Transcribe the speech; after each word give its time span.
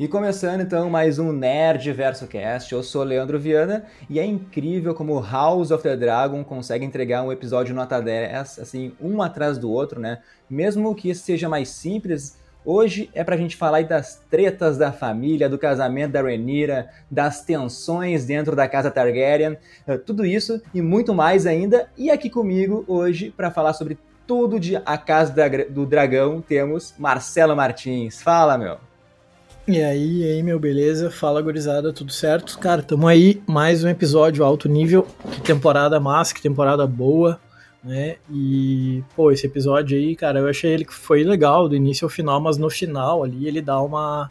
E 0.00 0.08
começando 0.08 0.62
então 0.62 0.88
mais 0.88 1.18
um 1.18 1.30
Nerd 1.30 1.92
Verso 1.92 2.26
Cast, 2.26 2.72
eu 2.72 2.82
sou 2.82 3.04
Leandro 3.04 3.38
Viana 3.38 3.84
e 4.08 4.18
é 4.18 4.24
incrível 4.24 4.94
como 4.94 5.20
House 5.20 5.70
of 5.70 5.82
the 5.82 5.94
Dragon 5.94 6.42
consegue 6.42 6.86
entregar 6.86 7.22
um 7.22 7.30
episódio 7.30 7.74
nota 7.74 8.00
10, 8.00 8.60
assim, 8.60 8.94
um 8.98 9.20
atrás 9.20 9.58
do 9.58 9.70
outro, 9.70 10.00
né? 10.00 10.20
Mesmo 10.48 10.94
que 10.94 11.14
seja 11.14 11.50
mais 11.50 11.68
simples, 11.68 12.38
hoje 12.64 13.10
é 13.12 13.22
pra 13.22 13.36
gente 13.36 13.58
falar 13.58 13.84
das 13.84 14.22
tretas 14.30 14.78
da 14.78 14.90
família, 14.90 15.50
do 15.50 15.58
casamento 15.58 16.12
da 16.12 16.22
Rhaenyra, 16.22 16.88
das 17.10 17.44
tensões 17.44 18.24
dentro 18.24 18.56
da 18.56 18.66
casa 18.66 18.90
Targaryen, 18.90 19.58
eh, 19.86 19.98
tudo 19.98 20.24
isso 20.24 20.62
e 20.72 20.80
muito 20.80 21.12
mais 21.12 21.44
ainda. 21.44 21.90
E 21.94 22.10
aqui 22.10 22.30
comigo 22.30 22.86
hoje 22.88 23.30
para 23.36 23.50
falar 23.50 23.74
sobre 23.74 23.98
tudo 24.26 24.58
de 24.58 24.76
A 24.76 24.96
Casa 24.96 25.34
do 25.68 25.84
Dragão 25.84 26.40
temos 26.40 26.94
Marcelo 26.98 27.54
Martins. 27.54 28.22
Fala, 28.22 28.56
meu! 28.56 28.89
E 29.70 29.84
aí, 29.84 30.22
e 30.22 30.24
aí, 30.24 30.42
meu, 30.42 30.58
beleza? 30.58 31.12
Fala, 31.12 31.40
gurizada, 31.40 31.92
tudo 31.92 32.10
certo? 32.10 32.58
Cara, 32.58 32.82
tamo 32.82 33.06
aí, 33.06 33.40
mais 33.46 33.84
um 33.84 33.88
episódio 33.88 34.44
alto 34.44 34.68
nível. 34.68 35.06
Que 35.30 35.40
temporada 35.40 36.00
massa, 36.00 36.34
que 36.34 36.42
temporada 36.42 36.84
boa, 36.88 37.40
né? 37.84 38.16
E, 38.28 39.04
pô, 39.14 39.30
esse 39.30 39.46
episódio 39.46 39.96
aí, 39.96 40.16
cara, 40.16 40.40
eu 40.40 40.48
achei 40.48 40.72
ele 40.72 40.84
que 40.84 40.92
foi 40.92 41.22
legal 41.22 41.68
do 41.68 41.76
início 41.76 42.04
ao 42.04 42.08
final, 42.08 42.40
mas 42.40 42.58
no 42.58 42.68
final 42.68 43.22
ali 43.22 43.46
ele 43.46 43.62
dá 43.62 43.80
uma 43.80 44.28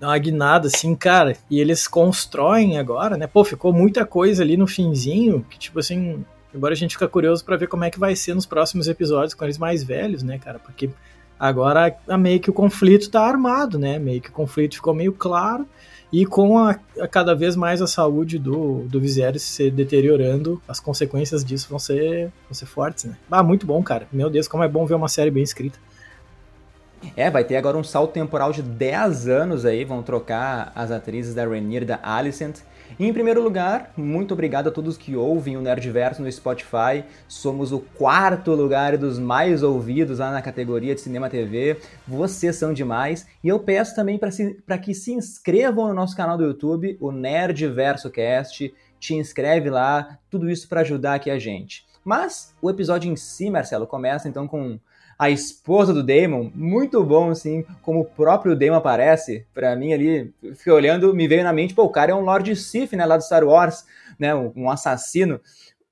dá 0.00 0.08
uma 0.08 0.18
guinada, 0.18 0.68
assim, 0.68 0.94
cara, 0.94 1.36
e 1.50 1.60
eles 1.60 1.86
constroem 1.86 2.78
agora, 2.78 3.18
né? 3.18 3.26
Pô, 3.26 3.44
ficou 3.44 3.74
muita 3.74 4.06
coisa 4.06 4.42
ali 4.42 4.56
no 4.56 4.66
finzinho, 4.66 5.44
que 5.50 5.58
tipo 5.58 5.78
assim, 5.78 6.24
agora 6.54 6.72
a 6.72 6.76
gente 6.78 6.92
fica 6.92 7.06
curioso 7.06 7.44
para 7.44 7.58
ver 7.58 7.68
como 7.68 7.84
é 7.84 7.90
que 7.90 8.00
vai 8.00 8.16
ser 8.16 8.34
nos 8.34 8.46
próximos 8.46 8.88
episódios 8.88 9.34
com 9.34 9.44
eles 9.44 9.58
mais 9.58 9.84
velhos, 9.84 10.22
né, 10.22 10.38
cara? 10.38 10.58
Porque 10.58 10.88
Agora, 11.40 11.96
meio 12.18 12.38
que 12.38 12.50
o 12.50 12.52
conflito 12.52 13.02
está 13.02 13.22
armado, 13.22 13.78
né? 13.78 13.98
Meio 13.98 14.20
que 14.20 14.28
o 14.28 14.32
conflito 14.32 14.74
ficou 14.74 14.94
meio 14.94 15.14
claro 15.14 15.66
e 16.12 16.26
com 16.26 16.58
a, 16.58 16.78
a 17.00 17.08
cada 17.08 17.34
vez 17.34 17.56
mais 17.56 17.80
a 17.80 17.86
saúde 17.86 18.38
do, 18.38 18.82
do 18.88 19.00
Viserys 19.00 19.42
se 19.42 19.70
deteriorando, 19.70 20.60
as 20.68 20.78
consequências 20.78 21.42
disso 21.42 21.68
vão 21.70 21.78
ser, 21.78 22.30
vão 22.46 22.52
ser 22.52 22.66
fortes, 22.66 23.04
né? 23.04 23.16
Ah, 23.30 23.42
muito 23.42 23.64
bom, 23.64 23.82
cara. 23.82 24.06
Meu 24.12 24.28
Deus, 24.28 24.48
como 24.48 24.62
é 24.62 24.68
bom 24.68 24.84
ver 24.84 24.94
uma 24.94 25.08
série 25.08 25.30
bem 25.30 25.42
escrita. 25.42 25.78
É, 27.16 27.30
vai 27.30 27.44
ter 27.44 27.56
agora 27.56 27.76
um 27.76 27.84
salto 27.84 28.12
temporal 28.12 28.52
de 28.52 28.62
10 28.62 29.28
anos 29.28 29.64
aí, 29.64 29.84
vão 29.84 30.02
trocar 30.02 30.72
as 30.74 30.90
atrizes 30.90 31.34
da 31.34 31.46
Rhaenyra 31.46 31.84
e 31.84 31.88
da 31.88 32.00
Alicent. 32.02 32.58
E 32.98 33.06
em 33.06 33.12
primeiro 33.12 33.42
lugar, 33.42 33.92
muito 33.96 34.34
obrigado 34.34 34.68
a 34.68 34.70
todos 34.70 34.98
que 34.98 35.16
ouvem 35.16 35.56
o 35.56 35.60
Nerdverso 35.60 36.22
no 36.22 36.30
Spotify. 36.30 37.04
Somos 37.28 37.72
o 37.72 37.80
quarto 37.80 38.52
lugar 38.52 38.98
dos 38.98 39.18
mais 39.18 39.62
ouvidos 39.62 40.18
lá 40.18 40.30
na 40.30 40.42
categoria 40.42 40.94
de 40.94 41.00
Cinema 41.00 41.30
TV. 41.30 41.78
Vocês 42.06 42.56
são 42.56 42.72
demais. 42.72 43.26
E 43.42 43.48
eu 43.48 43.58
peço 43.60 43.94
também 43.94 44.18
para 44.18 44.78
que 44.78 44.92
se 44.92 45.12
inscrevam 45.12 45.88
no 45.88 45.94
nosso 45.94 46.16
canal 46.16 46.36
do 46.36 46.44
YouTube, 46.44 46.96
o 47.00 47.12
Nerdverso 47.12 48.10
Cast. 48.10 48.74
Te 48.98 49.14
inscreve 49.14 49.70
lá, 49.70 50.18
tudo 50.28 50.50
isso 50.50 50.68
para 50.68 50.82
ajudar 50.82 51.14
aqui 51.14 51.30
a 51.30 51.38
gente. 51.38 51.86
Mas 52.04 52.54
o 52.60 52.68
episódio 52.68 53.10
em 53.10 53.16
si, 53.16 53.48
Marcelo, 53.48 53.86
começa 53.86 54.28
então 54.28 54.46
com 54.46 54.78
a 55.20 55.28
esposa 55.28 55.92
do 55.92 56.02
Damon, 56.02 56.50
muito 56.54 57.04
bom, 57.04 57.28
assim, 57.28 57.62
como 57.82 58.00
o 58.00 58.04
próprio 58.06 58.56
Damon 58.56 58.76
aparece, 58.76 59.46
para 59.52 59.76
mim 59.76 59.92
ali, 59.92 60.32
fiquei 60.56 60.72
olhando, 60.72 61.14
me 61.14 61.28
veio 61.28 61.44
na 61.44 61.52
mente, 61.52 61.74
pô, 61.74 61.82
o 61.82 61.90
cara 61.90 62.12
é 62.12 62.14
um 62.14 62.22
Lord 62.22 62.56
Sith, 62.56 62.94
né, 62.94 63.04
lá 63.04 63.18
do 63.18 63.22
Star 63.22 63.44
Wars, 63.44 63.84
né, 64.18 64.34
um 64.34 64.70
assassino, 64.70 65.38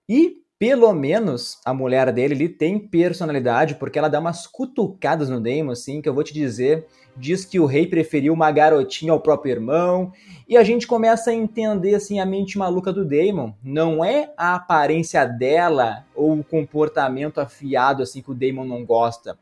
e 0.08 0.38
pelo 0.58 0.92
menos 0.92 1.58
a 1.64 1.72
mulher 1.72 2.12
dele 2.12 2.34
ele 2.34 2.48
tem 2.48 2.78
personalidade, 2.78 3.76
porque 3.76 3.98
ela 3.98 4.08
dá 4.08 4.18
umas 4.18 4.46
cutucadas 4.46 5.28
no 5.28 5.40
Damon, 5.40 5.70
assim, 5.70 6.02
que 6.02 6.08
eu 6.08 6.14
vou 6.14 6.24
te 6.24 6.34
dizer, 6.34 6.86
diz 7.16 7.44
que 7.44 7.60
o 7.60 7.66
rei 7.66 7.86
preferiu 7.86 8.32
uma 8.32 8.50
garotinha 8.50 9.12
ao 9.12 9.20
próprio 9.20 9.52
irmão, 9.52 10.12
e 10.48 10.56
a 10.56 10.64
gente 10.64 10.86
começa 10.86 11.30
a 11.30 11.34
entender 11.34 11.94
assim 11.94 12.18
a 12.18 12.26
mente 12.26 12.58
maluca 12.58 12.92
do 12.92 13.04
Damon. 13.04 13.52
Não 13.62 14.04
é 14.04 14.32
a 14.36 14.54
aparência 14.54 15.24
dela 15.24 16.04
ou 16.14 16.38
o 16.38 16.44
comportamento 16.44 17.38
afiado 17.38 18.02
assim 18.02 18.20
que 18.20 18.30
o 18.30 18.34
Damon 18.34 18.64
não 18.64 18.84
gosta. 18.84 19.38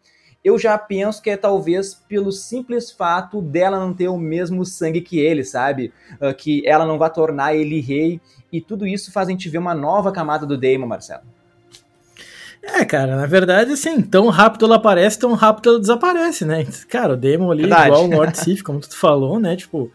Eu 0.47 0.57
já 0.61 0.79
penso 0.79 1.21
que 1.21 1.29
é 1.29 1.37
talvez 1.37 2.01
pelo 2.09 2.31
simples 2.31 2.93
fato 2.93 3.43
dela 3.43 3.81
não 3.81 3.93
ter 3.93 4.07
o 4.07 4.17
mesmo 4.17 4.65
sangue 4.65 5.01
que 5.01 5.19
ele, 5.19 5.43
sabe? 5.43 5.93
Uh, 6.21 6.33
que 6.33 6.65
ela 6.65 6.87
não 6.87 6.99
vai 6.99 7.11
tornar 7.11 7.57
ele 7.57 7.81
rei. 7.81 8.21
E 8.53 8.61
tudo 8.61 8.87
isso 8.87 9.11
faz 9.11 9.27
a 9.27 9.33
gente 9.33 9.49
ver 9.49 9.59
uma 9.59 9.75
nova 9.75 10.12
camada 10.12 10.47
do 10.47 10.57
Damon, 10.57 10.87
Marcelo. 10.87 11.25
É, 12.62 12.84
cara, 12.84 13.17
na 13.17 13.27
verdade, 13.27 13.73
assim, 13.73 14.01
tão 14.01 14.29
rápido 14.29 14.67
ela 14.67 14.77
aparece, 14.77 15.19
tão 15.19 15.34
rápido 15.34 15.71
ela 15.71 15.81
desaparece, 15.81 16.45
né? 16.45 16.65
Cara, 16.89 17.15
o 17.15 17.17
Demon 17.17 17.51
ali, 17.51 17.63
verdade. 17.63 17.89
igual 17.89 18.05
o 18.05 18.11
Lord 18.15 18.39
Sif, 18.39 18.63
como 18.63 18.78
tu 18.78 18.97
falou, 18.97 19.41
né? 19.41 19.57
Tipo, 19.57 19.91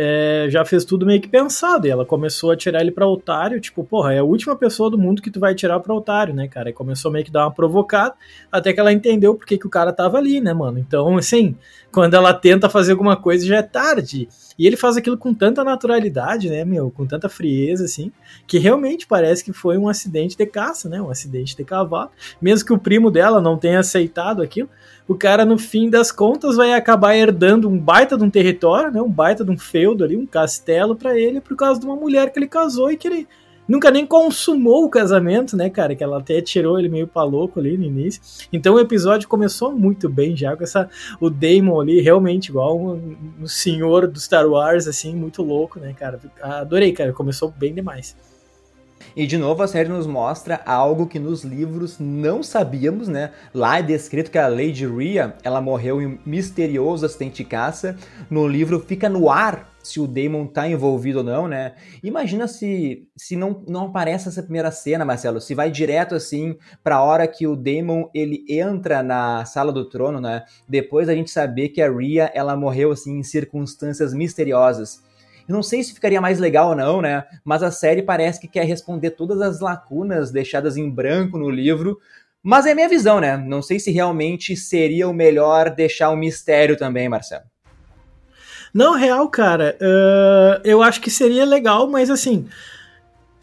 é, 0.00 0.46
já 0.48 0.64
fez 0.64 0.84
tudo 0.84 1.04
meio 1.04 1.20
que 1.20 1.26
pensado. 1.26 1.84
E 1.84 1.90
ela 1.90 2.06
começou 2.06 2.52
a 2.52 2.56
tirar 2.56 2.80
ele 2.80 2.92
pra 2.92 3.04
otário, 3.04 3.60
tipo, 3.60 3.82
porra, 3.82 4.14
é 4.14 4.18
a 4.20 4.24
última 4.24 4.54
pessoa 4.54 4.88
do 4.88 4.96
mundo 4.96 5.20
que 5.20 5.28
tu 5.30 5.40
vai 5.40 5.56
tirar 5.56 5.80
pra 5.80 5.92
otário, 5.92 6.32
né, 6.32 6.46
cara? 6.46 6.70
E 6.70 6.72
começou 6.72 7.10
meio 7.10 7.24
que 7.24 7.32
dar 7.32 7.46
uma 7.46 7.50
provocada, 7.50 8.14
até 8.52 8.72
que 8.72 8.78
ela 8.78 8.92
entendeu 8.92 9.34
porque 9.34 9.58
que 9.58 9.66
o 9.66 9.70
cara 9.70 9.92
tava 9.92 10.16
ali, 10.16 10.40
né, 10.40 10.54
mano? 10.54 10.78
Então, 10.78 11.16
assim, 11.16 11.56
quando 11.90 12.14
ela 12.14 12.32
tenta 12.32 12.70
fazer 12.70 12.92
alguma 12.92 13.16
coisa, 13.16 13.44
já 13.44 13.56
é 13.56 13.62
tarde. 13.62 14.28
E 14.58 14.66
ele 14.66 14.76
faz 14.76 14.96
aquilo 14.96 15.16
com 15.16 15.32
tanta 15.32 15.62
naturalidade, 15.62 16.50
né, 16.50 16.64
meu, 16.64 16.90
com 16.90 17.06
tanta 17.06 17.28
frieza, 17.28 17.84
assim, 17.84 18.10
que 18.46 18.58
realmente 18.58 19.06
parece 19.06 19.44
que 19.44 19.52
foi 19.52 19.78
um 19.78 19.88
acidente 19.88 20.36
de 20.36 20.46
caça, 20.46 20.88
né, 20.88 21.00
um 21.00 21.10
acidente 21.10 21.56
de 21.56 21.64
cavalo. 21.64 22.10
Mesmo 22.42 22.66
que 22.66 22.72
o 22.72 22.78
primo 22.78 23.10
dela 23.10 23.40
não 23.40 23.56
tenha 23.56 23.78
aceitado 23.78 24.42
aquilo, 24.42 24.68
o 25.06 25.14
cara, 25.14 25.44
no 25.44 25.56
fim 25.56 25.88
das 25.88 26.10
contas, 26.10 26.56
vai 26.56 26.72
acabar 26.72 27.16
herdando 27.16 27.68
um 27.68 27.78
baita 27.78 28.16
de 28.16 28.24
um 28.24 28.30
território, 28.30 28.90
né, 28.90 29.00
um 29.00 29.10
baita 29.10 29.44
de 29.44 29.50
um 29.50 29.58
feudo 29.58 30.02
ali, 30.02 30.16
um 30.16 30.26
castelo 30.26 30.96
para 30.96 31.18
ele, 31.18 31.40
por 31.40 31.56
causa 31.56 31.78
de 31.78 31.86
uma 31.86 31.96
mulher 31.96 32.32
que 32.32 32.38
ele 32.38 32.48
casou 32.48 32.90
e 32.90 32.96
que 32.96 33.06
ele 33.06 33.28
nunca 33.68 33.90
nem 33.90 34.06
consumou 34.06 34.84
o 34.84 34.88
casamento, 34.88 35.56
né, 35.56 35.68
cara? 35.68 35.94
Que 35.94 36.02
ela 36.02 36.18
até 36.18 36.40
tirou 36.40 36.78
ele 36.78 36.88
meio 36.88 37.06
pra 37.06 37.22
louco 37.22 37.60
ali 37.60 37.76
no 37.76 37.84
início. 37.84 38.20
Então 38.52 38.74
o 38.74 38.80
episódio 38.80 39.28
começou 39.28 39.70
muito 39.72 40.08
bem 40.08 40.34
já, 40.34 40.56
com 40.56 40.64
essa, 40.64 40.88
o 41.20 41.28
Damon 41.28 41.80
ali, 41.80 42.00
realmente 42.00 42.48
igual 42.48 42.80
um, 42.80 43.16
um 43.42 43.46
senhor 43.46 44.06
do 44.06 44.18
Star 44.18 44.48
Wars, 44.48 44.88
assim, 44.88 45.14
muito 45.14 45.42
louco, 45.42 45.78
né, 45.78 45.92
cara? 45.92 46.18
Adorei, 46.40 46.92
cara, 46.92 47.12
começou 47.12 47.52
bem 47.56 47.74
demais. 47.74 48.16
E 49.16 49.26
de 49.26 49.36
novo 49.36 49.62
a 49.62 49.68
série 49.68 49.88
nos 49.88 50.06
mostra 50.06 50.60
algo 50.64 51.06
que 51.06 51.18
nos 51.18 51.42
livros 51.42 51.98
não 51.98 52.42
sabíamos, 52.42 53.08
né? 53.08 53.32
Lá 53.52 53.78
é 53.78 53.82
descrito 53.82 54.30
que 54.30 54.38
a 54.38 54.48
Lady 54.48 54.86
Rhea, 54.86 55.34
ela 55.42 55.60
morreu 55.60 56.00
em 56.00 56.06
um 56.06 56.18
misterioso 56.24 57.04
acidente 57.04 57.42
de 57.42 57.48
caça. 57.48 57.96
No 58.30 58.46
livro 58.46 58.80
fica 58.80 59.08
no 59.08 59.30
ar 59.30 59.68
se 59.88 60.00
o 60.00 60.06
Damon 60.06 60.46
tá 60.46 60.68
envolvido 60.68 61.18
ou 61.18 61.24
não, 61.24 61.48
né? 61.48 61.74
Imagina 62.02 62.46
se 62.46 63.08
se 63.16 63.36
não, 63.36 63.64
não 63.68 63.86
aparece 63.86 64.28
essa 64.28 64.42
primeira 64.42 64.70
cena, 64.70 65.04
Marcelo, 65.04 65.40
se 65.40 65.54
vai 65.54 65.70
direto 65.70 66.14
assim 66.14 66.56
para 66.82 66.96
a 66.96 67.02
hora 67.02 67.26
que 67.26 67.46
o 67.46 67.56
Damon 67.56 68.08
ele 68.14 68.44
entra 68.48 69.02
na 69.02 69.44
sala 69.44 69.72
do 69.72 69.88
trono, 69.88 70.20
né? 70.20 70.44
Depois 70.68 71.08
a 71.08 71.14
gente 71.14 71.30
saber 71.30 71.70
que 71.70 71.82
a 71.82 71.90
Rhea 71.90 72.30
ela 72.34 72.56
morreu 72.56 72.92
assim 72.92 73.18
em 73.18 73.22
circunstâncias 73.22 74.12
misteriosas. 74.12 75.02
Eu 75.48 75.54
não 75.54 75.62
sei 75.62 75.82
se 75.82 75.94
ficaria 75.94 76.20
mais 76.20 76.38
legal 76.38 76.70
ou 76.70 76.76
não, 76.76 77.00
né? 77.00 77.24
Mas 77.42 77.62
a 77.62 77.70
série 77.70 78.02
parece 78.02 78.38
que 78.38 78.46
quer 78.46 78.64
responder 78.64 79.12
todas 79.12 79.40
as 79.40 79.60
lacunas 79.60 80.30
deixadas 80.30 80.76
em 80.76 80.90
branco 80.90 81.38
no 81.38 81.48
livro. 81.48 81.98
Mas 82.42 82.66
é 82.66 82.74
minha 82.74 82.88
visão, 82.88 83.18
né? 83.18 83.36
Não 83.36 83.62
sei 83.62 83.80
se 83.80 83.90
realmente 83.90 84.54
seria 84.54 85.08
o 85.08 85.14
melhor 85.14 85.70
deixar 85.74 86.10
um 86.10 86.16
mistério 86.16 86.76
também, 86.76 87.08
Marcelo. 87.08 87.44
Não, 88.72 88.94
real, 88.94 89.28
cara. 89.28 89.76
Uh, 89.80 90.60
eu 90.64 90.82
acho 90.82 91.00
que 91.00 91.10
seria 91.10 91.44
legal, 91.44 91.88
mas 91.88 92.10
assim. 92.10 92.46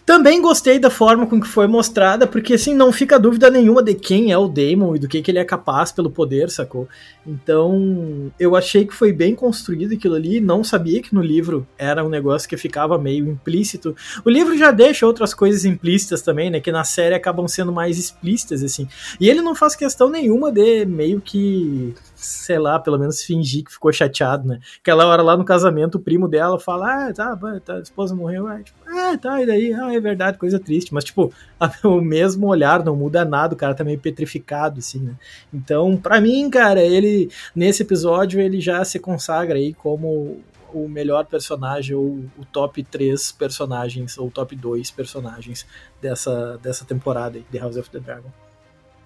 Também 0.06 0.40
gostei 0.40 0.78
da 0.78 0.92
forma 0.92 1.26
com 1.26 1.42
que 1.42 1.48
foi 1.48 1.66
mostrada, 1.66 2.28
porque 2.28 2.54
assim, 2.54 2.76
não 2.76 2.92
fica 2.92 3.20
dúvida 3.20 3.50
nenhuma 3.50 3.82
de 3.82 3.96
quem 3.96 4.32
é 4.32 4.38
o 4.38 4.48
Damon 4.48 4.96
e 4.96 5.00
do 5.00 5.08
que, 5.08 5.20
que 5.20 5.32
ele 5.32 5.40
é 5.40 5.44
capaz 5.44 5.92
pelo 5.92 6.12
poder, 6.12 6.52
sacou? 6.52 6.88
Então, 7.26 8.32
eu 8.40 8.56
achei 8.56 8.86
que 8.86 8.94
foi 8.94 9.12
bem 9.12 9.34
construído 9.34 9.96
aquilo 9.96 10.14
ali, 10.14 10.40
não 10.40 10.64
sabia 10.64 11.02
que 11.02 11.16
no 11.16 11.24
livro 11.24 11.68
era 11.76 12.06
um 12.06 12.10
negócio 12.10 12.48
que 12.48 12.56
ficava 12.56 13.00
meio 13.00 13.28
implícito. 13.28 13.96
O 14.24 14.30
livro 14.30 14.56
já 14.56 14.70
deixa 14.70 15.08
outras 15.08 15.34
coisas 15.34 15.66
implícitas 15.66 16.22
também, 16.22 16.52
né, 16.52 16.60
que 16.60 16.72
na 16.72 16.84
série 16.84 17.16
acabam 17.16 17.48
sendo 17.48 17.72
mais 17.72 17.98
explícitas, 17.98 18.64
assim. 18.64 18.88
E 19.20 19.28
ele 19.28 19.42
não 19.42 19.56
faz 19.56 19.76
questão 19.76 20.08
nenhuma 20.08 20.52
de 20.52 20.86
meio 20.86 21.20
que 21.20 21.96
sei 22.16 22.58
lá, 22.58 22.80
pelo 22.80 22.98
menos 22.98 23.22
fingir 23.22 23.64
que 23.64 23.72
ficou 23.72 23.92
chateado, 23.92 24.48
né? 24.48 24.60
Aquela 24.80 25.06
hora 25.06 25.22
lá 25.22 25.36
no 25.36 25.46
casamento, 25.46 25.96
o 25.96 26.00
primo 26.00 26.28
dela 26.28 26.60
fala, 26.60 27.10
ah, 27.10 27.14
tá, 27.14 27.38
tá 27.64 27.76
a 27.76 27.80
esposa 27.80 28.16
morreu, 28.16 28.48
ah, 28.48 28.62
tipo, 28.62 28.78
ah, 28.88 29.18
tá, 29.18 29.42
e 29.42 29.46
daí? 29.46 29.74
Ah, 29.74 29.94
é 29.94 30.00
verdade, 30.00 30.38
coisa 30.38 30.60
triste, 30.60 30.94
mas 30.94 31.04
tipo, 31.04 31.32
o 31.84 32.02
mesmo 32.02 32.48
olhar 32.48 32.84
não 32.84 32.96
muda 32.96 33.26
nada, 33.26 33.54
o 33.54 33.58
cara 33.58 33.76
tá 33.76 33.84
meio 33.84 34.00
petrificado, 34.00 34.80
assim, 34.80 35.00
né? 35.00 35.16
Então, 35.54 35.98
para 35.98 36.22
mim, 36.22 36.50
cara, 36.50 36.82
ele, 36.82 37.30
nesse 37.56 37.84
episódio, 37.84 38.40
ele 38.40 38.60
já 38.62 38.84
se 38.84 39.00
consagra 39.00 39.58
aí 39.58 39.74
como 39.74 40.42
o 40.74 40.90
melhor 40.90 41.26
personagem, 41.26 41.96
ou 41.96 42.26
o 42.38 42.46
top 42.52 42.84
3 42.84 43.32
personagens, 43.32 44.18
ou 44.18 44.30
top 44.30 44.56
2 44.56 44.92
personagens 44.92 45.66
dessa, 46.02 46.58
dessa 46.62 46.84
temporada 46.84 47.38
aí, 47.38 47.46
de 47.50 47.58
House 47.58 47.78
of 47.78 47.90
the 47.90 48.00
Dragon. 48.00 48.30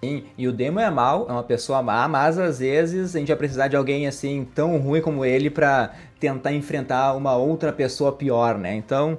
Sim, 0.02 0.24
e 0.38 0.48
o 0.48 0.54
Demo 0.54 0.80
é 0.80 0.90
mal, 0.90 1.26
é 1.28 1.32
uma 1.34 1.44
pessoa 1.44 1.84
má, 1.84 2.08
mas 2.08 2.40
às 2.40 2.60
vezes 2.60 3.16
a 3.16 3.20
gente 3.20 3.28
vai 3.28 3.36
precisar 3.36 3.68
de 3.68 3.76
alguém 3.76 4.08
assim 4.08 4.48
tão 4.56 4.78
ruim 4.78 5.02
como 5.02 5.26
ele 5.26 5.50
para 5.50 5.92
tentar 6.20 6.54
enfrentar 6.54 7.14
uma 7.16 7.36
outra 7.36 7.74
pessoa 7.74 8.14
pior, 8.14 8.58
né? 8.58 8.74
Então, 8.76 9.18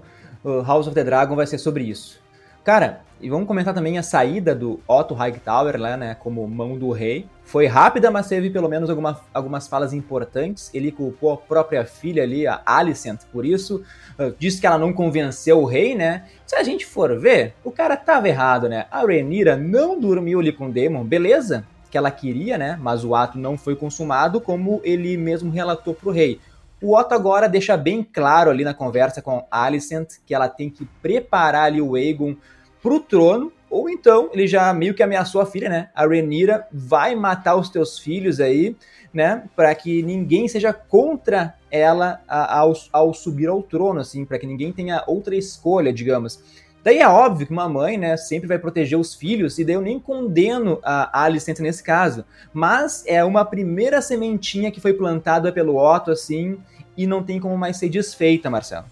House 0.66 0.86
of 0.86 0.94
the 0.94 1.04
Dragon 1.04 1.36
vai 1.36 1.46
ser 1.46 1.58
sobre 1.58 1.84
isso. 1.84 2.18
Cara, 2.64 3.02
e 3.20 3.28
vamos 3.28 3.46
comentar 3.46 3.74
também 3.74 3.98
a 3.98 4.02
saída 4.02 4.54
do 4.54 4.80
Otto 4.88 5.12
Hightower 5.12 5.78
lá, 5.78 5.96
né, 5.98 6.16
como 6.18 6.46
mão 6.48 6.78
do 6.78 6.90
rei. 6.92 7.26
Foi 7.50 7.66
rápida, 7.66 8.12
mas 8.12 8.28
teve 8.28 8.48
pelo 8.48 8.68
menos 8.68 8.88
alguma, 8.88 9.20
algumas 9.34 9.66
falas 9.66 9.92
importantes. 9.92 10.70
Ele 10.72 10.92
culpou 10.92 11.32
a 11.32 11.36
própria 11.36 11.84
filha 11.84 12.22
ali, 12.22 12.46
a 12.46 12.62
Alicent, 12.64 13.22
por 13.32 13.44
isso. 13.44 13.82
Uh, 14.16 14.32
disse 14.38 14.60
que 14.60 14.68
ela 14.68 14.78
não 14.78 14.92
convenceu 14.92 15.58
o 15.58 15.64
rei, 15.64 15.96
né? 15.96 16.28
Se 16.46 16.54
a 16.54 16.62
gente 16.62 16.86
for 16.86 17.18
ver, 17.18 17.54
o 17.64 17.72
cara 17.72 17.96
tava 17.96 18.28
errado, 18.28 18.68
né? 18.68 18.86
A 18.88 19.00
Rhaenyra 19.00 19.56
não 19.56 19.98
dormiu 19.98 20.38
ali 20.38 20.52
com 20.52 20.68
o 20.68 20.72
Daemon, 20.72 21.02
beleza? 21.02 21.66
Que 21.90 21.98
ela 21.98 22.12
queria, 22.12 22.56
né? 22.56 22.78
Mas 22.80 23.04
o 23.04 23.16
ato 23.16 23.36
não 23.36 23.58
foi 23.58 23.74
consumado, 23.74 24.40
como 24.40 24.80
ele 24.84 25.16
mesmo 25.16 25.50
relatou 25.50 25.92
pro 25.92 26.12
rei. 26.12 26.38
O 26.80 26.96
Otto 26.96 27.14
agora 27.14 27.48
deixa 27.48 27.76
bem 27.76 28.04
claro 28.04 28.52
ali 28.52 28.62
na 28.62 28.74
conversa 28.74 29.20
com 29.20 29.44
Alicent 29.50 30.18
que 30.24 30.32
ela 30.32 30.48
tem 30.48 30.70
que 30.70 30.84
preparar 31.02 31.64
ali 31.64 31.82
o 31.82 31.96
Aegon 31.96 32.36
pro 32.80 33.00
trono, 33.00 33.52
ou 33.70 33.88
então 33.88 34.28
ele 34.32 34.48
já 34.48 34.74
meio 34.74 34.92
que 34.92 35.02
ameaçou 35.02 35.40
a 35.40 35.46
filha, 35.46 35.68
né? 35.68 35.88
A 35.94 36.06
Renira 36.06 36.66
vai 36.72 37.14
matar 37.14 37.54
os 37.54 37.70
teus 37.70 37.98
filhos 37.98 38.40
aí, 38.40 38.76
né? 39.14 39.44
Para 39.54 39.72
que 39.74 40.02
ninguém 40.02 40.48
seja 40.48 40.72
contra 40.72 41.54
ela 41.70 42.20
ao, 42.28 42.74
ao 42.92 43.14
subir 43.14 43.46
ao 43.46 43.62
trono, 43.62 44.00
assim, 44.00 44.24
para 44.24 44.38
que 44.38 44.46
ninguém 44.46 44.72
tenha 44.72 45.04
outra 45.06 45.36
escolha, 45.36 45.92
digamos. 45.92 46.42
Daí 46.82 46.98
é 46.98 47.06
óbvio 47.06 47.46
que 47.46 47.52
uma 47.52 47.68
mãe, 47.68 47.98
né, 47.98 48.16
sempre 48.16 48.48
vai 48.48 48.58
proteger 48.58 48.98
os 48.98 49.14
filhos, 49.14 49.58
e 49.58 49.64
daí 49.64 49.74
eu 49.74 49.82
nem 49.82 50.00
condeno 50.00 50.80
a 50.82 51.24
Alicent 51.24 51.58
nesse 51.58 51.82
caso. 51.82 52.24
Mas 52.54 53.04
é 53.06 53.22
uma 53.22 53.44
primeira 53.44 54.00
sementinha 54.00 54.70
que 54.70 54.80
foi 54.80 54.94
plantada 54.94 55.52
pelo 55.52 55.76
Otto, 55.76 56.10
assim, 56.10 56.58
e 56.96 57.06
não 57.06 57.22
tem 57.22 57.38
como 57.38 57.56
mais 57.56 57.76
ser 57.76 57.90
desfeita, 57.90 58.48
Marcelo. 58.48 58.86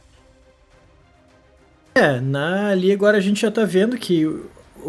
É, 1.95 2.21
na, 2.21 2.69
ali 2.71 2.93
agora 2.93 3.17
a 3.17 3.21
gente 3.21 3.41
já 3.41 3.51
tá 3.51 3.65
vendo 3.65 3.97
que 3.97 4.25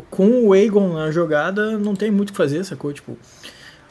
com 0.09 0.47
o 0.47 0.53
Aegon 0.53 0.93
na 0.93 1.11
jogada 1.11 1.77
não 1.77 1.95
tem 1.95 2.11
muito 2.11 2.29
o 2.29 2.31
que 2.33 2.37
fazer, 2.37 2.63
sacou? 2.63 2.91
Tipo, 2.93 3.17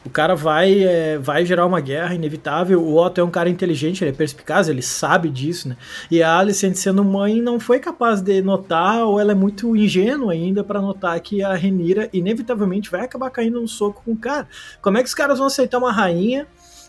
o 0.05 0.11
cara 0.11 0.35
vai, 0.35 0.85
é, 0.85 1.19
vai 1.19 1.45
gerar 1.45 1.67
uma 1.67 1.81
guerra 1.81 2.15
inevitável. 2.15 2.83
O 2.83 2.97
Otto 2.97 3.21
é 3.21 3.25
um 3.25 3.31
cara 3.31 3.51
inteligente, 3.51 4.03
ele 4.03 4.11
é 4.11 4.15
perspicaz, 4.15 4.69
ele 4.69 4.81
sabe 4.81 5.29
disso, 5.29 5.69
né? 5.69 5.77
E 6.11 6.23
a 6.23 6.39
Alicent, 6.39 6.75
sendo 6.77 7.05
mãe, 7.05 7.43
não 7.43 7.59
foi 7.61 7.79
capaz 7.79 8.23
de 8.23 8.41
notar, 8.41 9.05
ou 9.05 9.21
ela 9.21 9.33
é 9.33 9.35
muito 9.35 9.77
ingênua 9.77 10.33
ainda 10.33 10.65
para 10.65 10.81
notar 10.81 11.19
que 11.21 11.43
a 11.43 11.53
Renira 11.55 12.09
inevitavelmente 12.13 12.91
vai 12.91 13.03
acabar 13.03 13.29
caindo 13.31 13.61
no 13.61 13.69
soco 13.69 14.03
com 14.05 14.13
o 14.13 14.17
cara. 14.17 14.49
Como 14.81 14.97
é 14.97 15.03
que 15.03 15.09
os 15.09 15.15
caras 15.15 15.39
vão 15.39 15.49
aceitar 15.49 15.79
uma 15.79 15.93
rainha 15.93 16.47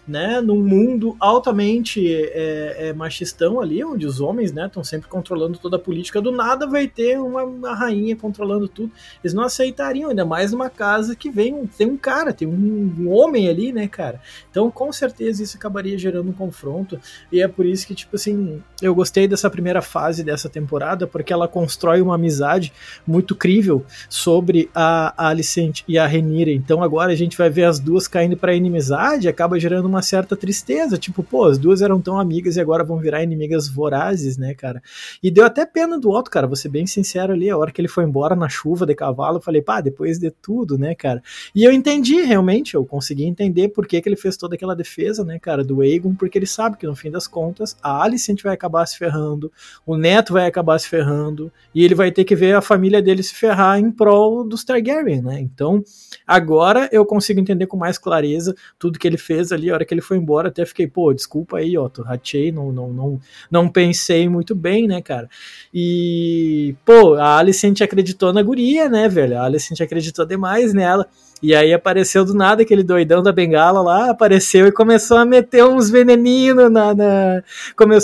né, 0.10 0.42
num 0.42 0.62
mundo 0.62 1.16
altamente 1.20 2.12
é, 2.12 2.88
é, 2.90 2.94
machistão 2.94 3.62
ali, 3.62 3.84
onde 3.84 4.08
os 4.08 4.20
homens 4.20 4.50
estão 4.50 4.82
né, 4.82 4.84
sempre 4.84 5.08
controlando 5.08 5.60
toda 5.60 5.76
a 5.76 5.80
política, 5.80 6.20
do 6.20 6.32
nada 6.32 6.66
vai 6.66 6.88
ter 6.88 7.20
uma, 7.20 7.44
uma, 7.44 7.76
rainha 7.76 8.16
controlando 8.16 8.68
tudo. 8.68 8.92
Eles 9.24 9.36
não 9.36 9.44
aceitariam, 9.44 10.10
ainda 10.10 10.26
mais 10.26 10.52
numa 10.52 10.70
casa 10.70 11.16
que 11.16 11.30
vem 11.30 11.68
tem 11.78 11.88
um 11.88 11.96
cara, 11.96 12.34
tem 12.34 12.48
um, 12.48 12.96
um, 13.00 13.10
homem 13.12 13.48
ali, 13.48 13.72
né, 13.72 13.88
cara? 13.88 14.20
Então, 14.50 14.72
com 14.72 14.92
certeza, 14.92 15.44
isso 15.44 15.58
acabaria 15.58 15.98
gerando 15.98 16.30
um 16.30 16.34
confronto, 16.34 17.00
e 17.32 17.40
é 17.40 17.48
por 17.48 17.66
isso 17.66 17.86
que, 17.86 17.94
tipo 17.94 18.16
assim, 18.16 18.64
eu 18.82 18.96
gostei 18.96 19.28
dessa 19.28 19.50
primeira 19.50 19.82
fase 19.82 20.24
dessa 20.24 20.50
temporada, 20.50 21.06
porque 21.06 21.32
ela 21.32 21.48
constrói 21.48 22.02
uma 22.02 22.16
amizade 22.16 22.74
muito 23.06 23.36
crível 23.36 23.86
sobre 24.10 24.72
a, 24.74 25.14
a 25.16 25.30
Alicent 25.30 25.84
e 25.88 26.00
a 26.00 26.08
Renira. 26.08 26.50
Então, 26.50 26.82
agora 26.82 27.12
a 27.12 27.16
gente 27.16 27.38
vai 27.38 27.50
ver 27.50 27.66
as 27.66 27.80
duas 27.80 28.08
caindo 28.08 28.36
para 28.36 28.56
inimizade, 28.56 29.28
acaba 29.28 29.60
gerando 29.60 29.86
uma 29.86 29.99
uma 30.00 30.02
certa 30.02 30.36
tristeza, 30.36 30.98
tipo, 30.98 31.22
pô, 31.22 31.46
as 31.46 31.58
duas 31.58 31.82
eram 31.82 32.00
tão 32.00 32.18
amigas 32.18 32.56
e 32.56 32.62
agora 32.62 32.84
vão 32.84 32.98
virar 32.98 33.22
inimigas 33.22 33.68
vorazes, 33.68 34.38
né, 34.38 34.54
cara? 34.54 34.82
E 35.22 35.30
deu 35.30 35.46
até 35.46 35.66
pena 35.66 36.00
do 36.00 36.10
Otto, 36.10 36.32
cara, 36.32 36.48
vou 36.48 36.56
ser 36.56 36.70
bem 36.70 36.88
sincero 36.88 37.34
ali, 37.34 37.50
a 37.50 37.58
hora 37.58 37.72
que 37.72 37.82
ele 37.82 37.90
foi 37.90 38.06
embora 38.06 38.36
na 38.36 38.48
chuva 38.48 38.86
de 38.86 38.96
cavalo, 38.96 39.38
eu 39.38 39.42
falei, 39.42 39.62
pá, 39.62 39.82
depois 39.82 40.18
de 40.18 40.32
tudo, 40.32 40.78
né, 40.78 40.96
cara? 40.96 41.22
E 41.54 41.66
eu 41.66 41.72
entendi, 41.72 42.22
realmente, 42.22 42.76
eu 42.76 42.86
consegui 42.86 43.26
entender 43.26 43.70
por 43.70 43.86
que, 43.86 44.02
que 44.02 44.08
ele 44.08 44.16
fez 44.16 44.38
toda 44.38 44.56
aquela 44.56 44.76
defesa, 44.76 45.24
né, 45.26 45.38
cara, 45.38 45.64
do 45.64 45.82
Aegon, 45.82 46.16
porque 46.16 46.38
ele 46.38 46.48
sabe 46.48 46.78
que 46.78 46.88
no 46.88 46.96
fim 46.96 47.12
das 47.12 47.28
contas, 47.28 47.76
a 47.84 48.02
Alicent 48.02 48.42
vai 48.42 48.54
acabar 48.54 48.86
se 48.86 48.98
ferrando, 48.98 49.52
o 49.86 49.98
Neto 49.98 50.34
vai 50.34 50.48
acabar 50.48 50.80
se 50.80 50.88
ferrando, 50.88 51.52
e 51.76 51.84
ele 51.84 51.96
vai 51.96 52.12
ter 52.12 52.24
que 52.24 52.36
ver 52.36 52.56
a 52.56 52.62
família 52.62 53.02
dele 53.02 53.22
se 53.22 53.36
ferrar 53.36 53.78
em 53.78 53.92
prol 53.92 54.48
dos 54.48 54.64
Targaryen, 54.64 55.22
né? 55.22 55.40
Então, 55.42 55.84
agora 56.26 56.88
eu 56.92 57.06
consigo 57.06 57.40
entender 57.40 57.68
com 57.68 57.76
mais 57.76 57.98
clareza 57.98 58.56
tudo 58.78 58.98
que 58.98 59.08
ele 59.08 59.18
fez 59.18 59.52
ali, 59.52 59.70
hora 59.80 59.86
que 59.86 59.94
ele 59.94 60.02
foi 60.02 60.18
embora, 60.18 60.50
até 60.50 60.66
fiquei, 60.66 60.88
pô, 60.88 61.14
desculpa 61.14 61.58
aí, 61.58 61.78
ó, 61.78 61.88
tu 61.90 62.02
ratei, 62.02 62.52
não, 62.52 62.72
não, 62.72 62.90
não, 62.94 63.20
não 63.50 63.70
pensei 63.70 64.28
muito 64.28 64.54
bem, 64.54 64.88
né, 64.88 65.02
cara? 65.02 65.30
E, 65.74 66.76
pô, 66.86 67.16
a 67.16 67.38
Alicent 67.38 67.82
acreditou 67.82 68.34
na 68.34 68.44
guria, 68.44 68.90
né, 68.90 69.08
velho? 69.08 69.38
A 69.38 69.44
Alicent 69.46 69.80
acreditou 69.82 70.26
demais 70.26 70.74
nela. 70.74 71.08
E 71.42 71.56
aí 71.56 71.74
apareceu 71.74 72.26
do 72.26 72.34
nada 72.34 72.64
aquele 72.64 72.84
doidão 72.84 73.24
da 73.24 73.32
bengala 73.32 73.82
lá, 73.82 74.10
apareceu 74.10 74.68
e 74.68 74.74
começou 74.74 75.18
a 75.18 75.24
meter 75.24 75.64
uns 75.64 75.90
veneninhos 75.90 76.70
na. 76.70 76.94
na... 76.94 77.44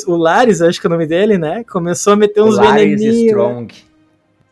O 0.08 0.16
Laris, 0.16 0.62
acho 0.62 0.80
que 0.80 0.88
é 0.88 0.90
o 0.90 0.92
nome 0.92 1.06
dele, 1.06 1.38
né? 1.38 1.66
Começou 1.66 2.14
a 2.14 2.16
meter 2.16 2.42
uns 2.42 2.58
veneninhos. 2.58 3.18
Strong. 3.18 3.74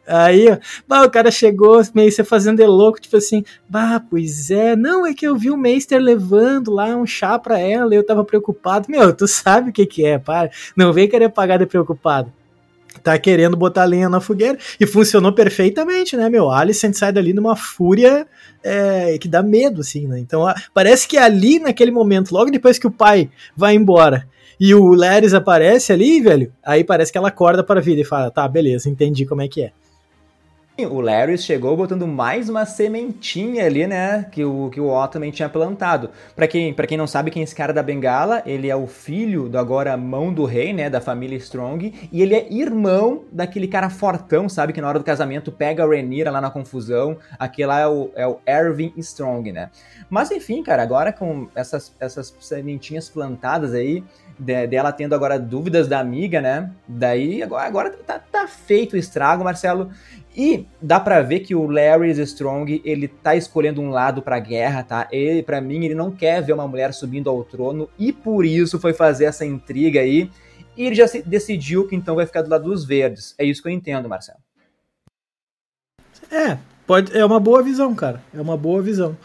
Aí, 0.06 0.48
bah, 0.88 1.04
o 1.06 1.10
cara 1.10 1.32
chegou 1.32 1.82
meio 1.94 2.12
se 2.12 2.24
fazendo 2.24 2.58
de 2.58 2.66
louco, 2.66 3.00
tipo 3.00 3.16
assim, 3.16 3.44
bah, 3.70 4.02
pois 4.10 4.52
é, 4.52 4.76
não, 4.76 5.06
é 5.06 5.14
que 5.14 5.26
eu 5.26 5.36
vi 5.36 5.50
o 5.50 5.58
Meister 5.58 6.00
levando 6.00 6.72
lá 6.72 6.96
um 6.96 7.06
chá 7.06 7.40
pra 7.40 7.58
ela 7.58 7.94
e 7.94 7.98
eu 7.98 8.06
tava 8.06 8.24
preocupado. 8.24 8.88
Meu, 8.90 9.14
tu 9.14 9.28
sabe 9.28 9.70
o 9.70 9.74
que 9.74 9.86
que 9.86 10.06
é, 10.06 10.18
para. 10.18 10.52
Não 10.76 10.92
vem 10.92 11.08
querer 11.08 11.30
pagar 11.30 11.58
de 11.58 11.66
preocupado. 11.66 12.32
Tá 13.02 13.18
querendo 13.18 13.58
botar 13.58 13.86
lenha 13.86 14.08
na 14.08 14.20
fogueira 14.20 14.58
e 14.80 14.86
funcionou 14.86 15.34
perfeitamente, 15.34 16.16
né, 16.16 16.30
meu? 16.30 16.52
A 16.52 16.60
Alicent 16.60 16.94
sai 16.94 17.12
dali 17.12 17.34
numa 17.34 17.56
fúria 17.56 18.28
é, 18.64 19.18
que 19.18 19.28
dá 19.28 19.42
medo, 19.42 19.82
assim, 19.82 20.06
né? 20.06 20.20
Então, 20.20 20.46
parece 20.74 21.08
que 21.08 21.18
ali, 21.18 21.60
naquele 21.60 21.92
momento, 21.92 22.32
logo 22.32 22.52
depois 22.52 22.78
que 22.78 22.88
o 22.88 22.92
pai 22.92 23.30
vai 23.56 23.74
embora 23.74 24.28
e 24.60 24.76
o 24.76 24.94
Larys 24.94 25.34
aparece 25.34 25.92
ali, 25.92 26.22
velho, 26.22 26.54
aí 26.64 26.84
parece 26.84 27.12
que 27.12 27.18
ela 27.18 27.30
acorda 27.30 27.64
para 27.64 27.80
a 27.80 27.84
vida 27.84 28.02
e 28.02 28.06
fala, 28.06 28.30
tá, 28.30 28.48
beleza, 28.48 28.90
entendi 28.90 29.26
como 29.26 29.42
é 29.42 29.48
que 29.48 29.64
é. 29.64 29.72
O 30.76 31.02
Larry 31.02 31.38
chegou 31.38 31.78
botando 31.78 32.08
mais 32.08 32.50
uma 32.50 32.66
sementinha 32.66 33.64
ali, 33.64 33.86
né? 33.86 34.26
Que 34.32 34.44
o, 34.44 34.72
que 34.72 34.82
o 34.82 34.90
Otto 34.90 35.14
também 35.14 35.30
tinha 35.30 35.48
plantado. 35.48 36.10
Para 36.36 36.48
quem, 36.48 36.74
pra 36.74 36.88
quem 36.88 36.98
não 36.98 37.06
sabe 37.06 37.30
quem 37.30 37.42
é 37.42 37.44
esse 37.44 37.54
cara 37.54 37.72
da 37.72 37.84
bengala, 37.84 38.42
ele 38.44 38.68
é 38.68 38.76
o 38.76 38.88
filho 38.88 39.48
do 39.48 39.60
agora 39.60 39.96
mão 39.96 40.34
do 40.34 40.46
rei, 40.46 40.74
né? 40.74 40.90
Da 40.90 41.00
família 41.00 41.38
Strong. 41.38 41.94
E 42.12 42.24
ele 42.24 42.34
é 42.34 42.52
irmão 42.52 43.24
daquele 43.32 43.68
cara 43.68 43.88
fortão, 43.88 44.50
sabe? 44.50 44.74
Que 44.74 44.82
na 44.82 44.88
hora 44.88 44.98
do 44.98 45.06
casamento 45.06 45.52
pega 45.52 45.84
a 45.84 45.88
Rhaenyra 45.88 46.32
lá 46.32 46.42
na 46.42 46.50
confusão. 46.50 47.20
Aquele 47.38 47.68
lá 47.68 47.80
é 47.80 47.88
o, 47.88 48.10
é 48.16 48.26
o 48.26 48.40
Erwin 48.44 48.94
Strong, 48.98 49.52
né? 49.52 49.70
Mas 50.10 50.32
enfim, 50.32 50.64
cara, 50.64 50.82
agora 50.82 51.14
com 51.14 51.50
essas, 51.54 51.96
essas 52.00 52.36
sementinhas 52.40 53.08
plantadas 53.08 53.76
aí, 53.76 54.04
de, 54.40 54.66
dela 54.66 54.92
tendo 54.92 55.14
agora 55.14 55.38
dúvidas 55.40 55.88
da 55.88 56.00
amiga, 56.00 56.42
né? 56.42 56.72
Daí 56.88 57.44
agora, 57.44 57.68
agora 57.68 57.90
tá, 57.92 58.20
tá 58.20 58.48
feito 58.48 58.94
o 58.94 58.98
estrago, 58.98 59.44
Marcelo. 59.44 59.92
E 60.36 60.66
dá 60.82 61.00
para 61.00 61.22
ver 61.22 61.42
que 61.42 61.54
o 61.54 61.68
Larry 61.68 62.10
Strong, 62.22 62.82
ele 62.84 63.08
tá 63.08 63.36
escolhendo 63.36 63.82
um 63.82 63.90
lado 63.90 64.22
pra 64.22 64.40
guerra, 64.40 64.84
tá? 64.84 65.08
Ele, 65.12 65.44
para 65.44 65.62
mim, 65.62 65.86
ele 65.86 65.94
não 65.94 66.12
quer 66.12 66.42
ver 66.42 66.54
uma 66.54 66.68
mulher 66.68 66.92
subindo 66.94 67.30
ao 67.30 67.44
trono 67.44 67.88
e 68.00 68.12
por 68.12 68.44
isso 68.44 68.80
foi 68.80 68.94
fazer 68.94 69.26
essa 69.26 69.46
intriga 69.46 70.00
aí. 70.00 70.32
E 70.76 70.86
ele 70.86 70.96
já 70.96 71.06
decidiu 71.26 71.88
que 71.88 71.96
então 71.96 72.16
vai 72.16 72.26
ficar 72.26 72.42
do 72.42 72.50
lado 72.50 72.64
dos 72.64 72.84
verdes. 72.84 73.36
É 73.38 73.46
isso 73.46 73.62
que 73.62 73.68
eu 73.68 73.72
entendo, 73.74 74.10
Marcelo. 74.10 74.40
É, 76.32 76.58
pode, 76.88 77.16
é 77.16 77.24
uma 77.24 77.40
boa 77.40 77.62
visão, 77.62 77.94
cara. 77.94 78.24
É 78.34 78.42
uma 78.42 78.58
boa 78.58 78.82
visão. 78.82 79.16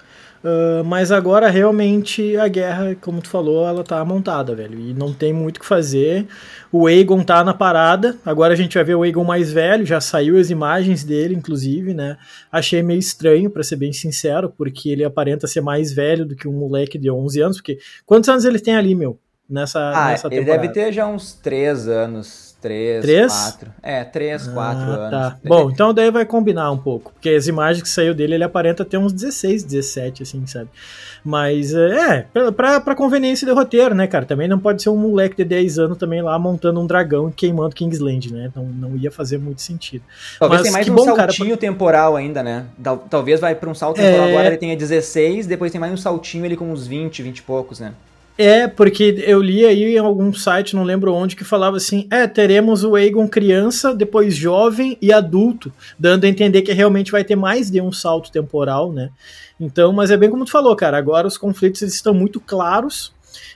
Uh, 0.42 0.84
mas 0.84 1.10
agora 1.10 1.48
realmente 1.48 2.36
a 2.36 2.46
guerra, 2.46 2.96
como 3.00 3.20
tu 3.20 3.28
falou, 3.28 3.66
ela 3.66 3.82
tá 3.82 4.04
montada, 4.04 4.54
velho. 4.54 4.78
E 4.78 4.94
não 4.94 5.12
tem 5.12 5.32
muito 5.32 5.56
o 5.56 5.60
que 5.60 5.66
fazer. 5.66 6.26
O 6.70 6.86
Aegon 6.86 7.22
tá 7.24 7.42
na 7.42 7.52
parada. 7.52 8.16
Agora 8.24 8.52
a 8.52 8.56
gente 8.56 8.74
vai 8.74 8.84
ver 8.84 8.94
o 8.94 9.02
Aegon 9.02 9.24
mais 9.24 9.50
velho. 9.50 9.84
Já 9.84 10.00
saiu 10.00 10.38
as 10.38 10.50
imagens 10.50 11.02
dele, 11.02 11.34
inclusive, 11.34 11.92
né? 11.92 12.16
Achei 12.52 12.82
meio 12.82 13.00
estranho, 13.00 13.50
para 13.50 13.62
ser 13.62 13.76
bem 13.76 13.92
sincero, 13.92 14.52
porque 14.56 14.88
ele 14.88 15.04
aparenta 15.04 15.46
ser 15.46 15.60
mais 15.60 15.92
velho 15.92 16.24
do 16.24 16.36
que 16.36 16.46
um 16.46 16.52
moleque 16.52 16.98
de 16.98 17.10
11 17.10 17.40
anos. 17.40 17.56
Porque 17.58 17.78
quantos 18.06 18.28
anos 18.28 18.44
ele 18.44 18.60
tem 18.60 18.76
ali, 18.76 18.94
meu? 18.94 19.18
Nessa, 19.48 19.80
ah, 19.94 20.08
nessa 20.08 20.28
ele 20.30 20.44
deve 20.44 20.68
ter 20.68 20.92
já 20.92 21.06
uns 21.06 21.32
3 21.32 21.88
anos. 21.88 22.54
três, 22.60 23.02
três? 23.02 23.32
quatro. 23.32 23.72
É, 23.82 24.04
três, 24.04 24.48
ah, 24.48 24.52
quatro 24.52 24.86
tá. 24.86 25.18
anos. 25.18 25.34
Bom, 25.44 25.70
então 25.70 25.94
daí 25.94 26.10
vai 26.10 26.26
combinar 26.26 26.70
um 26.70 26.76
pouco. 26.76 27.12
Porque 27.12 27.30
as 27.30 27.46
imagens 27.46 27.82
que 27.82 27.88
saiu 27.88 28.12
dele, 28.12 28.34
ele 28.34 28.44
aparenta 28.44 28.84
ter 28.84 28.98
uns 28.98 29.12
16, 29.12 29.62
17, 29.62 30.24
assim, 30.24 30.46
sabe? 30.46 30.68
Mas 31.24 31.72
é, 31.72 32.26
pra, 32.54 32.80
pra 32.80 32.94
conveniência 32.94 33.46
de 33.46 33.52
roteiro, 33.52 33.94
né, 33.94 34.06
cara? 34.06 34.26
Também 34.26 34.48
não 34.48 34.58
pode 34.58 34.82
ser 34.82 34.90
um 34.90 34.96
moleque 34.96 35.36
de 35.36 35.44
10 35.44 35.78
anos 35.78 35.98
também 35.98 36.20
lá 36.20 36.38
montando 36.38 36.80
um 36.80 36.86
dragão 36.86 37.28
e 37.28 37.32
queimando 37.32 37.74
Kingsland, 37.74 38.32
né? 38.32 38.50
Não, 38.54 38.64
não 38.64 38.96
ia 38.96 39.10
fazer 39.10 39.38
muito 39.38 39.62
sentido. 39.62 40.02
Talvez 40.38 40.62
tenha 40.62 40.72
mais 40.72 40.88
um 40.88 40.94
bom, 40.94 41.04
saltinho 41.04 41.48
cara, 41.48 41.58
temporal 41.58 42.16
ainda, 42.16 42.42
né? 42.42 42.66
Talvez 43.08 43.40
vai 43.40 43.54
pra 43.54 43.70
um 43.70 43.74
salto 43.74 43.96
temporal 43.96 44.26
é... 44.26 44.30
agora 44.30 44.46
ele 44.48 44.56
tenha 44.58 44.76
16, 44.76 45.46
depois 45.46 45.72
tem 45.72 45.80
mais 45.80 45.92
um 45.92 45.96
saltinho 45.96 46.44
ele 46.44 46.56
com 46.56 46.70
uns 46.70 46.86
20, 46.86 47.22
20 47.22 47.38
e 47.38 47.42
poucos, 47.42 47.80
né? 47.80 47.94
É, 48.40 48.68
porque 48.68 49.16
eu 49.26 49.42
li 49.42 49.66
aí 49.66 49.96
em 49.96 49.98
algum 49.98 50.32
site, 50.32 50.76
não 50.76 50.84
lembro 50.84 51.12
onde, 51.12 51.34
que 51.34 51.42
falava 51.42 51.76
assim: 51.76 52.06
é, 52.08 52.24
teremos 52.28 52.84
o 52.84 52.94
Aegon 52.94 53.26
criança, 53.26 53.92
depois 53.92 54.36
jovem 54.36 54.96
e 55.02 55.12
adulto, 55.12 55.72
dando 55.98 56.22
a 56.22 56.28
entender 56.28 56.62
que 56.62 56.72
realmente 56.72 57.10
vai 57.10 57.24
ter 57.24 57.34
mais 57.34 57.68
de 57.68 57.80
um 57.80 57.90
salto 57.90 58.30
temporal, 58.30 58.92
né? 58.92 59.10
Então, 59.58 59.92
mas 59.92 60.12
é 60.12 60.16
bem 60.16 60.30
como 60.30 60.44
tu 60.44 60.52
falou, 60.52 60.76
cara, 60.76 60.96
agora 60.96 61.26
os 61.26 61.36
conflitos 61.36 61.82
estão 61.82 62.14
muito 62.14 62.38
claros, 62.38 63.12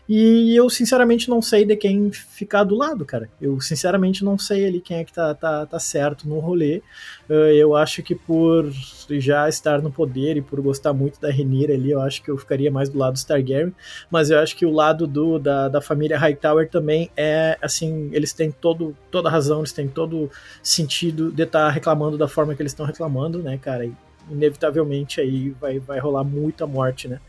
e 0.08 0.54
eu, 0.56 0.68
sinceramente, 0.68 1.30
não 1.30 1.40
sei 1.40 1.64
de 1.64 1.76
quem 1.76 2.10
ficar 2.10 2.64
do 2.64 2.74
lado, 2.74 3.04
cara. 3.04 3.30
Eu, 3.40 3.60
sinceramente, 3.60 4.24
não 4.24 4.36
sei 4.36 4.66
ali 4.66 4.80
quem 4.80 4.98
é 4.98 5.04
que 5.04 5.12
tá, 5.12 5.34
tá, 5.34 5.64
tá 5.64 5.78
certo 5.78 6.28
no 6.28 6.38
rolê. 6.40 6.82
Uh, 7.30 7.54
eu 7.54 7.76
acho 7.76 8.02
que 8.02 8.14
por 8.14 8.70
já 9.10 9.48
estar 9.48 9.80
no 9.80 9.92
poder 9.92 10.36
e 10.36 10.42
por 10.42 10.60
gostar 10.60 10.92
muito 10.92 11.20
da 11.20 11.30
Renira 11.30 11.72
ali, 11.72 11.92
eu 11.92 12.00
acho 12.00 12.22
que 12.22 12.30
eu 12.30 12.36
ficaria 12.36 12.70
mais 12.70 12.88
do 12.88 12.98
lado 12.98 13.14
do 13.14 13.24
Targaryen. 13.24 13.72
Mas 14.10 14.30
eu 14.30 14.38
acho 14.40 14.56
que 14.56 14.66
o 14.66 14.70
lado 14.70 15.06
do, 15.06 15.38
da, 15.38 15.68
da 15.68 15.80
família 15.80 16.18
Hightower 16.18 16.68
também 16.68 17.10
é, 17.16 17.56
assim, 17.62 18.10
eles 18.12 18.32
têm 18.32 18.50
todo, 18.50 18.96
toda 19.10 19.30
razão, 19.30 19.60
eles 19.60 19.72
têm 19.72 19.88
todo 19.88 20.30
sentido 20.62 21.30
de 21.30 21.44
estar 21.44 21.66
tá 21.66 21.70
reclamando 21.70 22.18
da 22.18 22.26
forma 22.26 22.54
que 22.54 22.62
eles 22.62 22.72
estão 22.72 22.84
reclamando, 22.84 23.38
né, 23.38 23.56
cara? 23.56 23.86
E, 23.86 23.92
inevitavelmente 24.30 25.20
aí 25.20 25.50
vai, 25.50 25.78
vai 25.78 25.98
rolar 25.98 26.24
muita 26.24 26.66
morte, 26.66 27.08
né? 27.08 27.20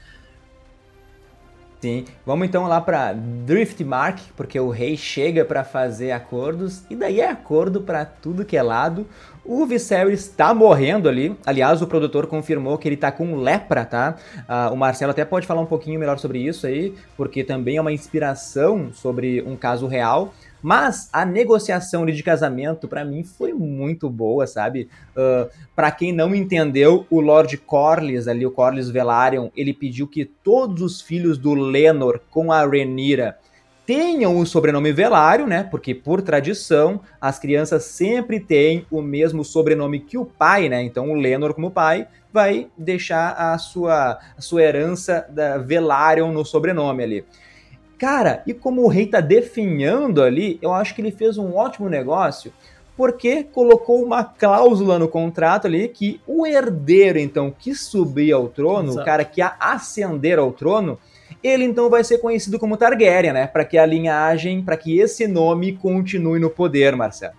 Sim, 1.84 2.06
vamos 2.26 2.48
então 2.48 2.66
lá 2.66 2.80
para 2.80 3.12
Driftmark, 3.12 4.18
porque 4.38 4.58
o 4.58 4.70
rei 4.70 4.96
chega 4.96 5.44
para 5.44 5.66
fazer 5.66 6.14
acordos 6.14 6.84
e 6.90 6.96
daí 6.96 7.20
é 7.20 7.30
acordo 7.30 7.82
para 7.82 8.06
tudo 8.06 8.46
que 8.46 8.56
é 8.56 8.64
lado. 8.64 9.06
O 9.44 9.66
Viserys 9.66 10.22
está 10.22 10.54
morrendo 10.54 11.10
ali. 11.10 11.36
Aliás, 11.46 11.82
o 11.82 11.88
produtor 11.88 12.26
confirmou 12.26 12.78
que 12.78 12.88
ele 12.88 12.96
está 12.96 13.12
com 13.12 13.36
lepra, 13.36 13.84
tá? 13.84 14.16
Uh, 14.48 14.74
o 14.74 14.78
Marcelo 14.78 15.12
até 15.12 15.26
pode 15.26 15.46
falar 15.46 15.60
um 15.60 15.66
pouquinho 15.66 16.00
melhor 16.00 16.18
sobre 16.20 16.40
isso 16.40 16.66
aí, 16.66 16.96
porque 17.18 17.44
também 17.44 17.76
é 17.76 17.82
uma 17.82 17.92
inspiração 17.92 18.94
sobre 18.94 19.42
um 19.42 19.58
caso 19.58 19.86
real. 19.86 20.34
Mas 20.64 21.10
a 21.12 21.26
negociação 21.26 22.06
de 22.06 22.24
casamento, 22.24 22.88
para 22.88 23.04
mim, 23.04 23.22
foi 23.22 23.52
muito 23.52 24.10
boa, 24.10 24.48
sabe? 24.48 24.88
Uh, 25.12 25.50
para 25.76 25.92
quem 25.92 26.14
não 26.14 26.34
entendeu, 26.34 27.06
o 27.10 27.20
Lord 27.20 27.58
Corlys, 27.58 28.30
ali, 28.30 28.46
o 28.46 28.52
Corlys 28.52 28.90
Velaryon, 28.90 29.50
ele 29.58 29.74
pediu 29.74 30.08
que 30.08 30.24
todos 30.24 30.82
os 30.82 31.02
filhos 31.02 31.38
do 31.38 31.54
Lenor 31.54 32.22
com 32.32 32.50
a 32.50 32.66
Renira 32.66 33.38
tenham 33.86 34.38
o 34.38 34.46
sobrenome 34.46 34.94
Velário, 34.94 35.46
né? 35.46 35.64
Porque 35.64 35.94
por 35.94 36.22
tradição 36.22 37.02
as 37.20 37.38
crianças 37.38 37.84
sempre 37.84 38.40
têm 38.40 38.86
o 38.90 39.02
mesmo 39.02 39.44
sobrenome 39.44 40.00
que 40.00 40.18
o 40.18 40.26
pai, 40.26 40.70
né? 40.70 40.82
Então 40.82 41.12
o 41.12 41.16
Lenor 41.16 41.54
como 41.54 41.72
pai 41.72 42.08
vai 42.32 42.68
deixar 42.78 43.34
a 43.34 43.58
sua, 43.58 44.18
a 44.38 44.42
sua 44.42 44.64
herança 44.64 45.28
da 45.30 45.58
Velaryon 45.58 46.32
no 46.32 46.46
sobrenome 46.46 47.04
ali. 47.04 47.26
Cara, 48.04 48.44
e 48.46 48.54
como 48.54 48.84
o 48.84 48.90
rei 48.90 49.06
tá 49.06 49.22
definhando 49.22 50.22
ali, 50.22 50.60
eu 50.62 50.74
acho 50.74 50.94
que 50.94 51.00
ele 51.00 51.10
fez 51.10 51.38
um 51.38 51.56
ótimo 51.56 51.88
negócio, 51.88 52.52
porque 52.98 53.46
colocou 53.46 54.04
uma 54.04 54.26
cláusula 54.26 55.00
no 55.00 55.08
contrato 55.08 55.68
ali 55.68 55.88
que 55.88 56.20
o 56.28 56.46
herdeiro, 56.46 57.18
então, 57.18 57.50
que 57.50 57.74
subir 57.74 58.34
ao 58.34 58.50
trono, 58.50 58.90
Exato. 58.90 59.02
o 59.02 59.06
cara 59.06 59.24
que 59.24 59.42
ascender 59.42 60.38
ao 60.38 60.52
trono, 60.52 61.00
ele 61.42 61.64
então 61.64 61.90
vai 61.90 62.04
ser 62.04 62.18
conhecido 62.18 62.60
como 62.60 62.76
Targaryen, 62.76 63.32
né? 63.32 63.48
Para 63.48 63.64
que 63.64 63.78
a 63.78 63.86
linhagem, 63.86 64.62
para 64.62 64.76
que 64.76 65.00
esse 65.00 65.26
nome 65.26 65.72
continue 65.78 66.42
no 66.42 66.50
poder, 66.50 66.98
Marcelo. 66.98 67.36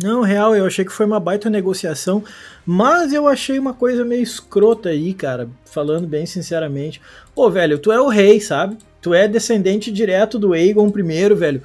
Não, 0.00 0.22
real, 0.22 0.54
eu 0.54 0.66
achei 0.66 0.84
que 0.84 0.92
foi 0.92 1.04
uma 1.04 1.18
baita 1.18 1.50
negociação, 1.50 2.22
mas 2.64 3.12
eu 3.12 3.26
achei 3.26 3.58
uma 3.58 3.74
coisa 3.74 4.04
meio 4.04 4.22
escrota 4.22 4.90
aí, 4.90 5.12
cara, 5.12 5.48
falando 5.64 6.06
bem 6.06 6.26
sinceramente. 6.26 7.02
Pô, 7.34 7.50
velho, 7.50 7.76
tu 7.76 7.90
é 7.90 8.00
o 8.00 8.06
rei, 8.06 8.40
sabe? 8.40 8.78
Tu 9.02 9.12
é 9.12 9.26
descendente 9.26 9.90
direto 9.90 10.38
do 10.38 10.52
Aegon 10.52 10.86
I, 10.96 11.34
velho. 11.34 11.62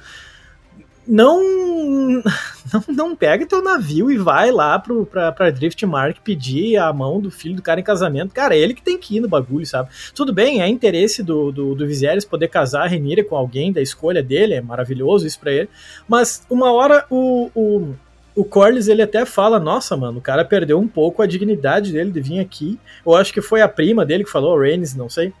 Não, 1.06 1.40
não, 2.70 2.84
não 2.88 3.16
pega 3.16 3.46
teu 3.46 3.62
navio 3.62 4.10
e 4.10 4.18
vai 4.18 4.50
lá 4.50 4.78
pro, 4.78 5.06
pra, 5.06 5.30
pra 5.30 5.50
Driftmark 5.50 6.20
pedir 6.22 6.76
a 6.76 6.92
mão 6.92 7.20
do 7.20 7.30
filho 7.30 7.54
do 7.54 7.62
cara 7.62 7.80
em 7.80 7.84
casamento. 7.84 8.34
Cara, 8.34 8.54
é 8.54 8.58
ele 8.58 8.74
que 8.74 8.82
tem 8.82 8.98
que 8.98 9.16
ir 9.16 9.20
no 9.20 9.28
bagulho, 9.28 9.64
sabe? 9.64 9.88
Tudo 10.14 10.34
bem, 10.34 10.60
é 10.60 10.68
interesse 10.68 11.22
do, 11.22 11.52
do, 11.52 11.74
do 11.76 11.86
Viserys 11.86 12.24
poder 12.24 12.48
casar 12.48 12.82
a 12.82 12.88
Renira 12.88 13.22
com 13.22 13.36
alguém 13.36 13.72
da 13.72 13.80
escolha 13.80 14.22
dele, 14.22 14.54
é 14.54 14.60
maravilhoso 14.60 15.26
isso 15.26 15.38
pra 15.38 15.52
ele. 15.52 15.68
Mas 16.08 16.42
uma 16.50 16.72
hora 16.72 17.06
o, 17.08 17.50
o, 17.54 17.94
o 18.34 18.44
Corlys 18.44 18.88
ele 18.88 19.00
até 19.00 19.24
fala: 19.24 19.60
Nossa, 19.60 19.96
mano, 19.96 20.18
o 20.18 20.22
cara 20.22 20.44
perdeu 20.44 20.78
um 20.78 20.88
pouco 20.88 21.22
a 21.22 21.26
dignidade 21.26 21.92
dele 21.92 22.10
de 22.10 22.20
vir 22.20 22.40
aqui. 22.40 22.78
Eu 23.06 23.14
acho 23.14 23.32
que 23.32 23.40
foi 23.40 23.62
a 23.62 23.68
prima 23.68 24.04
dele 24.04 24.24
que 24.24 24.30
falou, 24.30 24.58
Rhaenys, 24.58 24.94
não 24.96 25.08
sei 25.08 25.32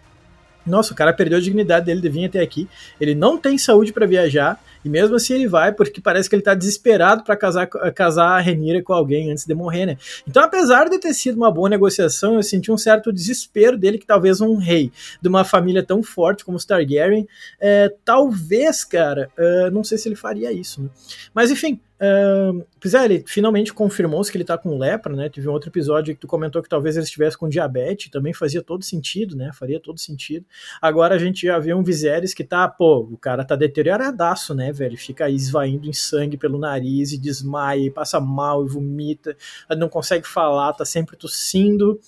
nossa, 0.68 0.92
o 0.92 0.96
cara 0.96 1.12
perdeu 1.12 1.38
a 1.38 1.40
dignidade 1.40 1.86
dele 1.86 2.00
de 2.00 2.08
vir 2.08 2.26
até 2.26 2.40
aqui. 2.40 2.68
Ele 3.00 3.14
não 3.14 3.38
tem 3.38 3.56
saúde 3.58 3.92
para 3.92 4.06
viajar. 4.06 4.60
E 4.88 4.90
mesmo 4.90 5.16
assim 5.16 5.34
ele 5.34 5.46
vai, 5.46 5.70
porque 5.70 6.00
parece 6.00 6.30
que 6.30 6.34
ele 6.34 6.42
tá 6.42 6.54
desesperado 6.54 7.22
para 7.22 7.36
casar, 7.36 7.66
casar 7.66 8.38
a 8.38 8.40
Renira 8.40 8.82
com 8.82 8.94
alguém 8.94 9.30
antes 9.30 9.44
de 9.44 9.54
morrer, 9.54 9.84
né? 9.84 9.98
Então, 10.26 10.42
apesar 10.42 10.88
de 10.88 10.98
ter 10.98 11.12
sido 11.12 11.36
uma 11.36 11.50
boa 11.50 11.68
negociação, 11.68 12.36
eu 12.36 12.42
senti 12.42 12.72
um 12.72 12.78
certo 12.78 13.12
desespero 13.12 13.76
dele 13.76 13.98
que 13.98 14.06
talvez 14.06 14.40
um 14.40 14.56
rei 14.56 14.90
de 15.20 15.28
uma 15.28 15.44
família 15.44 15.82
tão 15.82 16.02
forte 16.02 16.42
como 16.42 16.56
os 16.56 16.64
Targaryen, 16.64 17.28
é, 17.60 17.92
talvez, 18.02 18.82
cara, 18.82 19.30
é, 19.36 19.70
não 19.70 19.84
sei 19.84 19.98
se 19.98 20.08
ele 20.08 20.16
faria 20.16 20.50
isso, 20.50 20.82
né? 20.82 20.88
Mas 21.34 21.50
enfim, 21.50 21.78
Uh, 21.98 22.64
pois 22.80 22.94
é, 22.94 23.04
ele 23.04 23.24
finalmente 23.26 23.74
confirmou-se 23.74 24.30
que 24.30 24.38
ele 24.38 24.44
tá 24.44 24.56
com 24.56 24.78
lepra, 24.78 25.16
né? 25.16 25.28
Teve 25.28 25.48
um 25.48 25.52
outro 25.52 25.68
episódio 25.68 26.14
que 26.14 26.20
tu 26.20 26.28
comentou 26.28 26.62
que 26.62 26.68
talvez 26.68 26.96
ele 26.96 27.04
estivesse 27.04 27.36
com 27.36 27.48
diabetes, 27.48 28.08
também 28.08 28.32
fazia 28.32 28.62
todo 28.62 28.84
sentido, 28.84 29.36
né? 29.36 29.50
Faria 29.52 29.80
todo 29.80 29.98
sentido. 29.98 30.46
Agora 30.80 31.16
a 31.16 31.18
gente 31.18 31.44
já 31.44 31.58
vê 31.58 31.74
um 31.74 31.82
Viserys 31.82 32.32
que 32.32 32.44
tá, 32.44 32.68
pô, 32.68 33.00
o 33.00 33.16
cara 33.16 33.44
tá 33.44 33.56
deterioradaço, 33.56 34.54
né, 34.54 34.72
velho? 34.78 34.96
Fica 34.96 35.28
esvaindo 35.28 35.88
em 35.88 35.92
sangue 35.92 36.36
pelo 36.36 36.58
nariz 36.58 37.12
e 37.12 37.18
desmaia, 37.18 37.86
e 37.86 37.90
passa 37.90 38.20
mal 38.20 38.64
e 38.64 38.68
vomita, 38.68 39.36
não 39.76 39.88
consegue 39.88 40.26
falar, 40.26 40.72
tá 40.72 40.84
sempre 40.84 41.16
tossindo. 41.16 42.00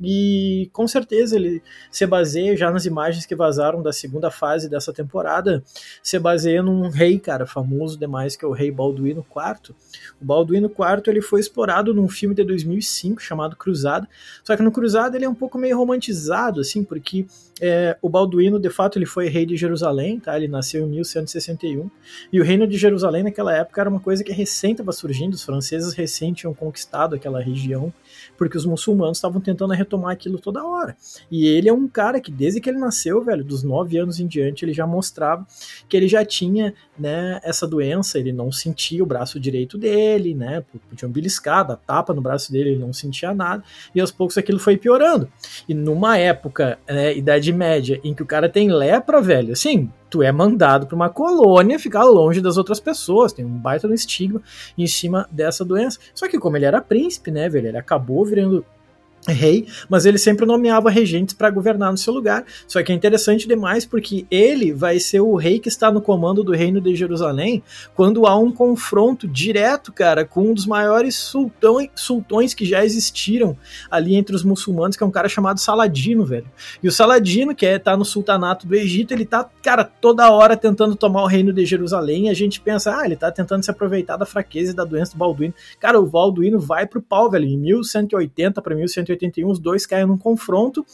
E 0.00 0.70
com 0.72 0.86
certeza 0.86 1.36
ele 1.36 1.62
se 1.90 2.06
baseia 2.06 2.56
já 2.56 2.70
nas 2.70 2.86
imagens 2.86 3.26
que 3.26 3.34
vazaram 3.34 3.82
da 3.82 3.92
segunda 3.92 4.30
fase 4.30 4.68
dessa 4.68 4.92
temporada, 4.92 5.62
se 6.02 6.18
baseia 6.18 6.62
num 6.62 6.88
rei, 6.88 7.18
cara, 7.18 7.46
famoso 7.46 7.98
demais 7.98 8.36
que 8.36 8.44
é 8.44 8.48
o 8.48 8.52
rei 8.52 8.70
Balduino 8.70 9.26
IV. 9.28 9.74
O 10.20 10.24
Balduino 10.24 10.68
IV 10.68 11.02
ele 11.08 11.20
foi 11.20 11.40
explorado 11.40 11.92
num 11.92 12.08
filme 12.08 12.34
de 12.34 12.44
2005 12.44 13.20
chamado 13.20 13.56
Cruzada. 13.56 14.08
Só 14.44 14.56
que 14.56 14.62
no 14.62 14.70
Cruzada 14.70 15.16
ele 15.16 15.24
é 15.24 15.28
um 15.28 15.34
pouco 15.34 15.58
meio 15.58 15.76
romantizado 15.76 16.60
assim, 16.60 16.84
porque 16.84 17.26
é, 17.60 17.96
o 18.00 18.08
Balduíno, 18.08 18.58
de 18.58 18.70
fato, 18.70 18.98
ele 18.98 19.06
foi 19.06 19.28
rei 19.28 19.44
de 19.44 19.56
Jerusalém, 19.56 20.20
tá? 20.20 20.36
Ele 20.36 20.48
nasceu 20.48 20.86
em 20.86 20.90
1161. 20.90 21.90
E 22.32 22.40
o 22.40 22.44
reino 22.44 22.66
de 22.66 22.78
Jerusalém 22.78 23.24
naquela 23.24 23.54
época 23.54 23.80
era 23.80 23.90
uma 23.90 24.00
coisa 24.00 24.22
que 24.22 24.32
recém 24.32 24.72
estava 24.72 24.92
surgindo, 24.92 25.34
os 25.34 25.42
franceses 25.42 25.92
recém 25.92 26.32
tinham 26.32 26.54
conquistado 26.54 27.14
aquela 27.14 27.40
região, 27.40 27.92
porque 28.36 28.56
os 28.56 28.64
muçulmanos 28.64 29.18
estavam 29.18 29.40
tentando 29.40 29.72
retomar 29.88 30.12
aquilo 30.12 30.38
toda 30.38 30.64
hora. 30.64 30.96
E 31.30 31.46
ele 31.46 31.68
é 31.68 31.72
um 31.72 31.88
cara 31.88 32.20
que 32.20 32.30
desde 32.30 32.60
que 32.60 32.68
ele 32.68 32.78
nasceu, 32.78 33.24
velho, 33.24 33.42
dos 33.42 33.62
9 33.62 33.98
anos 33.98 34.20
em 34.20 34.26
diante, 34.26 34.64
ele 34.64 34.72
já 34.72 34.86
mostrava 34.86 35.46
que 35.88 35.96
ele 35.96 36.06
já 36.06 36.24
tinha, 36.24 36.74
né, 36.98 37.40
essa 37.42 37.66
doença, 37.66 38.18
ele 38.18 38.32
não 38.32 38.52
sentia 38.52 39.02
o 39.02 39.06
braço 39.06 39.40
direito 39.40 39.76
dele, 39.78 40.34
né, 40.34 40.62
podia 40.88 41.08
um 41.08 41.12
beliscado, 41.12 41.72
a 41.72 41.76
tapa 41.76 42.12
no 42.12 42.20
braço 42.20 42.52
dele, 42.52 42.70
ele 42.70 42.78
não 42.78 42.92
sentia 42.92 43.32
nada, 43.32 43.64
e 43.94 44.00
aos 44.00 44.12
poucos 44.12 44.36
aquilo 44.36 44.58
foi 44.58 44.76
piorando. 44.76 45.28
E 45.68 45.74
numa 45.74 46.18
época, 46.18 46.78
né, 46.86 47.16
idade 47.16 47.38
Idade 47.48 47.52
Média 47.52 48.00
em 48.02 48.14
que 48.14 48.22
o 48.22 48.26
cara 48.26 48.48
tem 48.48 48.70
lepra, 48.70 49.20
velho, 49.20 49.52
assim, 49.52 49.90
tu 50.10 50.22
é 50.22 50.32
mandado 50.32 50.86
para 50.86 50.96
uma 50.96 51.08
colônia 51.08 51.78
ficar 51.78 52.04
longe 52.04 52.40
das 52.40 52.56
outras 52.56 52.80
pessoas, 52.80 53.32
tem 53.32 53.44
um 53.44 53.58
baita 53.58 53.86
no 53.86 53.94
estigma 53.94 54.42
em 54.76 54.86
cima 54.86 55.28
dessa 55.30 55.64
doença. 55.64 55.98
Só 56.14 56.28
que 56.28 56.38
como 56.38 56.56
ele 56.56 56.64
era 56.64 56.80
príncipe, 56.80 57.30
né, 57.30 57.48
velho, 57.48 57.68
ele 57.68 57.78
acabou 57.78 58.24
virando 58.24 58.64
rei, 59.32 59.66
mas 59.88 60.06
ele 60.06 60.18
sempre 60.18 60.46
nomeava 60.46 60.90
regentes 60.90 61.34
para 61.34 61.50
governar 61.50 61.90
no 61.90 61.98
seu 61.98 62.12
lugar. 62.12 62.44
Só 62.66 62.82
que 62.82 62.92
é 62.92 62.94
interessante 62.94 63.46
demais 63.46 63.84
porque 63.84 64.26
ele 64.30 64.72
vai 64.72 64.98
ser 64.98 65.20
o 65.20 65.36
rei 65.36 65.58
que 65.58 65.68
está 65.68 65.90
no 65.90 66.00
comando 66.00 66.42
do 66.42 66.52
reino 66.52 66.80
de 66.80 66.94
Jerusalém 66.94 67.62
quando 67.94 68.26
há 68.26 68.36
um 68.36 68.50
confronto 68.50 69.26
direto, 69.26 69.92
cara, 69.92 70.24
com 70.24 70.50
um 70.50 70.54
dos 70.54 70.66
maiores 70.66 71.14
sultões, 71.94 72.54
que 72.54 72.64
já 72.64 72.84
existiram 72.84 73.56
ali 73.90 74.14
entre 74.14 74.34
os 74.34 74.42
muçulmanos, 74.42 74.96
que 74.96 75.02
é 75.02 75.06
um 75.06 75.10
cara 75.10 75.28
chamado 75.28 75.60
Saladino, 75.60 76.24
velho. 76.24 76.46
E 76.82 76.88
o 76.88 76.92
Saladino, 76.92 77.54
que 77.54 77.66
é, 77.66 77.78
tá 77.78 77.96
no 77.96 78.04
sultanato 78.04 78.66
do 78.66 78.74
Egito, 78.74 79.12
ele 79.12 79.24
tá, 79.24 79.48
cara, 79.62 79.84
toda 79.84 80.30
hora 80.30 80.56
tentando 80.56 80.96
tomar 80.96 81.22
o 81.22 81.26
reino 81.26 81.52
de 81.52 81.64
Jerusalém 81.66 82.26
e 82.26 82.28
a 82.28 82.34
gente 82.34 82.60
pensa, 82.60 82.96
ah, 82.96 83.04
ele 83.04 83.16
tá 83.16 83.30
tentando 83.30 83.64
se 83.64 83.70
aproveitar 83.70 84.16
da 84.16 84.26
fraqueza 84.26 84.72
e 84.72 84.74
da 84.74 84.84
doença 84.84 85.12
do 85.12 85.18
Balduino. 85.18 85.54
Cara, 85.78 86.00
o 86.00 86.06
Balduino 86.06 86.58
vai 86.58 86.86
pro 86.86 87.02
pau, 87.02 87.30
velho, 87.30 87.44
em 87.44 87.58
1180 87.58 88.62
para 88.62 88.74
1180 88.74 89.17
81, 89.18 89.50
os 89.50 89.58
dois 89.58 89.86
caem 89.86 90.06
num 90.06 90.18
confronto 90.18 90.84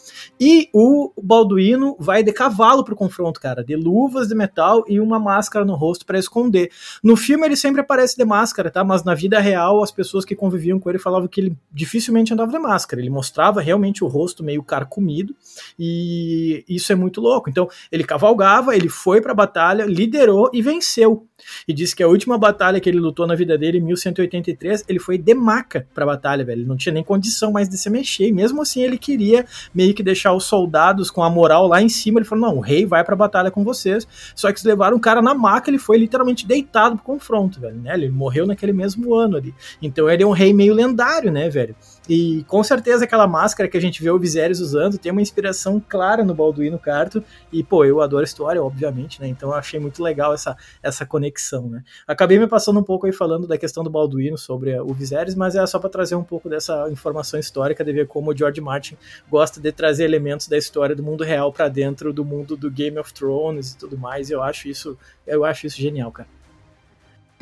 e 0.40 0.68
o 0.72 1.12
Balduino 1.22 1.96
vai 1.98 2.22
de 2.22 2.32
cavalo 2.32 2.84
pro 2.84 2.96
confronto, 2.96 3.40
cara, 3.40 3.62
de 3.62 3.76
luvas 3.76 4.28
de 4.28 4.34
metal 4.34 4.84
e 4.88 5.00
uma 5.00 5.18
máscara 5.18 5.64
no 5.64 5.74
rosto 5.74 6.06
para 6.06 6.18
esconder. 6.18 6.70
No 7.02 7.16
filme 7.16 7.46
ele 7.46 7.56
sempre 7.56 7.80
aparece 7.80 8.16
de 8.16 8.24
máscara, 8.24 8.70
tá? 8.70 8.82
Mas 8.84 9.04
na 9.04 9.14
vida 9.14 9.40
real 9.40 9.82
as 9.82 9.90
pessoas 9.90 10.24
que 10.24 10.34
conviviam 10.34 10.78
com 10.80 10.88
ele 10.88 10.98
falavam 10.98 11.28
que 11.28 11.40
ele 11.40 11.56
dificilmente 11.72 12.32
andava 12.32 12.50
de 12.50 12.58
máscara. 12.58 13.00
Ele 13.00 13.10
mostrava 13.10 13.60
realmente 13.60 14.02
o 14.02 14.06
rosto 14.06 14.42
meio 14.42 14.62
carcomido 14.62 15.34
e 15.78 16.64
isso 16.68 16.92
é 16.92 16.94
muito 16.94 17.20
louco. 17.20 17.50
Então 17.50 17.68
ele 17.90 18.04
cavalgava, 18.04 18.76
ele 18.76 18.88
foi 18.88 19.20
para 19.20 19.32
a 19.32 19.34
batalha, 19.34 19.84
liderou 19.84 20.50
e 20.52 20.62
venceu. 20.62 21.26
E 21.66 21.72
disse 21.72 21.94
que 21.94 22.02
a 22.02 22.08
última 22.08 22.38
batalha 22.38 22.80
que 22.80 22.88
ele 22.88 22.98
lutou 22.98 23.26
na 23.26 23.34
vida 23.34 23.58
dele, 23.58 23.78
em 23.78 23.80
1183, 23.80 24.84
ele 24.88 24.98
foi 24.98 25.18
de 25.18 25.34
maca 25.34 25.86
pra 25.92 26.06
batalha, 26.06 26.44
velho. 26.44 26.60
Ele 26.60 26.68
não 26.68 26.76
tinha 26.76 26.92
nem 26.92 27.04
condição 27.04 27.52
mais 27.52 27.68
de 27.68 27.76
se 27.76 27.90
mexer 27.90 28.03
mexer. 28.04 28.30
Mesmo 28.30 28.60
assim 28.60 28.82
ele 28.82 28.98
queria 28.98 29.46
meio 29.74 29.94
que 29.94 30.02
deixar 30.02 30.34
os 30.34 30.44
soldados 30.44 31.10
com 31.10 31.22
a 31.22 31.30
moral 31.30 31.66
lá 31.66 31.82
em 31.82 31.88
cima. 31.88 32.20
Ele 32.20 32.26
falou: 32.26 32.48
não, 32.48 32.58
o 32.58 32.60
rei 32.60 32.84
vai 32.84 33.02
pra 33.02 33.16
batalha 33.16 33.50
com 33.50 33.64
vocês. 33.64 34.06
Só 34.34 34.48
que 34.48 34.54
eles 34.54 34.64
levaram 34.64 34.96
o 34.96 35.00
cara 35.00 35.22
na 35.22 35.34
maca, 35.34 35.70
ele 35.70 35.78
foi 35.78 35.96
literalmente 35.96 36.46
deitado 36.46 36.96
pro 36.96 37.04
confronto, 37.04 37.58
velho. 37.58 37.76
Né? 37.76 37.94
Ele 37.94 38.10
morreu 38.10 38.46
naquele 38.46 38.72
mesmo 38.72 39.14
ano 39.14 39.36
ali. 39.36 39.54
Então 39.80 40.08
ele 40.08 40.22
é 40.22 40.26
um 40.26 40.32
rei 40.32 40.52
meio 40.52 40.74
lendário, 40.74 41.32
né, 41.32 41.48
velho? 41.48 41.74
E 42.08 42.44
com 42.46 42.62
certeza 42.62 43.04
aquela 43.04 43.26
máscara 43.26 43.68
que 43.68 43.76
a 43.76 43.80
gente 43.80 44.02
vê 44.02 44.10
o 44.10 44.18
Viserys 44.18 44.60
usando 44.60 44.98
tem 44.98 45.10
uma 45.10 45.22
inspiração 45.22 45.82
clara 45.88 46.22
no 46.22 46.34
Balduino 46.34 46.78
Carto. 46.78 47.24
E, 47.50 47.62
pô, 47.62 47.84
eu 47.84 48.00
adoro 48.02 48.24
história, 48.24 48.62
obviamente, 48.62 49.20
né? 49.20 49.28
Então 49.28 49.50
eu 49.50 49.54
achei 49.54 49.80
muito 49.80 50.02
legal 50.02 50.34
essa, 50.34 50.56
essa 50.82 51.06
conexão, 51.06 51.68
né? 51.68 51.82
Acabei 52.06 52.38
me 52.38 52.46
passando 52.46 52.78
um 52.78 52.82
pouco 52.82 53.06
aí 53.06 53.12
falando 53.12 53.46
da 53.46 53.56
questão 53.56 53.82
do 53.82 53.88
Balduino 53.88 54.36
sobre 54.36 54.78
o 54.78 54.92
Viserys, 54.92 55.34
mas 55.34 55.54
é 55.54 55.66
só 55.66 55.78
para 55.78 55.88
trazer 55.88 56.14
um 56.14 56.24
pouco 56.24 56.48
dessa 56.48 56.90
informação 56.90 57.40
histórica 57.40 57.82
de 57.82 57.92
ver 57.92 58.06
como 58.06 58.30
o 58.30 58.36
George 58.36 58.60
Martin 58.60 58.96
gosta 59.30 59.58
de 59.58 59.72
trazer 59.72 60.04
elementos 60.04 60.46
da 60.46 60.58
história 60.58 60.94
do 60.94 61.02
mundo 61.02 61.24
real 61.24 61.52
para 61.52 61.68
dentro 61.68 62.12
do 62.12 62.24
mundo 62.24 62.56
do 62.56 62.70
Game 62.70 62.98
of 62.98 63.14
Thrones 63.14 63.72
e 63.72 63.78
tudo 63.78 63.96
mais. 63.96 64.30
Eu 64.30 64.42
acho 64.42 64.68
isso, 64.68 64.98
eu 65.26 65.44
acho 65.44 65.66
isso 65.66 65.80
genial, 65.80 66.12
cara. 66.12 66.28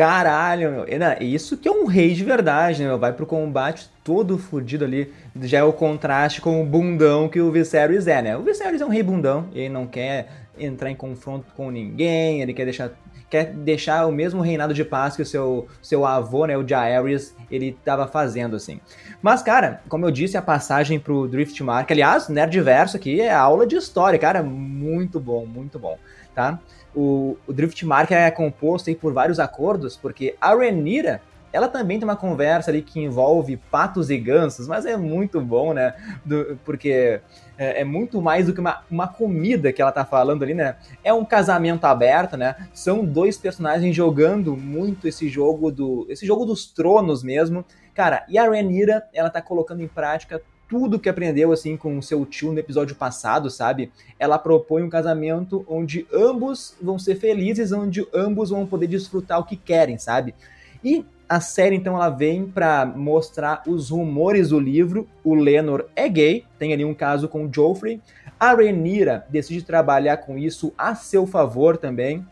Caralho, 0.02 0.72
meu. 0.72 0.86
Isso 1.20 1.56
que 1.56 1.68
é 1.68 1.70
um 1.70 1.86
rei 1.86 2.12
de 2.12 2.24
verdade, 2.24 2.82
né? 2.82 2.96
Vai 2.96 3.12
pro 3.12 3.24
combate 3.24 3.88
todo 4.02 4.36
fodido 4.36 4.84
ali. 4.84 5.12
Já 5.40 5.58
é 5.58 5.62
o 5.62 5.72
contraste 5.72 6.40
com 6.40 6.60
o 6.60 6.66
bundão 6.66 7.28
que 7.28 7.40
o 7.40 7.52
Viserys 7.52 8.08
é, 8.08 8.20
né? 8.20 8.36
O 8.36 8.42
Viserys 8.42 8.80
é 8.80 8.84
um 8.84 8.88
rei 8.88 9.04
bundão. 9.04 9.46
Ele 9.54 9.68
não 9.68 9.86
quer 9.86 10.26
entrar 10.58 10.90
em 10.90 10.96
confronto 10.96 11.46
com 11.56 11.70
ninguém. 11.70 12.42
Ele 12.42 12.52
quer 12.52 12.64
deixar, 12.64 12.90
quer 13.30 13.52
deixar 13.52 14.04
o 14.06 14.10
mesmo 14.10 14.40
reinado 14.40 14.74
de 14.74 14.84
paz 14.84 15.14
que 15.14 15.22
o 15.22 15.26
seu, 15.26 15.68
seu 15.80 16.04
avô, 16.04 16.46
né? 16.46 16.58
O 16.58 16.66
Jaehaerys, 16.66 17.36
ele 17.48 17.78
tava 17.84 18.08
fazendo, 18.08 18.56
assim. 18.56 18.80
Mas, 19.22 19.40
cara, 19.40 19.82
como 19.88 20.04
eu 20.04 20.10
disse, 20.10 20.36
a 20.36 20.42
passagem 20.42 20.98
pro 20.98 21.28
Driftmark... 21.28 21.88
Aliás, 21.92 22.28
Nerdverso 22.28 22.96
aqui 22.96 23.20
é 23.20 23.32
aula 23.32 23.64
de 23.68 23.76
história, 23.76 24.18
cara. 24.18 24.42
Muito 24.42 25.20
bom, 25.20 25.46
muito 25.46 25.78
bom, 25.78 25.96
tá? 26.34 26.58
O, 26.94 27.36
o 27.46 27.52
Driftmark 27.52 28.12
é 28.12 28.30
composto 28.30 28.90
aí 28.90 28.96
por 28.96 29.12
vários 29.12 29.38
acordos, 29.38 29.96
porque 29.96 30.36
a 30.40 30.54
Renira, 30.54 31.22
ela 31.52 31.68
também 31.68 31.98
tem 31.98 32.08
uma 32.08 32.16
conversa 32.16 32.70
ali 32.70 32.82
que 32.82 33.00
envolve 33.00 33.56
patos 33.56 34.10
e 34.10 34.16
gansos, 34.16 34.66
mas 34.66 34.86
é 34.86 34.96
muito 34.96 35.40
bom, 35.40 35.74
né? 35.74 35.94
Do, 36.24 36.58
porque 36.64 37.20
é, 37.58 37.82
é, 37.82 37.84
muito 37.84 38.22
mais 38.22 38.46
do 38.46 38.54
que 38.54 38.60
uma, 38.60 38.82
uma 38.90 39.06
comida 39.06 39.72
que 39.72 39.82
ela 39.82 39.92
tá 39.92 40.04
falando 40.04 40.42
ali, 40.42 40.54
né? 40.54 40.76
É 41.04 41.12
um 41.12 41.24
casamento 41.24 41.84
aberto, 41.84 42.36
né? 42.36 42.56
São 42.72 43.04
dois 43.04 43.36
personagens 43.36 43.94
jogando 43.94 44.56
muito 44.56 45.06
esse 45.06 45.28
jogo 45.28 45.70
do. 45.70 46.06
esse 46.08 46.26
jogo 46.26 46.44
dos 46.44 46.66
tronos 46.66 47.22
mesmo. 47.22 47.64
Cara, 47.94 48.24
e 48.28 48.38
a 48.38 48.50
Renira, 48.50 49.04
ela 49.12 49.28
tá 49.28 49.42
colocando 49.42 49.82
em 49.82 49.88
prática 49.88 50.40
tudo 50.72 50.98
que 50.98 51.10
aprendeu 51.10 51.52
assim 51.52 51.76
com 51.76 51.98
o 51.98 52.02
seu 52.02 52.24
tio 52.24 52.50
no 52.50 52.58
episódio 52.58 52.96
passado, 52.96 53.50
sabe? 53.50 53.92
Ela 54.18 54.38
propõe 54.38 54.82
um 54.82 54.88
casamento 54.88 55.66
onde 55.68 56.06
ambos 56.10 56.74
vão 56.80 56.98
ser 56.98 57.16
felizes, 57.16 57.72
onde 57.72 58.06
ambos 58.14 58.48
vão 58.48 58.66
poder 58.66 58.86
desfrutar 58.86 59.38
o 59.38 59.44
que 59.44 59.54
querem, 59.54 59.98
sabe? 59.98 60.34
E 60.82 61.04
a 61.28 61.40
série 61.40 61.76
então 61.76 61.94
ela 61.94 62.08
vem 62.08 62.46
para 62.46 62.86
mostrar 62.86 63.62
os 63.66 63.90
rumores 63.90 64.48
do 64.48 64.58
livro. 64.58 65.06
O 65.22 65.34
Lenor 65.34 65.90
é 65.94 66.08
gay, 66.08 66.46
tem 66.58 66.72
ali 66.72 66.86
um 66.86 66.94
caso 66.94 67.28
com 67.28 67.44
o 67.44 67.52
Joffrey. 67.52 68.00
A 68.40 68.54
Rhaenyra 68.54 69.26
decide 69.28 69.62
trabalhar 69.62 70.16
com 70.16 70.38
isso 70.38 70.72
a 70.78 70.94
seu 70.94 71.26
favor 71.26 71.76
também. 71.76 72.26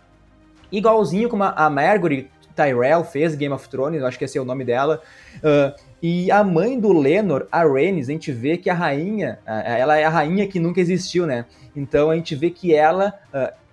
Igualzinho 0.73 1.29
como 1.29 1.45
a 1.45 1.69
Margaery 1.69 2.31
Tyrell 2.57 3.05
fez 3.05 3.35
Game 3.35 3.55
of 3.55 3.69
Thrones, 3.69 4.03
acho 4.03 4.19
que 4.19 4.25
esse 4.25 4.39
é 4.39 4.41
o 4.41 4.47
nome 4.47 4.65
dela. 4.65 5.03
Uh, 5.37 5.90
e 6.03 6.31
a 6.31 6.43
mãe 6.43 6.79
do 6.79 6.93
Lenor, 6.93 7.47
a 7.53 7.63
Rhaenys, 7.63 8.09
a 8.09 8.13
gente 8.13 8.33
vê 8.33 8.57
que 8.57 8.71
a 8.71 8.75
rainha, 8.75 9.39
ela 9.47 9.97
é 9.97 10.05
a 10.05 10.09
rainha 10.09 10.47
que 10.47 10.59
nunca 10.59 10.81
existiu, 10.81 11.27
né? 11.27 11.45
Então 11.77 12.11
a 12.11 12.17
gente 12.17 12.35
vê 12.35 12.51
que 12.51 12.75
ela, 12.75 13.13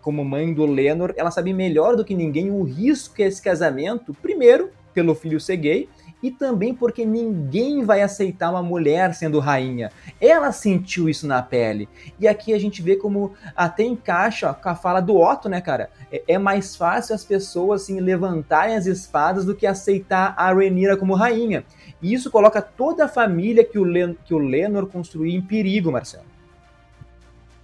como 0.02 0.24
mãe 0.26 0.54
do 0.54 0.66
Lenor, 0.66 1.14
ela 1.16 1.32
sabe 1.32 1.54
melhor 1.54 1.96
do 1.96 2.04
que 2.04 2.14
ninguém 2.14 2.52
o 2.52 2.64
risco 2.64 3.16
que 3.16 3.24
é 3.24 3.28
esse 3.28 3.42
casamento, 3.42 4.14
primeiro, 4.22 4.72
pelo 4.94 5.16
filho 5.16 5.40
ser 5.40 5.58
gay, 5.58 5.90
e 6.22 6.32
também 6.32 6.74
porque 6.74 7.06
ninguém 7.06 7.84
vai 7.84 8.02
aceitar 8.02 8.50
uma 8.50 8.64
mulher 8.64 9.14
sendo 9.14 9.40
rainha. 9.40 9.92
Ela 10.20 10.52
sentiu 10.52 11.08
isso 11.08 11.28
na 11.28 11.42
pele. 11.42 11.88
E 12.20 12.28
aqui 12.28 12.54
a 12.54 12.60
gente 12.60 12.82
vê 12.82 12.96
como 12.96 13.34
até 13.56 13.84
encaixa 13.84 14.54
com 14.54 14.70
a 14.70 14.76
fala 14.76 15.00
do 15.00 15.16
Otto, 15.16 15.48
né, 15.48 15.62
cara? 15.62 15.90
É, 16.12 16.24
é 16.28 16.38
mais 16.38 16.76
fácil 16.76 17.14
as 17.14 17.24
pessoas 17.24 17.84
assim, 17.84 18.00
levantarem 18.00 18.76
as 18.76 18.86
espadas 18.86 19.46
do 19.46 19.56
que 19.56 19.68
aceitar 19.68 20.34
a 20.38 20.52
Rhaenyra 20.52 20.98
como 20.98 21.14
rainha. 21.14 21.64
E 22.02 22.14
isso 22.14 22.32
coloca 22.32 22.62
toda 22.62 23.06
a 23.06 23.08
família 23.08 23.64
que 23.64 23.78
o, 23.78 23.84
Len 23.84 24.18
que 24.26 24.34
o 24.34 24.40
Lenor 24.40 24.88
construiu 24.88 25.36
em 25.36 25.42
perigo, 25.42 25.92
Marcelo. 25.92 26.26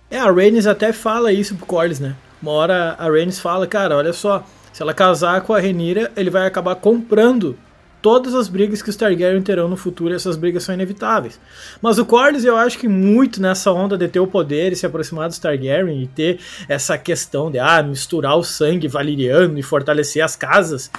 É, 0.10 0.20
a 0.20 0.32
Rhaenys 0.32 0.68
até 0.68 0.94
fala 0.94 1.34
isso 1.34 1.56
pro 1.56 1.66
Corlys, 1.66 2.00
né? 2.00 2.16
Uma 2.42 2.52
hora 2.52 2.96
a 3.00 3.06
Rhaenys 3.06 3.40
fala, 3.40 3.66
cara, 3.66 3.96
olha 3.98 4.14
só, 4.14 4.44
se 4.72 4.82
ela 4.82 4.94
casar 4.94 5.42
com 5.42 5.54
a 5.54 5.60
Rhaenyra, 5.60 6.12
ele 6.16 6.30
vai 6.30 6.46
acabar 6.46 6.76
comprando 6.76 7.58
todas 8.04 8.36
as 8.36 8.50
brigas 8.50 8.82
que 8.82 8.90
os 8.90 8.98
Targaryen 8.98 9.42
terão 9.42 9.70
no 9.70 9.78
futuro 9.78 10.14
essas 10.14 10.36
brigas 10.36 10.64
são 10.64 10.76
inevitáveis. 10.76 11.40
Mas 11.82 11.98
o 11.98 12.06
Corlys, 12.06 12.44
eu 12.44 12.58
acho 12.58 12.78
que 12.78 12.88
muito 12.88 13.42
nessa 13.42 13.72
onda 13.72 13.98
de 13.98 14.10
ter 14.10 14.20
o 14.20 14.28
poder 14.28 14.74
e 14.74 14.76
se 14.76 14.86
aproximar 14.86 15.30
dos 15.30 15.40
Targaryen 15.40 16.04
e 16.04 16.08
ter 16.08 16.40
essa 16.68 16.98
questão 16.98 17.50
de 17.50 17.60
ah, 17.60 17.82
misturar 17.82 18.38
o 18.38 18.44
sangue 18.44 18.90
valeriano 18.90 19.58
e 19.58 19.64
fortalecer 19.64 20.22
as 20.22 20.36
casas, 20.36 20.92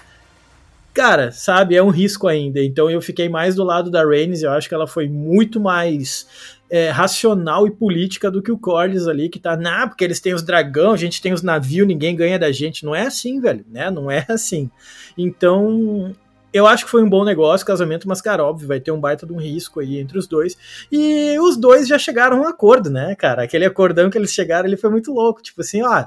cara, 0.95 1.31
sabe, 1.31 1.77
é 1.77 1.83
um 1.83 1.91
risco 1.91 2.27
ainda. 2.27 2.65
Então 2.65 2.91
eu 2.91 3.03
fiquei 3.03 3.29
mais 3.29 3.55
do 3.55 3.65
lado 3.65 3.91
da 3.91 4.03
Rhaenys, 4.03 4.43
eu 4.43 4.53
acho 4.53 4.67
que 4.67 4.75
ela 4.75 4.87
foi 4.87 5.07
muito 5.07 5.61
mais 5.61 6.27
é, 6.71 6.89
racional 6.89 7.67
e 7.67 7.71
política 7.71 8.31
do 8.31 8.41
que 8.41 8.51
o 8.51 8.57
Corlys 8.57 9.07
ali, 9.07 9.29
que 9.29 9.39
tá, 9.39 9.59
nah, 9.59 9.87
porque 9.87 10.05
eles 10.05 10.21
têm 10.21 10.33
os 10.33 10.43
dragão, 10.43 10.93
a 10.93 10.97
gente 10.97 11.21
tem 11.21 11.35
os 11.35 11.43
navios, 11.43 11.87
ninguém 11.87 12.17
ganha 12.17 12.39
da 12.39 12.51
gente. 12.51 12.83
Não 12.83 12.95
é 12.95 13.03
assim, 13.03 13.43
velho, 13.43 13.63
né? 13.71 13.91
Não 13.91 14.11
é 14.11 14.25
assim. 14.27 14.71
Então, 15.19 16.15
eu 16.55 16.69
acho 16.69 16.85
que 16.85 16.91
foi 16.91 17.03
um 17.03 17.09
bom 17.09 17.25
negócio, 17.25 17.67
casamento, 17.67 18.07
mas, 18.07 18.23
cara, 18.23 18.45
óbvio, 18.45 18.69
vai 18.69 18.79
ter 18.79 18.93
um 18.93 19.01
baita 19.01 19.27
de 19.27 19.33
um 19.33 19.41
risco 19.41 19.81
aí 19.81 19.99
entre 19.99 20.17
os 20.17 20.29
dois. 20.29 20.57
E 20.91 21.37
os 21.41 21.57
dois 21.57 21.89
já 21.89 21.99
chegaram 21.99 22.37
a 22.37 22.41
um 22.43 22.49
acordo, 22.49 22.89
né, 22.89 23.17
cara? 23.17 23.43
Aquele 23.43 23.65
acordão 23.65 24.09
que 24.09 24.17
eles 24.17 24.33
chegaram, 24.33 24.69
ele 24.69 24.77
foi 24.77 24.89
muito 24.89 25.13
louco. 25.13 25.43
Tipo 25.43 25.63
assim, 25.63 25.83
ó, 25.83 26.05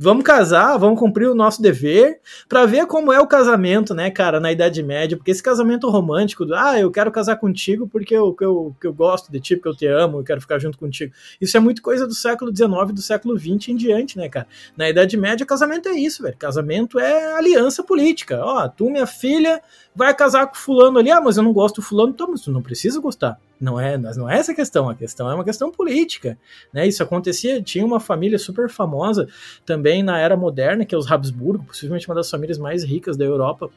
Vamos 0.00 0.22
casar, 0.22 0.78
vamos 0.78 0.96
cumprir 0.96 1.28
o 1.28 1.34
nosso 1.34 1.60
dever 1.60 2.20
para 2.48 2.64
ver 2.64 2.86
como 2.86 3.12
é 3.12 3.18
o 3.18 3.26
casamento, 3.26 3.92
né, 3.92 4.08
cara, 4.12 4.38
na 4.38 4.52
Idade 4.52 4.80
Média, 4.80 5.16
porque 5.16 5.32
esse 5.32 5.42
casamento 5.42 5.90
romântico, 5.90 6.46
do, 6.46 6.54
ah, 6.54 6.78
eu 6.78 6.88
quero 6.88 7.10
casar 7.10 7.34
contigo 7.34 7.88
porque 7.88 8.14
eu, 8.14 8.32
que 8.32 8.44
eu, 8.44 8.76
que 8.80 8.86
eu 8.86 8.92
gosto 8.92 9.32
de 9.32 9.40
ti, 9.40 9.56
porque 9.56 9.68
eu 9.68 9.74
te 9.74 9.86
amo, 9.88 10.20
eu 10.20 10.22
quero 10.22 10.40
ficar 10.40 10.60
junto 10.60 10.78
contigo. 10.78 11.12
Isso 11.40 11.56
é 11.56 11.60
muito 11.60 11.82
coisa 11.82 12.06
do 12.06 12.14
século 12.14 12.54
XIX, 12.54 12.92
do 12.94 13.02
século 13.02 13.36
XX 13.36 13.70
em 13.70 13.76
diante, 13.76 14.16
né, 14.16 14.28
cara? 14.28 14.46
Na 14.76 14.88
Idade 14.88 15.16
Média, 15.16 15.44
casamento 15.44 15.88
é 15.88 15.98
isso, 15.98 16.22
velho. 16.22 16.36
Casamento 16.38 17.00
é 17.00 17.32
aliança 17.32 17.82
política. 17.82 18.40
Ó, 18.40 18.68
tu, 18.68 18.88
minha 18.88 19.04
filha, 19.04 19.60
vai 19.98 20.14
casar 20.14 20.46
com 20.46 20.54
fulano 20.54 20.96
ali, 20.96 21.10
ah, 21.10 21.20
mas 21.20 21.36
eu 21.36 21.42
não 21.42 21.52
gosto 21.52 21.76
do 21.76 21.82
fulano, 21.82 22.12
então, 22.12 22.30
mas 22.30 22.42
tu 22.42 22.52
não 22.52 22.62
precisa 22.62 23.00
gostar. 23.00 23.36
Não 23.60 23.80
é, 23.80 23.98
não 23.98 24.30
é 24.30 24.38
essa 24.38 24.52
a 24.52 24.54
questão, 24.54 24.88
a 24.88 24.94
questão 24.94 25.28
é 25.28 25.34
uma 25.34 25.42
questão 25.42 25.72
política, 25.72 26.38
né? 26.72 26.86
Isso 26.86 27.02
acontecia, 27.02 27.60
tinha 27.60 27.84
uma 27.84 27.98
família 27.98 28.38
super 28.38 28.70
famosa 28.70 29.26
também 29.66 30.04
na 30.04 30.16
era 30.16 30.36
moderna, 30.36 30.84
que 30.84 30.94
é 30.94 30.98
os 30.98 31.10
Habsburgo, 31.10 31.64
possivelmente 31.64 32.08
uma 32.08 32.14
das 32.14 32.30
famílias 32.30 32.58
mais 32.58 32.84
ricas 32.84 33.16
da 33.16 33.24
Europa, 33.24 33.68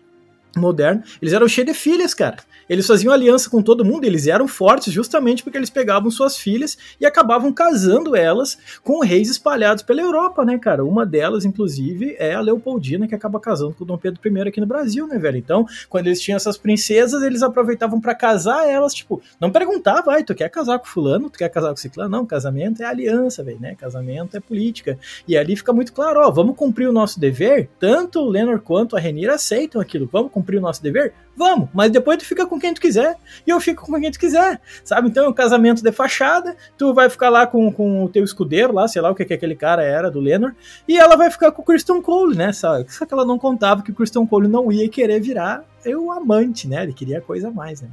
moderno, 0.55 1.03
eles 1.21 1.33
eram 1.33 1.47
cheios 1.47 1.71
de 1.71 1.73
filhas, 1.73 2.13
cara. 2.13 2.37
Eles 2.71 2.87
faziam 2.87 3.11
aliança 3.11 3.49
com 3.49 3.61
todo 3.61 3.83
mundo, 3.83 4.05
eles 4.05 4.27
eram 4.27 4.47
fortes 4.47 4.93
justamente 4.93 5.43
porque 5.43 5.57
eles 5.57 5.69
pegavam 5.69 6.09
suas 6.09 6.37
filhas 6.37 6.77
e 7.01 7.05
acabavam 7.05 7.51
casando 7.51 8.15
elas 8.15 8.57
com 8.81 9.01
reis 9.01 9.29
espalhados 9.29 9.83
pela 9.83 10.01
Europa, 10.01 10.45
né, 10.45 10.57
cara? 10.57 10.85
Uma 10.85 11.05
delas, 11.05 11.43
inclusive, 11.43 12.15
é 12.17 12.33
a 12.33 12.39
Leopoldina, 12.39 13.09
que 13.09 13.15
acaba 13.15 13.41
casando 13.41 13.73
com 13.73 13.83
o 13.83 13.87
Dom 13.87 13.97
Pedro 13.97 14.21
I 14.23 14.47
aqui 14.47 14.61
no 14.61 14.65
Brasil, 14.65 15.05
né, 15.05 15.17
velho? 15.17 15.37
Então, 15.37 15.65
quando 15.89 16.07
eles 16.07 16.21
tinham 16.21 16.37
essas 16.37 16.57
princesas, 16.57 17.21
eles 17.23 17.43
aproveitavam 17.43 17.99
para 17.99 18.15
casar 18.15 18.65
elas, 18.65 18.93
tipo, 18.93 19.21
não 19.39 19.51
perguntava, 19.51 20.13
ai, 20.13 20.23
tu 20.23 20.33
quer 20.33 20.47
casar 20.47 20.79
com 20.79 20.85
fulano, 20.85 21.29
tu 21.29 21.37
quer 21.37 21.49
casar 21.49 21.71
com 21.71 21.75
ciclano? 21.75 22.09
Não, 22.09 22.25
casamento 22.25 22.81
é 22.81 22.85
aliança, 22.85 23.43
velho, 23.43 23.59
né? 23.59 23.75
Casamento 23.75 24.37
é 24.37 24.39
política. 24.39 24.97
E 25.27 25.35
ali 25.35 25.57
fica 25.57 25.73
muito 25.73 25.91
claro, 25.91 26.21
ó, 26.21 26.31
vamos 26.31 26.55
cumprir 26.55 26.87
o 26.87 26.93
nosso 26.93 27.19
dever, 27.19 27.69
tanto 27.79 28.21
o 28.21 28.29
Lenor 28.29 28.61
quanto 28.61 28.95
a 28.95 28.99
Renir 28.99 29.29
aceitam 29.29 29.81
aquilo, 29.81 30.07
vamos 30.09 30.31
cumprir 30.31 30.40
o 30.41 30.61
nosso 30.61 30.81
dever? 30.81 31.13
Vamos, 31.35 31.69
mas 31.73 31.91
depois 31.91 32.17
tu 32.17 32.25
fica 32.25 32.45
com 32.45 32.59
quem 32.59 32.73
tu 32.73 32.81
quiser 32.81 33.15
e 33.45 33.49
eu 33.49 33.59
fico 33.59 33.85
com 33.85 33.99
quem 33.99 34.11
tu 34.11 34.19
quiser, 34.19 34.59
sabe? 34.83 35.09
Então 35.09 35.25
é 35.25 35.29
um 35.29 35.33
casamento 35.33 35.83
de 35.83 35.91
fachada, 35.91 36.55
tu 36.77 36.93
vai 36.93 37.09
ficar 37.09 37.29
lá 37.29 37.47
com, 37.47 37.71
com 37.71 38.03
o 38.03 38.09
teu 38.09 38.23
escudeiro 38.23 38.73
lá, 38.73 38.87
sei 38.87 39.01
lá 39.01 39.09
o 39.09 39.15
que, 39.15 39.25
que 39.25 39.33
aquele 39.33 39.55
cara 39.55 39.83
era 39.83 40.09
do 40.09 40.19
Lenor, 40.19 40.53
e 40.87 40.97
ela 40.97 41.15
vai 41.15 41.29
ficar 41.31 41.51
com 41.51 41.61
o 41.61 41.65
Christian 41.65 42.01
Cole, 42.01 42.35
né? 42.35 42.51
Só, 42.51 42.83
só 42.87 43.05
que 43.05 43.13
ela 43.13 43.25
não 43.25 43.37
contava 43.37 43.81
que 43.81 43.91
o 43.91 43.95
Christian 43.95 44.25
Cole 44.25 44.47
não 44.47 44.71
ia 44.71 44.87
querer 44.89 45.19
virar 45.19 45.63
o 45.85 46.11
amante, 46.11 46.67
né? 46.67 46.83
Ele 46.83 46.93
queria 46.93 47.21
coisa 47.21 47.47
a 47.47 47.51
mais, 47.51 47.81
né? 47.81 47.89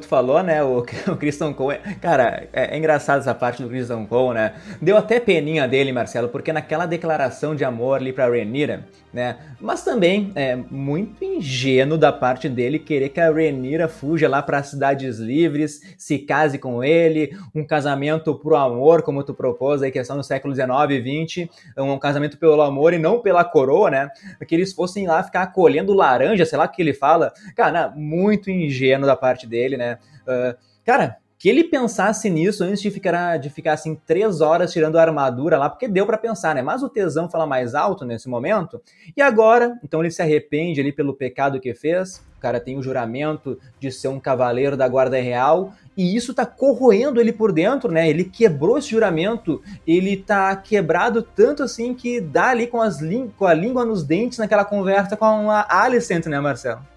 tu 0.00 0.06
falou, 0.06 0.42
né, 0.42 0.62
o, 0.62 0.78
o 1.08 1.16
Christian 1.16 1.52
Cole, 1.52 1.78
cara, 2.00 2.48
é, 2.52 2.74
é, 2.74 2.78
engraçado 2.78 3.20
essa 3.20 3.34
parte 3.34 3.62
do 3.62 3.68
Christian 3.68 4.04
Cole, 4.04 4.34
né, 4.34 4.54
deu 4.80 4.96
até 4.96 5.18
peninha 5.18 5.66
dele, 5.66 5.92
Marcelo, 5.92 6.28
porque 6.28 6.52
naquela 6.52 6.86
declaração 6.86 7.54
de 7.54 7.64
amor 7.64 7.96
ali 7.96 8.12
pra 8.12 8.28
Renira, 8.28 8.86
né, 9.16 9.38
mas 9.58 9.82
também 9.82 10.30
é 10.34 10.54
muito 10.54 11.24
ingênuo 11.24 11.96
da 11.96 12.12
parte 12.12 12.50
dele 12.50 12.78
querer 12.78 13.08
que 13.08 13.18
a 13.18 13.32
Renira 13.32 13.88
fuja 13.88 14.28
lá 14.28 14.42
para 14.42 14.62
cidades 14.62 15.18
livres, 15.18 15.80
se 15.96 16.18
case 16.18 16.58
com 16.58 16.84
ele, 16.84 17.34
um 17.54 17.64
casamento 17.64 18.34
pro 18.34 18.54
amor, 18.54 19.00
como 19.00 19.24
tu 19.24 19.32
propôs 19.32 19.82
aí, 19.82 19.90
questão 19.90 20.16
no 20.16 20.22
século 20.22 20.52
19 20.52 20.94
e 20.94 21.00
20, 21.00 21.50
um 21.78 21.98
casamento 21.98 22.36
pelo 22.36 22.60
amor 22.60 22.92
e 22.92 22.98
não 22.98 23.22
pela 23.22 23.42
coroa, 23.42 23.90
né, 23.90 24.10
que 24.46 24.54
eles 24.54 24.74
fossem 24.74 25.06
lá 25.06 25.22
ficar 25.22 25.46
colhendo 25.46 25.94
laranja, 25.94 26.44
sei 26.44 26.58
lá 26.58 26.66
o 26.66 26.68
que 26.68 26.82
ele 26.82 26.92
fala, 26.92 27.32
cara, 27.56 27.90
muito 27.96 28.50
ingênuo 28.50 29.06
da 29.06 29.16
parte 29.16 29.46
dele, 29.46 29.78
né, 29.78 29.86
né? 29.86 29.98
Uh, 30.26 30.56
cara, 30.84 31.18
que 31.38 31.48
ele 31.48 31.64
pensasse 31.64 32.30
nisso 32.30 32.64
antes 32.64 32.80
de 32.80 32.90
ficar, 32.90 33.36
de 33.38 33.50
ficar 33.50 33.74
assim 33.74 33.94
três 34.06 34.40
horas 34.40 34.72
tirando 34.72 34.96
a 34.96 35.02
armadura 35.02 35.58
lá, 35.58 35.68
porque 35.68 35.86
deu 35.86 36.06
para 36.06 36.16
pensar, 36.16 36.54
né? 36.54 36.62
Mas 36.62 36.82
o 36.82 36.88
tesão 36.88 37.28
fala 37.28 37.46
mais 37.46 37.74
alto 37.74 38.04
nesse 38.04 38.28
momento. 38.28 38.80
E 39.16 39.20
agora, 39.20 39.78
então 39.84 40.00
ele 40.00 40.10
se 40.10 40.22
arrepende 40.22 40.80
ali 40.80 40.92
pelo 40.92 41.14
pecado 41.14 41.60
que 41.60 41.74
fez. 41.74 42.24
O 42.36 42.40
cara 42.40 42.60
tem 42.60 42.78
o 42.78 42.82
juramento 42.82 43.58
de 43.80 43.90
ser 43.90 44.08
um 44.08 44.20
cavaleiro 44.20 44.76
da 44.76 44.86
guarda 44.88 45.20
real 45.20 45.72
e 45.96 46.14
isso 46.14 46.34
tá 46.34 46.44
corroendo 46.44 47.20
ele 47.20 47.32
por 47.32 47.52
dentro, 47.52 47.90
né? 47.90 48.08
Ele 48.08 48.24
quebrou 48.24 48.76
esse 48.76 48.90
juramento, 48.90 49.62
ele 49.86 50.16
tá 50.16 50.54
quebrado 50.54 51.22
tanto 51.22 51.62
assim 51.62 51.94
que 51.94 52.20
dá 52.20 52.48
ali 52.48 52.66
com, 52.66 52.80
as 52.80 52.98
com 53.36 53.46
a 53.46 53.54
língua 53.54 53.84
nos 53.84 54.04
dentes 54.04 54.38
naquela 54.38 54.64
conversa 54.64 55.16
com 55.16 55.50
a 55.50 55.66
Alicent, 55.68 56.26
né, 56.26 56.38
Marcelo? 56.38 56.95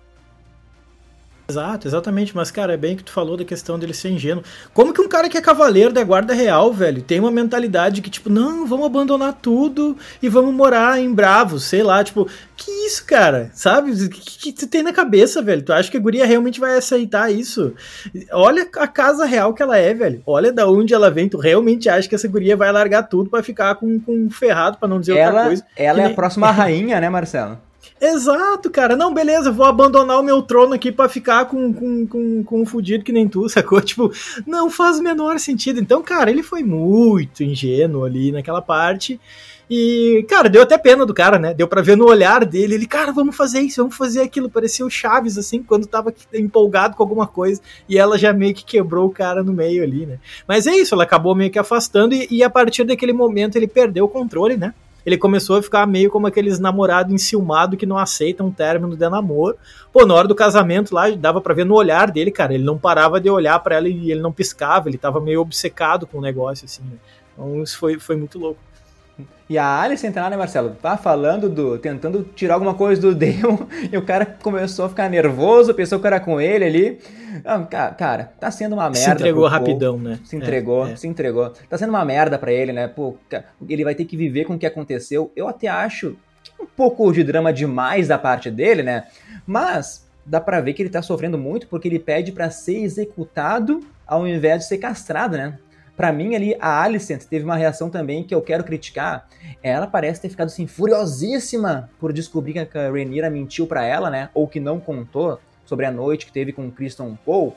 Exato, 1.50 1.88
exatamente. 1.88 2.36
Mas, 2.36 2.52
cara, 2.52 2.74
é 2.74 2.78
bem 2.78 2.96
que 2.96 3.04
tu 3.04 3.12
falou 3.12 3.36
da 3.36 3.44
questão 3.44 3.80
dele 3.80 3.94
ser 3.94 4.10
ingênuo. 4.10 4.44
Como 4.74 4.94
que 4.94 5.02
um 5.02 5.08
cara 5.08 5.28
que 5.28 5.38
é 5.38 5.42
cavaleiro 5.42 5.92
da 5.92 6.04
guarda 6.04 6.34
real, 6.34 6.72
velho, 6.72 7.02
tem 7.02 7.20
uma 7.20 7.32
mentalidade 7.32 8.02
que, 8.02 8.10
tipo, 8.10 8.30
não, 8.30 8.68
vamos 8.68 8.86
abandonar 8.86 9.34
tudo 9.34 9.98
e 10.22 10.30
vamos 10.30 10.54
morar 10.54 11.00
em 11.00 11.12
Bravos, 11.12 11.64
sei 11.64 11.82
lá, 11.82 12.04
tipo, 12.04 12.28
que 12.56 12.70
isso, 12.86 13.04
cara? 13.06 13.50
Sabe? 13.54 13.92
O 13.92 14.10
que, 14.10 14.20
que, 14.20 14.52
tu 14.54 14.68
tem 14.68 14.84
na 14.84 14.94
cabeça, 14.94 15.42
velho? 15.42 15.64
Tu 15.64 15.74
acha 15.74 15.90
que 15.90 15.98
a 15.98 16.00
guria 16.00 16.26
realmente 16.26 16.60
vai 16.60 16.78
aceitar 16.78 17.32
isso? 17.32 17.74
Olha 18.32 18.68
a 18.78 18.88
casa 18.88 19.26
real 19.26 19.54
que 19.54 19.64
ela 19.64 19.78
é, 19.78 19.94
velho. 19.94 20.22
Olha 20.26 20.52
da 20.52 20.70
onde 20.70 20.94
ela 20.94 21.10
vem. 21.10 21.28
Tu 21.28 21.38
realmente 21.38 21.90
acha 21.90 22.08
que 22.08 22.16
essa 22.16 22.28
guria 22.28 22.56
vai 22.56 22.72
largar 22.72 23.04
tudo 23.04 23.30
para 23.30 23.42
ficar 23.42 23.76
com, 23.76 24.00
com 24.00 24.14
um 24.14 24.30
ferrado, 24.30 24.78
para 24.78 24.88
não 24.88 25.00
dizer 25.00 25.18
ela, 25.18 25.32
outra 25.32 25.46
coisa? 25.48 25.66
Ela 25.76 26.00
é 26.00 26.04
nem... 26.04 26.12
a 26.12 26.16
próxima 26.16 26.52
rainha, 26.52 27.00
né, 27.00 27.10
Marcelo? 27.10 27.69
Exato, 28.02 28.70
cara. 28.70 28.96
Não, 28.96 29.14
beleza, 29.14 29.52
vou 29.52 29.66
abandonar 29.66 30.20
o 30.20 30.24
meu 30.24 30.42
trono 30.42 30.74
aqui 30.74 30.92
para 30.92 31.10
ficar 31.10 31.46
com, 31.46 31.74
com, 31.74 32.08
com, 32.08 32.44
com 32.44 32.62
um 32.62 32.66
fudido 32.66 33.04
que 33.04 33.12
nem 33.12 33.28
tu, 33.28 33.48
sacou? 33.50 33.82
Tipo, 33.82 34.12
não 34.48 34.70
faz 34.70 35.00
o 35.00 35.04
menor 35.04 35.40
sentido. 35.40 35.80
Então, 35.80 36.02
cara, 36.02 36.32
ele 36.32 36.44
foi 36.44 36.64
muito 36.64 37.44
ingênuo 37.44 38.06
ali 38.06 38.32
naquela 38.32 38.62
parte. 38.62 39.20
E, 39.70 40.26
cara, 40.28 40.50
deu 40.50 40.64
até 40.64 40.78
pena 40.80 41.06
do 41.06 41.14
cara, 41.14 41.38
né? 41.38 41.54
Deu 41.54 41.68
pra 41.68 41.82
ver 41.82 41.96
no 41.96 42.08
olhar 42.08 42.44
dele. 42.44 42.74
Ele, 42.74 42.88
cara, 42.88 43.12
vamos 43.12 43.36
fazer 43.36 43.60
isso, 43.60 43.82
vamos 43.82 43.96
fazer 43.96 44.22
aquilo. 44.22 44.50
Parecia 44.50 44.86
o 44.86 44.90
Chaves, 44.90 45.38
assim, 45.38 45.62
quando 45.62 45.86
tava 45.86 46.12
empolgado 46.34 46.96
com 46.96 47.04
alguma 47.04 47.28
coisa. 47.28 47.62
E 47.88 47.98
ela 47.98 48.18
já 48.18 48.34
meio 48.34 48.56
que 48.56 48.66
quebrou 48.66 49.08
o 49.08 49.12
cara 49.12 49.44
no 49.44 49.54
meio 49.54 49.84
ali, 49.84 50.08
né? 50.08 50.20
Mas 50.48 50.66
é 50.66 50.76
isso, 50.76 50.96
ela 50.96 51.04
acabou 51.04 51.36
meio 51.36 51.52
que 51.52 51.60
afastando. 51.60 52.16
E, 52.16 52.28
e 52.32 52.44
a 52.44 52.50
partir 52.50 52.84
daquele 52.84 53.14
momento 53.14 53.58
ele 53.58 53.68
perdeu 53.68 54.06
o 54.06 54.10
controle, 54.10 54.58
né? 54.58 54.74
Ele 55.06 55.18
começou 55.18 55.58
a 55.58 55.64
ficar 55.64 55.88
meio 55.88 56.10
como 56.10 56.28
aqueles 56.28 56.60
namorados 56.60 57.14
enciumados 57.14 57.78
que 57.78 57.86
não 57.86 57.98
aceitam 57.98 58.48
um 58.48 58.52
término 58.52 58.96
de 58.96 59.10
namoro. 59.10 59.58
Pô, 59.92 60.06
na 60.06 60.14
hora 60.14 60.28
do 60.28 60.36
casamento 60.36 60.94
lá, 60.94 61.10
dava 61.12 61.42
para 61.42 61.54
ver 61.54 61.66
no 61.66 61.76
olhar 61.76 62.12
dele, 62.12 62.32
cara, 62.32 62.54
ele 62.54 62.64
não 62.64 62.78
parava 62.78 63.20
de 63.20 63.30
olhar 63.30 63.60
para 63.60 63.76
ela 63.76 63.88
e 63.88 64.12
ele 64.12 64.22
não 64.22 64.32
piscava, 64.32 64.90
ele 64.90 64.98
tava 64.98 65.20
meio 65.20 65.42
obcecado 65.42 66.06
com 66.06 66.18
o 66.18 66.22
negócio, 66.22 66.66
assim, 66.66 66.84
né? 66.84 66.98
Então 67.34 67.64
isso 67.64 67.78
foi, 67.78 67.98
foi 67.98 68.16
muito 68.16 68.38
louco. 68.38 68.60
E 69.50 69.58
a 69.58 69.82
Alice 69.82 70.06
entra 70.06 70.22
lá, 70.22 70.30
né, 70.30 70.38
Marcelo? 70.38 70.78
Tá 70.82 70.96
falando 70.96 71.50
do. 71.50 71.78
tentando 71.80 72.24
tirar 72.36 72.54
alguma 72.54 72.76
coisa 72.76 73.02
do 73.02 73.14
Demon, 73.16 73.58
e 73.92 73.98
o 73.98 74.06
cara 74.06 74.26
começou 74.26 74.86
a 74.86 74.90
ficar 74.90 75.10
nervoso, 75.10 75.74
pensou 75.74 76.00
que 76.00 76.06
era 76.06 76.20
com 76.20 76.40
ele 76.40 76.66
ali. 76.66 77.00
Ah, 77.44 77.60
cara, 77.92 78.32
tá 78.40 78.52
sendo 78.52 78.74
uma 78.74 78.84
merda. 78.84 79.00
Se 79.00 79.10
entregou 79.10 79.48
rapidão, 79.48 79.98
né? 79.98 80.20
Se 80.24 80.36
entregou, 80.36 80.88
é, 80.88 80.92
é. 80.92 80.96
se 80.96 81.08
entregou. 81.08 81.52
Tá 81.68 81.78
sendo 81.78 81.90
uma 81.90 82.06
merda 82.06 82.38
para 82.38 82.52
ele, 82.52 82.72
né? 82.72 82.88
Pô, 82.88 83.16
ele 83.68 83.84
vai 83.84 83.96
ter 83.96 84.06
que 84.06 84.16
viver 84.16 84.46
com 84.46 84.54
o 84.54 84.60
que 84.60 84.66
aconteceu. 84.66 85.32
Eu 85.36 85.48
até 85.48 85.68
acho 85.68 86.16
um 86.60 86.66
pouco 86.66 87.12
de 87.12 87.24
drama 87.24 87.52
demais 87.52 88.08
da 88.08 88.18
parte 88.18 88.52
dele, 88.52 88.84
né? 88.84 89.06
Mas 89.48 90.08
dá 90.26 90.40
pra 90.40 90.62
ver 90.62 90.74
que 90.74 90.82
ele 90.82 90.90
tá 90.90 91.02
sofrendo 91.02 91.38
muito 91.38 91.68
porque 91.68 91.88
ele 91.88 91.98
pede 91.98 92.32
para 92.32 92.52
ser 92.52 92.84
executado 92.84 93.80
ao 94.06 94.28
invés 94.28 94.62
de 94.62 94.68
ser 94.68 94.78
castrado, 94.78 95.38
né? 95.38 95.58
Para 96.00 96.14
mim 96.14 96.34
ali, 96.34 96.56
a 96.62 96.82
Alicent 96.82 97.26
teve 97.26 97.44
uma 97.44 97.58
reação 97.58 97.90
também 97.90 98.24
que 98.24 98.34
eu 98.34 98.42
quero 98.42 98.64
criticar. 98.64 99.28
Ela 99.62 99.86
parece 99.86 100.22
ter 100.22 100.30
ficado 100.30 100.48
assim 100.48 100.66
furiosíssima 100.66 101.90
por 102.00 102.14
descobrir 102.14 102.54
que 102.54 102.78
a 102.78 102.90
Rhaenyra 102.90 103.30
mentiu 103.30 103.68
para 103.68 103.84
ela, 103.84 104.10
né? 104.10 104.30
Ou 104.34 104.48
que 104.48 104.62
não 104.62 104.80
contou 104.80 105.42
sobre 105.66 105.86
a 105.86 105.92
noite 105.92 106.26
que 106.26 106.32
teve 106.32 106.54
com 106.54 106.66
o 106.66 106.72
Kristen 106.72 107.20
Cole. 107.26 107.52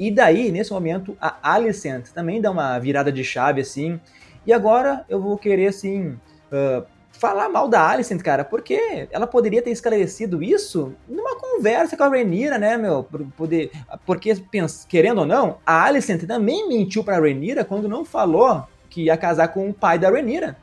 E 0.00 0.10
daí, 0.10 0.50
nesse 0.50 0.72
momento, 0.72 1.14
a 1.20 1.36
Alicent 1.42 2.06
também 2.14 2.40
dá 2.40 2.50
uma 2.50 2.78
virada 2.78 3.12
de 3.12 3.22
chave 3.22 3.60
assim. 3.60 4.00
E 4.46 4.54
agora 4.54 5.04
eu 5.06 5.20
vou 5.20 5.36
querer 5.36 5.66
assim 5.66 6.18
uh, 6.50 6.86
falar 7.22 7.48
mal 7.48 7.68
da 7.68 7.88
Alicent, 7.88 8.20
cara, 8.20 8.44
porque 8.44 9.06
ela 9.12 9.28
poderia 9.28 9.62
ter 9.62 9.70
esclarecido 9.70 10.42
isso 10.42 10.92
numa 11.08 11.36
conversa 11.36 11.96
com 11.96 12.02
a 12.02 12.08
Renira, 12.08 12.58
né, 12.58 12.76
meu? 12.76 13.06
Poder, 13.36 13.70
porque, 14.04 14.34
querendo 14.88 15.18
ou 15.18 15.26
não, 15.26 15.58
a 15.64 15.84
Alicent 15.84 16.26
também 16.26 16.68
mentiu 16.68 17.04
pra 17.04 17.20
Renira 17.20 17.64
quando 17.64 17.88
não 17.88 18.04
falou 18.04 18.66
que 18.90 19.04
ia 19.04 19.16
casar 19.16 19.48
com 19.48 19.70
o 19.70 19.72
pai 19.72 20.00
da 20.00 20.10
Renira. 20.10 20.56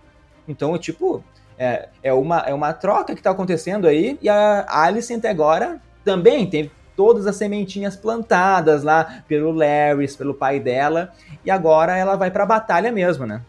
Então, 0.49 0.77
tipo, 0.77 1.23
é, 1.57 1.87
é, 2.03 2.11
uma, 2.11 2.39
é 2.39 2.53
uma 2.53 2.73
troca 2.73 3.15
que 3.15 3.23
tá 3.23 3.31
acontecendo 3.31 3.87
aí, 3.87 4.19
e 4.21 4.27
a 4.27 4.65
Alicent 4.67 5.23
agora 5.23 5.81
também 6.03 6.45
tem 6.45 6.69
todas 6.93 7.25
as 7.25 7.37
sementinhas 7.37 7.95
plantadas 7.95 8.83
lá 8.83 9.23
pelo 9.29 9.53
Larry, 9.53 10.13
pelo 10.17 10.33
pai 10.33 10.59
dela, 10.59 11.13
e 11.45 11.49
agora 11.49 11.95
ela 11.95 12.17
vai 12.17 12.29
pra 12.29 12.45
batalha 12.45 12.91
mesmo, 12.91 13.25
né? 13.25 13.39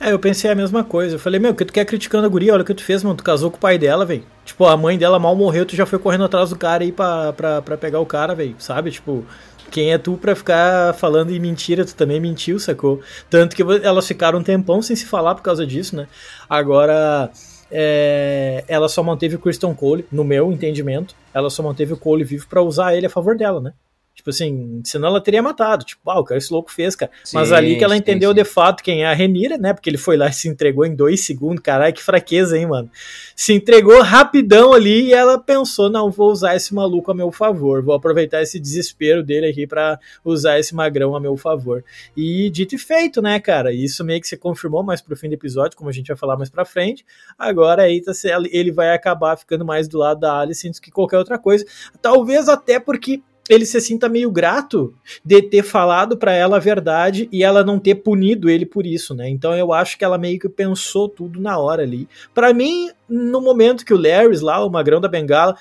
É, 0.00 0.12
eu 0.12 0.18
pensei 0.18 0.50
a 0.50 0.54
mesma 0.54 0.84
coisa. 0.84 1.16
Eu 1.16 1.18
falei, 1.18 1.40
meu, 1.40 1.54
que 1.54 1.64
tu 1.64 1.72
quer 1.72 1.84
criticando 1.84 2.26
a 2.26 2.28
guria? 2.28 2.52
Olha 2.52 2.62
o 2.62 2.64
que 2.64 2.74
tu 2.74 2.84
fez, 2.84 3.02
mano. 3.02 3.16
Tu 3.16 3.24
casou 3.24 3.50
com 3.50 3.56
o 3.56 3.60
pai 3.60 3.76
dela, 3.78 4.06
velho. 4.06 4.22
Tipo, 4.44 4.64
a 4.66 4.76
mãe 4.76 4.96
dela 4.96 5.18
mal 5.18 5.34
morreu, 5.34 5.66
tu 5.66 5.74
já 5.74 5.84
foi 5.84 5.98
correndo 5.98 6.24
atrás 6.24 6.50
do 6.50 6.56
cara 6.56 6.84
aí 6.84 6.92
pra, 6.92 7.32
pra, 7.32 7.62
pra 7.62 7.76
pegar 7.76 7.98
o 7.98 8.06
cara, 8.06 8.34
velho. 8.34 8.54
Sabe? 8.58 8.92
Tipo, 8.92 9.24
quem 9.70 9.92
é 9.92 9.98
tu 9.98 10.16
pra 10.16 10.36
ficar 10.36 10.94
falando 10.94 11.30
em 11.30 11.40
mentira? 11.40 11.84
Tu 11.84 11.94
também 11.94 12.20
mentiu, 12.20 12.58
sacou? 12.60 13.00
Tanto 13.28 13.56
que 13.56 13.62
elas 13.62 14.06
ficaram 14.06 14.38
um 14.38 14.42
tempão 14.42 14.80
sem 14.80 14.94
se 14.94 15.04
falar 15.04 15.34
por 15.34 15.42
causa 15.42 15.66
disso, 15.66 15.96
né? 15.96 16.06
Agora. 16.48 17.30
É, 17.70 18.64
ela 18.66 18.88
só 18.88 19.02
manteve 19.02 19.36
o 19.36 19.38
Christian 19.38 19.74
Cole, 19.74 20.06
no 20.10 20.24
meu 20.24 20.50
entendimento, 20.50 21.14
ela 21.34 21.50
só 21.50 21.62
manteve 21.62 21.92
o 21.92 21.98
Cole 21.98 22.24
vivo 22.24 22.46
para 22.48 22.62
usar 22.62 22.96
ele 22.96 23.04
a 23.04 23.10
favor 23.10 23.36
dela, 23.36 23.60
né? 23.60 23.74
Tipo 24.18 24.30
assim, 24.30 24.82
senão 24.84 25.10
ela 25.10 25.20
teria 25.20 25.40
matado. 25.40 25.84
Tipo, 25.84 26.10
ah, 26.10 26.18
o 26.18 26.24
que 26.24 26.34
esse 26.34 26.52
louco 26.52 26.72
fez, 26.72 26.96
cara. 26.96 27.12
Sim, 27.22 27.36
Mas 27.36 27.52
ali 27.52 27.78
que 27.78 27.84
ela 27.84 27.94
sim, 27.94 28.00
entendeu 28.00 28.30
sim. 28.30 28.34
de 28.34 28.44
fato 28.44 28.82
quem 28.82 29.04
é 29.04 29.06
a 29.06 29.14
Renira, 29.14 29.56
né? 29.56 29.72
Porque 29.72 29.88
ele 29.88 29.96
foi 29.96 30.16
lá 30.16 30.26
e 30.26 30.32
se 30.32 30.48
entregou 30.48 30.84
em 30.84 30.92
dois 30.92 31.24
segundos. 31.24 31.62
Caralho, 31.62 31.94
que 31.94 32.02
fraqueza, 32.02 32.58
hein, 32.58 32.66
mano? 32.66 32.90
Se 33.36 33.52
entregou 33.52 34.02
rapidão 34.02 34.72
ali 34.72 35.06
e 35.06 35.12
ela 35.12 35.38
pensou: 35.38 35.88
não, 35.88 36.10
vou 36.10 36.32
usar 36.32 36.56
esse 36.56 36.74
maluco 36.74 37.12
a 37.12 37.14
meu 37.14 37.30
favor. 37.30 37.80
Vou 37.80 37.94
aproveitar 37.94 38.42
esse 38.42 38.58
desespero 38.58 39.22
dele 39.22 39.46
aqui 39.46 39.68
para 39.68 40.00
usar 40.24 40.58
esse 40.58 40.74
magrão 40.74 41.14
a 41.14 41.20
meu 41.20 41.36
favor. 41.36 41.84
E 42.16 42.50
dito 42.50 42.74
e 42.74 42.78
feito, 42.78 43.22
né, 43.22 43.38
cara? 43.38 43.72
Isso 43.72 44.04
meio 44.04 44.20
que 44.20 44.26
se 44.26 44.36
confirmou 44.36 44.82
mais 44.82 45.00
pro 45.00 45.16
fim 45.16 45.28
do 45.28 45.34
episódio, 45.34 45.76
como 45.76 45.90
a 45.90 45.92
gente 45.92 46.08
vai 46.08 46.16
falar 46.16 46.36
mais 46.36 46.50
pra 46.50 46.64
frente. 46.64 47.06
Agora 47.38 47.82
aí 47.82 48.02
tá, 48.02 48.10
ele 48.50 48.72
vai 48.72 48.92
acabar 48.92 49.38
ficando 49.38 49.64
mais 49.64 49.86
do 49.86 49.96
lado 49.96 50.18
da 50.18 50.40
Alice 50.40 50.68
do 50.68 50.80
que 50.80 50.90
qualquer 50.90 51.18
outra 51.18 51.38
coisa. 51.38 51.64
Talvez 52.02 52.48
até 52.48 52.80
porque 52.80 53.22
ele 53.48 53.64
se 53.64 53.80
sinta 53.80 54.08
meio 54.08 54.30
grato 54.30 54.94
de 55.24 55.42
ter 55.42 55.62
falado 55.62 56.16
para 56.16 56.32
ela 56.32 56.56
a 56.56 56.60
verdade 56.60 57.28
e 57.32 57.42
ela 57.42 57.64
não 57.64 57.78
ter 57.78 57.96
punido 57.96 58.50
ele 58.50 58.66
por 58.66 58.86
isso, 58.86 59.14
né? 59.14 59.28
Então 59.28 59.56
eu 59.56 59.72
acho 59.72 59.96
que 59.96 60.04
ela 60.04 60.18
meio 60.18 60.38
que 60.38 60.48
pensou 60.48 61.08
tudo 61.08 61.40
na 61.40 61.58
hora 61.58 61.82
ali. 61.82 62.08
Para 62.34 62.52
mim, 62.52 62.90
no 63.08 63.40
momento 63.40 63.84
que 63.84 63.94
o 63.94 64.00
Larry 64.00 64.38
lá, 64.40 64.64
o 64.64 64.70
magrão 64.70 65.00
da 65.00 65.08
bengala, 65.08 65.56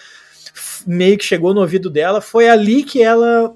meio 0.86 1.18
que 1.18 1.26
chegou 1.26 1.54
no 1.54 1.62
ouvido 1.62 1.90
dela, 1.90 2.22
foi 2.22 2.50
ali 2.50 2.84
que 2.84 3.02
ela 3.02 3.54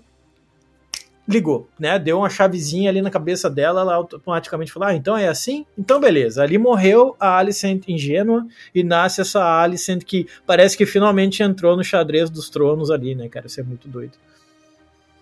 ligou, 1.32 1.67
né? 1.80 1.98
Deu 1.98 2.20
uma 2.20 2.30
chavezinha 2.30 2.89
ali 2.89 3.02
na 3.02 3.10
cabeça 3.10 3.50
dela, 3.50 3.82
ela 3.82 3.96
automaticamente 3.96 4.72
falou: 4.72 4.89
Ah, 4.89 4.96
então 4.96 5.17
é 5.17 5.28
assim? 5.28 5.65
Então 5.78 6.00
beleza. 6.00 6.44
Ali 6.44 6.58
morreu 6.58 7.15
a 7.20 7.38
Alicent 7.38 7.88
ingênua 7.88 8.46
e 8.76 8.84
nasce 8.84 9.22
essa 9.22 9.44
Alicent 9.62 10.04
que 10.04 10.28
parece 10.46 10.78
que 10.78 10.86
finalmente 10.86 11.41
entrou 11.41 11.76
no 11.76 11.84
xadrez 11.84 12.30
dos 12.30 12.50
tronos 12.50 12.91
ali, 12.91 13.15
né, 13.15 13.28
cara? 13.28 13.48
Isso 13.48 13.60
é 13.60 13.63
muito 13.63 13.88
doido. 13.88 14.13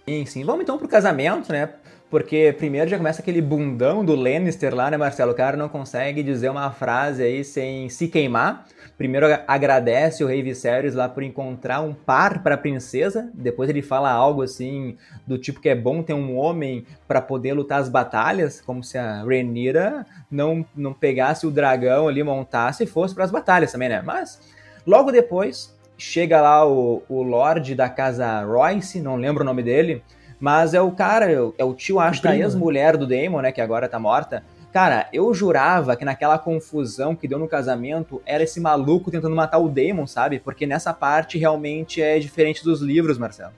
Sim, 0.07 0.25
sim. 0.25 0.43
Vamos 0.43 0.63
então 0.63 0.77
pro 0.77 0.87
casamento, 0.87 1.51
né? 1.51 1.69
Porque 2.09 2.55
primeiro 2.57 2.89
já 2.89 2.97
começa 2.97 3.21
aquele 3.21 3.41
bundão 3.41 4.03
do 4.03 4.15
Lannister 4.15 4.73
lá, 4.73 4.89
né, 4.89 4.97
Marcelo? 4.97 5.31
O 5.31 5.35
cara 5.35 5.55
não 5.55 5.69
consegue 5.69 6.23
dizer 6.23 6.49
uma 6.49 6.71
frase 6.71 7.21
aí 7.21 7.43
sem 7.43 7.87
se 7.87 8.07
queimar. 8.07 8.65
Primeiro 8.97 9.27
agradece 9.47 10.23
o 10.23 10.27
rei 10.27 10.41
Viserys 10.41 10.95
lá 10.95 11.07
por 11.07 11.21
encontrar 11.21 11.81
um 11.81 11.93
par 11.93 12.41
para 12.41 12.55
a 12.55 12.57
princesa. 12.57 13.29
Depois 13.33 13.69
ele 13.69 13.83
fala 13.83 14.11
algo 14.11 14.41
assim 14.41 14.97
do 15.25 15.37
tipo 15.37 15.61
que 15.61 15.69
é 15.69 15.75
bom 15.75 16.01
ter 16.01 16.15
um 16.15 16.35
homem 16.35 16.83
para 17.07 17.21
poder 17.21 17.53
lutar 17.53 17.79
as 17.79 17.87
batalhas, 17.87 18.59
como 18.59 18.83
se 18.83 18.97
a 18.97 19.23
Rhaenyra 19.23 20.03
não 20.31 20.65
não 20.75 20.93
pegasse 20.93 21.45
o 21.45 21.51
dragão 21.51 22.07
ali, 22.07 22.23
montasse 22.23 22.85
e 22.85 22.87
fosse 22.87 23.13
para 23.13 23.23
as 23.23 23.31
batalhas 23.31 23.71
também, 23.71 23.87
né? 23.87 24.01
Mas 24.01 24.41
logo 24.85 25.11
depois 25.11 25.77
chega 25.95 26.41
lá 26.41 26.67
o, 26.67 27.03
o 27.07 27.21
Lorde 27.21 27.75
da 27.75 27.87
casa 27.87 28.41
Royce, 28.41 28.99
não 28.99 29.15
lembro 29.15 29.43
o 29.43 29.45
nome 29.45 29.61
dele, 29.61 30.01
mas 30.39 30.73
é 30.73 30.81
o 30.81 30.91
cara, 30.91 31.31
é 31.31 31.63
o 31.63 31.73
tio, 31.73 31.99
acho, 31.99 32.23
da 32.23 32.35
ex-mulher 32.35 32.97
do 32.97 33.05
Daemon, 33.05 33.41
né, 33.41 33.51
que 33.51 33.61
agora 33.61 33.89
tá 33.89 33.99
morta 33.99 34.43
Cara, 34.71 35.09
eu 35.11 35.33
jurava 35.33 35.95
que 35.95 36.05
naquela 36.05 36.37
confusão 36.37 37.15
que 37.15 37.27
deu 37.27 37.39
no 37.39 37.47
casamento 37.47 38.21
era 38.23 38.43
esse 38.43 38.59
maluco 38.59 39.09
tentando 39.09 39.35
matar 39.35 39.57
o 39.57 39.67
Damon, 39.67 40.05
sabe? 40.05 40.39
Porque 40.39 40.67
nessa 40.67 40.93
parte 40.93 41.39
realmente 41.39 42.01
é 42.01 42.19
diferente 42.19 42.63
dos 42.63 42.79
livros, 42.79 43.17
Marcelo. 43.17 43.51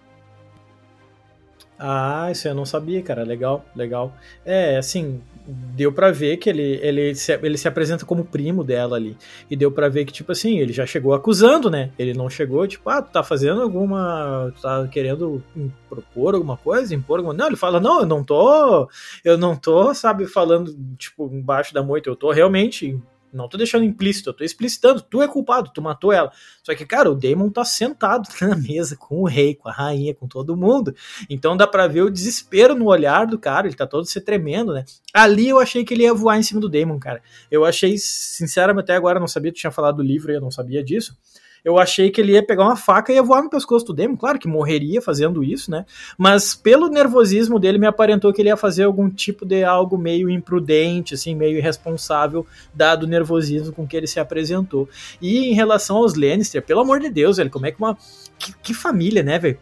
Ah, 1.83 2.29
isso 2.31 2.47
eu 2.47 2.53
não 2.53 2.63
sabia, 2.63 3.01
cara. 3.01 3.23
Legal, 3.23 3.65
legal. 3.75 4.13
É, 4.45 4.77
assim, 4.77 5.19
deu 5.47 5.91
para 5.91 6.11
ver 6.11 6.37
que 6.37 6.47
ele, 6.47 6.79
ele, 6.83 7.15
se, 7.15 7.33
ele 7.41 7.57
se 7.57 7.67
apresenta 7.67 8.05
como 8.05 8.23
primo 8.23 8.63
dela 8.63 8.97
ali. 8.97 9.17
E 9.49 9.55
deu 9.55 9.71
para 9.71 9.89
ver 9.89 10.05
que, 10.05 10.13
tipo 10.13 10.31
assim, 10.31 10.59
ele 10.59 10.71
já 10.71 10.85
chegou 10.85 11.11
acusando, 11.11 11.71
né? 11.71 11.89
Ele 11.97 12.13
não 12.13 12.29
chegou, 12.29 12.67
tipo, 12.67 12.87
ah, 12.87 13.01
tá 13.01 13.23
fazendo 13.23 13.63
alguma. 13.63 14.53
Tá 14.61 14.87
querendo 14.89 15.43
propor 15.89 16.35
alguma 16.35 16.55
coisa, 16.55 16.93
impor 16.93 17.17
alguma. 17.17 17.33
Não, 17.33 17.47
ele 17.47 17.55
fala, 17.55 17.79
não, 17.79 18.01
eu 18.01 18.05
não 18.05 18.23
tô. 18.23 18.87
Eu 19.25 19.35
não 19.35 19.55
tô, 19.55 19.91
sabe, 19.95 20.27
falando, 20.27 20.77
tipo, 20.99 21.31
embaixo 21.33 21.73
da 21.73 21.81
moita. 21.81 22.09
Eu 22.11 22.15
tô 22.15 22.31
realmente 22.31 23.01
não 23.33 23.47
tô 23.47 23.57
deixando 23.57 23.85
implícito, 23.85 24.29
eu 24.29 24.33
tô 24.33 24.43
explicitando, 24.43 25.01
tu 25.01 25.21
é 25.21 25.27
culpado, 25.27 25.71
tu 25.73 25.81
matou 25.81 26.11
ela. 26.11 26.31
Só 26.63 26.73
que, 26.75 26.85
cara, 26.85 27.09
o 27.09 27.15
Damon 27.15 27.49
tá 27.49 27.65
sentado 27.65 28.27
na 28.41 28.55
mesa 28.55 28.95
com 28.95 29.21
o 29.21 29.27
rei, 29.27 29.55
com 29.55 29.69
a 29.69 29.71
rainha, 29.71 30.13
com 30.13 30.27
todo 30.27 30.55
mundo. 30.57 30.95
Então 31.29 31.55
dá 31.55 31.67
pra 31.67 31.87
ver 31.87 32.01
o 32.01 32.09
desespero 32.09 32.75
no 32.75 32.85
olhar 32.85 33.25
do 33.25 33.39
cara, 33.39 33.67
ele 33.67 33.75
tá 33.75 33.87
todo 33.87 34.05
se 34.05 34.21
tremendo, 34.21 34.73
né? 34.73 34.85
Ali 35.13 35.49
eu 35.49 35.59
achei 35.59 35.83
que 35.83 35.93
ele 35.93 36.03
ia 36.03 36.13
voar 36.13 36.37
em 36.37 36.43
cima 36.43 36.59
do 36.59 36.69
Damon, 36.69 36.99
cara. 36.99 37.21
Eu 37.49 37.65
achei, 37.65 37.97
sinceramente, 37.97 38.83
até 38.83 38.95
agora 38.95 39.19
não 39.19 39.27
sabia, 39.27 39.51
tu 39.51 39.57
tinha 39.57 39.71
falado 39.71 39.97
do 39.97 40.03
livro 40.03 40.31
e 40.31 40.35
eu 40.35 40.41
não 40.41 40.51
sabia 40.51 40.83
disso 40.83 41.15
eu 41.63 41.77
achei 41.77 42.09
que 42.09 42.19
ele 42.19 42.33
ia 42.33 42.43
pegar 42.43 42.63
uma 42.63 42.75
faca 42.75 43.11
e 43.11 43.15
ia 43.15 43.23
voar 43.23 43.43
no 43.43 43.49
pescoço 43.49 43.85
do 43.85 43.93
Demon. 43.93 44.17
Claro 44.17 44.39
que 44.39 44.47
morreria 44.47 45.01
fazendo 45.01 45.43
isso, 45.43 45.69
né? 45.69 45.85
Mas 46.17 46.55
pelo 46.55 46.89
nervosismo 46.89 47.59
dele, 47.59 47.77
me 47.77 47.85
aparentou 47.85 48.33
que 48.33 48.41
ele 48.41 48.49
ia 48.49 48.57
fazer 48.57 48.83
algum 48.83 49.09
tipo 49.09 49.45
de 49.45 49.63
algo 49.63 49.97
meio 49.97 50.29
imprudente, 50.29 51.13
assim, 51.13 51.35
meio 51.35 51.57
irresponsável, 51.57 52.45
dado 52.73 53.03
o 53.03 53.07
nervosismo 53.07 53.73
com 53.73 53.85
que 53.85 53.95
ele 53.95 54.07
se 54.07 54.19
apresentou. 54.19 54.89
E 55.21 55.49
em 55.49 55.53
relação 55.53 55.97
aos 55.97 56.15
Lannister, 56.15 56.63
pelo 56.63 56.81
amor 56.81 56.99
de 56.99 57.09
Deus, 57.09 57.37
velho, 57.37 57.49
como 57.49 57.67
é 57.67 57.71
que 57.71 57.79
uma. 57.79 57.95
Que, 58.39 58.53
que 58.63 58.73
família, 58.73 59.21
né, 59.21 59.37
velho? 59.37 59.59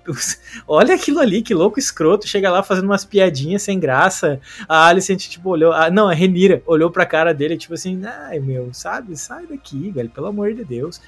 Olha 0.65 0.95
aquilo 0.95 1.19
ali, 1.19 1.41
que 1.41 1.53
louco 1.53 1.79
escroto. 1.79 2.27
Chega 2.27 2.49
lá 2.49 2.63
fazendo 2.63 2.85
umas 2.85 3.03
piadinhas 3.03 3.61
sem 3.61 3.77
graça. 3.77 4.39
A 4.69 4.87
Alicent, 4.87 5.27
tipo, 5.27 5.49
olhou. 5.49 5.73
Ah, 5.73 5.91
não, 5.91 6.07
a 6.07 6.13
Renira 6.13 6.63
olhou 6.65 6.89
pra 6.89 7.05
cara 7.05 7.33
dele, 7.33 7.57
tipo 7.57 7.73
assim, 7.73 7.99
ai 8.05 8.39
meu, 8.39 8.69
sabe? 8.73 9.17
Sai 9.17 9.45
daqui, 9.45 9.91
velho, 9.91 10.09
pelo 10.09 10.27
amor 10.27 10.53
de 10.53 10.63
Deus. 10.63 11.01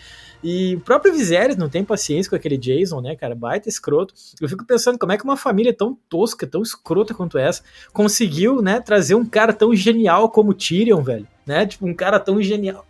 E 0.43 0.75
o 0.75 0.79
próprio 0.79 1.13
Viserys 1.13 1.55
não 1.55 1.69
tem 1.69 1.83
paciência 1.83 2.29
com 2.29 2.35
aquele 2.35 2.57
Jason, 2.57 2.99
né, 3.01 3.15
cara? 3.15 3.35
Baita 3.35 3.69
escroto. 3.69 4.13
Eu 4.39 4.49
fico 4.49 4.65
pensando 4.65 4.97
como 4.97 5.11
é 5.11 5.17
que 5.17 5.23
uma 5.23 5.37
família 5.37 5.73
tão 5.73 5.97
tosca, 6.09 6.47
tão 6.47 6.61
escrota 6.61 7.13
quanto 7.13 7.37
essa, 7.37 7.63
conseguiu, 7.93 8.61
né, 8.61 8.79
trazer 8.79 9.15
um 9.15 9.25
cara 9.25 9.53
tão 9.53 9.75
genial 9.75 10.29
como 10.29 10.53
Tyrion, 10.53 11.01
velho. 11.01 11.27
Né? 11.45 11.65
Tipo, 11.65 11.85
um 11.85 11.93
cara 11.93 12.19
tão 12.19 12.41
genial. 12.41 12.85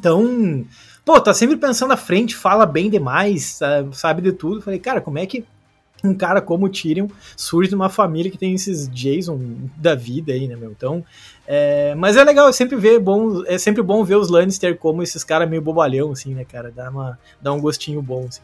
Tão. 0.00 0.64
Pô, 1.04 1.20
tá 1.20 1.34
sempre 1.34 1.56
pensando 1.56 1.92
à 1.92 1.96
frente, 1.96 2.36
fala 2.36 2.64
bem 2.64 2.88
demais, 2.88 3.58
sabe 3.92 4.22
de 4.22 4.32
tudo. 4.32 4.62
Falei, 4.62 4.78
cara, 4.78 5.00
como 5.00 5.18
é 5.18 5.26
que 5.26 5.44
um 6.04 6.14
cara 6.14 6.40
como 6.40 6.66
o 6.66 6.68
Tyrion 6.68 7.08
surge 7.36 7.68
de 7.68 7.74
uma 7.74 7.88
família 7.88 8.30
que 8.30 8.38
tem 8.38 8.54
esses 8.54 8.88
Jason 8.88 9.40
da 9.76 9.94
vida 9.94 10.32
aí, 10.32 10.46
né, 10.48 10.56
meu? 10.56 10.70
Então, 10.70 11.04
é, 11.46 11.94
mas 11.94 12.16
é 12.16 12.24
legal, 12.24 12.48
é 12.48 12.52
sempre 12.52 12.76
ver 12.76 12.98
bom, 12.98 13.44
é 13.46 13.58
sempre 13.58 13.82
bom 13.82 14.04
ver 14.04 14.16
os 14.16 14.28
Lannister 14.28 14.76
como 14.76 15.02
esses 15.02 15.24
caras 15.24 15.48
meio 15.48 15.62
bobalhão, 15.62 16.12
assim, 16.12 16.34
né, 16.34 16.44
cara? 16.44 16.70
Dá, 16.70 16.90
uma, 16.90 17.18
dá 17.40 17.52
um 17.52 17.60
gostinho 17.60 18.00
bom, 18.00 18.26
assim. 18.28 18.42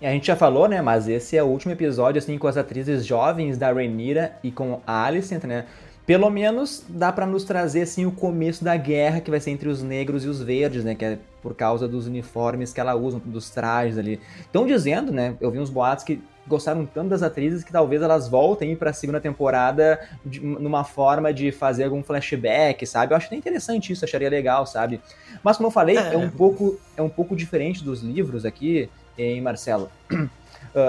E 0.00 0.06
a 0.06 0.10
gente 0.10 0.26
já 0.26 0.36
falou, 0.36 0.66
né, 0.66 0.80
mas 0.80 1.08
esse 1.08 1.36
é 1.36 1.42
o 1.42 1.46
último 1.46 1.72
episódio, 1.72 2.18
assim, 2.18 2.38
com 2.38 2.46
as 2.46 2.56
atrizes 2.56 3.04
jovens 3.04 3.58
da 3.58 3.70
Rhaenyra 3.70 4.32
e 4.42 4.50
com 4.50 4.80
a 4.86 5.04
Alicent, 5.04 5.44
né? 5.44 5.66
Pelo 6.10 6.28
menos 6.28 6.84
dá 6.88 7.12
para 7.12 7.24
nos 7.24 7.44
trazer, 7.44 7.82
assim, 7.82 8.04
o 8.04 8.10
começo 8.10 8.64
da 8.64 8.76
guerra 8.76 9.20
que 9.20 9.30
vai 9.30 9.38
ser 9.38 9.52
entre 9.52 9.68
os 9.68 9.80
negros 9.80 10.24
e 10.24 10.26
os 10.26 10.42
verdes, 10.42 10.82
né? 10.82 10.92
Que 10.96 11.04
é 11.04 11.18
por 11.40 11.54
causa 11.54 11.86
dos 11.86 12.08
uniformes 12.08 12.72
que 12.72 12.80
ela 12.80 12.96
usa, 12.96 13.22
dos 13.24 13.48
trajes 13.48 13.96
ali. 13.96 14.18
Estão 14.40 14.66
dizendo, 14.66 15.12
né? 15.12 15.36
Eu 15.40 15.52
vi 15.52 15.60
uns 15.60 15.70
boatos 15.70 16.02
que 16.02 16.20
gostaram 16.48 16.84
tanto 16.84 17.10
das 17.10 17.22
atrizes 17.22 17.62
que 17.62 17.70
talvez 17.70 18.02
elas 18.02 18.26
voltem 18.26 18.74
para 18.74 18.90
a 18.90 18.92
segunda 18.92 19.20
temporada 19.20 20.00
de, 20.26 20.40
numa 20.40 20.82
forma 20.82 21.32
de 21.32 21.52
fazer 21.52 21.84
algum 21.84 22.02
flashback, 22.02 22.84
sabe? 22.88 23.12
Eu 23.12 23.16
acho 23.16 23.28
até 23.28 23.36
interessante 23.36 23.92
isso, 23.92 24.04
acharia 24.04 24.28
legal, 24.28 24.66
sabe? 24.66 25.00
Mas 25.44 25.58
como 25.58 25.68
eu 25.68 25.70
falei, 25.70 25.96
é, 25.96 26.14
é 26.14 26.18
um 26.18 26.28
pouco 26.28 26.76
é 26.96 27.02
um 27.02 27.08
pouco 27.08 27.36
diferente 27.36 27.84
dos 27.84 28.02
livros 28.02 28.44
aqui, 28.44 28.90
em 29.16 29.40
Marcelo, 29.40 29.88
uh, 30.12 30.28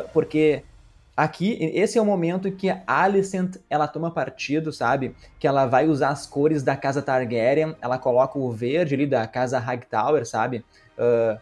porque 0.12 0.63
Aqui, 1.15 1.58
esse 1.74 1.97
é 1.97 2.02
o 2.02 2.06
momento 2.06 2.52
que 2.52 2.69
a 2.69 2.82
Alicent, 2.88 3.58
ela 3.69 3.88
toma 3.88 4.12
partido, 4.12 4.71
sabe? 4.71 5.13
Que 5.38 5.45
ela 5.45 5.65
vai 5.65 5.88
usar 5.88 6.10
as 6.10 6.26
cores 6.26 6.63
da 6.63 6.76
casa 6.76 7.02
Targaryen, 7.02 7.76
ela 7.82 7.97
coloca 7.97 8.39
o 8.39 8.50
verde 8.52 8.95
ali 8.95 9.06
da 9.06 9.28
casa 9.28 9.60
Hightower, 9.60 10.26
sabe? 10.26 10.63
Uh, 10.97 11.38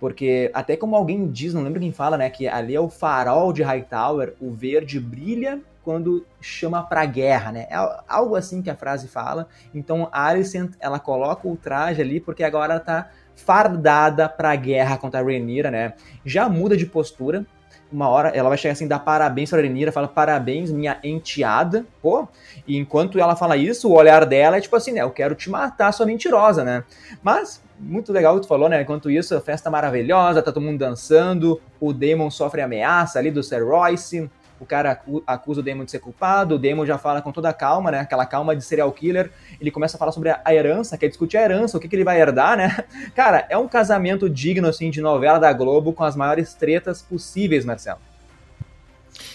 porque 0.00 0.50
até 0.52 0.76
como 0.76 0.96
alguém 0.96 1.30
diz, 1.30 1.54
não 1.54 1.62
lembro 1.62 1.78
quem 1.78 1.92
fala, 1.92 2.18
né? 2.18 2.28
Que 2.28 2.48
ali 2.48 2.74
é 2.74 2.80
o 2.80 2.88
farol 2.88 3.52
de 3.52 3.62
Hightower, 3.62 4.34
o 4.40 4.50
verde 4.50 4.98
brilha 4.98 5.60
quando 5.84 6.26
chama 6.40 6.82
pra 6.82 7.04
guerra, 7.04 7.52
né? 7.52 7.66
É 7.70 7.76
algo 8.08 8.34
assim 8.34 8.60
que 8.60 8.70
a 8.70 8.74
frase 8.74 9.06
fala. 9.06 9.46
Então 9.72 10.08
a 10.10 10.26
Alicent, 10.26 10.72
ela 10.80 10.98
coloca 10.98 11.46
o 11.46 11.56
traje 11.56 12.02
ali 12.02 12.18
porque 12.18 12.42
agora 12.42 12.74
ela 12.74 12.80
tá 12.80 13.10
fardada 13.36 14.28
pra 14.28 14.54
guerra 14.56 14.98
contra 14.98 15.20
a 15.20 15.22
Rhaenyra, 15.22 15.70
né? 15.70 15.94
Já 16.24 16.48
muda 16.48 16.76
de 16.76 16.86
postura, 16.86 17.46
uma 17.92 18.08
hora 18.08 18.28
ela 18.30 18.48
vai 18.48 18.56
chegar 18.58 18.72
assim, 18.72 18.88
dar 18.88 19.00
parabéns 19.00 19.50
pra 19.50 19.60
Renira, 19.60 19.92
fala 19.92 20.08
parabéns, 20.08 20.70
minha 20.70 20.98
enteada, 21.04 21.84
pô. 22.00 22.26
E 22.66 22.76
enquanto 22.76 23.18
ela 23.18 23.36
fala 23.36 23.56
isso, 23.56 23.88
o 23.88 23.92
olhar 23.92 24.24
dela 24.24 24.56
é 24.56 24.60
tipo 24.60 24.74
assim, 24.74 24.92
né? 24.92 25.02
Eu 25.02 25.10
quero 25.10 25.34
te 25.34 25.50
matar, 25.50 25.92
sua 25.92 26.06
mentirosa, 26.06 26.64
né? 26.64 26.84
Mas, 27.22 27.62
muito 27.78 28.12
legal 28.12 28.34
o 28.34 28.36
que 28.36 28.46
tu 28.46 28.48
falou, 28.48 28.68
né? 28.68 28.80
Enquanto 28.82 29.10
isso, 29.10 29.38
festa 29.40 29.70
maravilhosa, 29.70 30.42
tá 30.42 30.50
todo 30.50 30.62
mundo 30.62 30.78
dançando, 30.78 31.60
o 31.80 31.92
Damon 31.92 32.30
sofre 32.30 32.62
ameaça 32.62 33.18
ali 33.18 33.30
do 33.30 33.42
Sir 33.42 33.66
Royce 33.66 34.30
o 34.62 34.66
cara 34.66 35.00
acusa 35.26 35.60
o 35.60 35.62
Damon 35.62 35.84
de 35.84 35.90
ser 35.90 35.98
culpado, 35.98 36.54
o 36.54 36.58
Damon 36.58 36.86
já 36.86 36.96
fala 36.96 37.20
com 37.20 37.32
toda 37.32 37.48
a 37.48 37.52
calma, 37.52 37.90
né? 37.90 37.98
Aquela 37.98 38.24
calma 38.24 38.54
de 38.54 38.62
serial 38.62 38.92
killer. 38.92 39.32
Ele 39.60 39.72
começa 39.72 39.96
a 39.96 39.98
falar 39.98 40.12
sobre 40.12 40.30
a 40.30 40.54
herança, 40.54 40.96
quer 40.96 41.08
discutir 41.08 41.36
a 41.36 41.42
herança, 41.42 41.76
o 41.76 41.80
que, 41.80 41.88
que 41.88 41.96
ele 41.96 42.04
vai 42.04 42.20
herdar, 42.20 42.56
né? 42.56 42.84
Cara, 43.12 43.44
é 43.50 43.58
um 43.58 43.66
casamento 43.66 44.30
digno, 44.30 44.68
assim, 44.68 44.88
de 44.88 45.00
novela 45.00 45.38
da 45.38 45.52
Globo 45.52 45.92
com 45.92 46.04
as 46.04 46.14
maiores 46.14 46.54
tretas 46.54 47.02
possíveis, 47.02 47.64
Marcelo. 47.64 47.98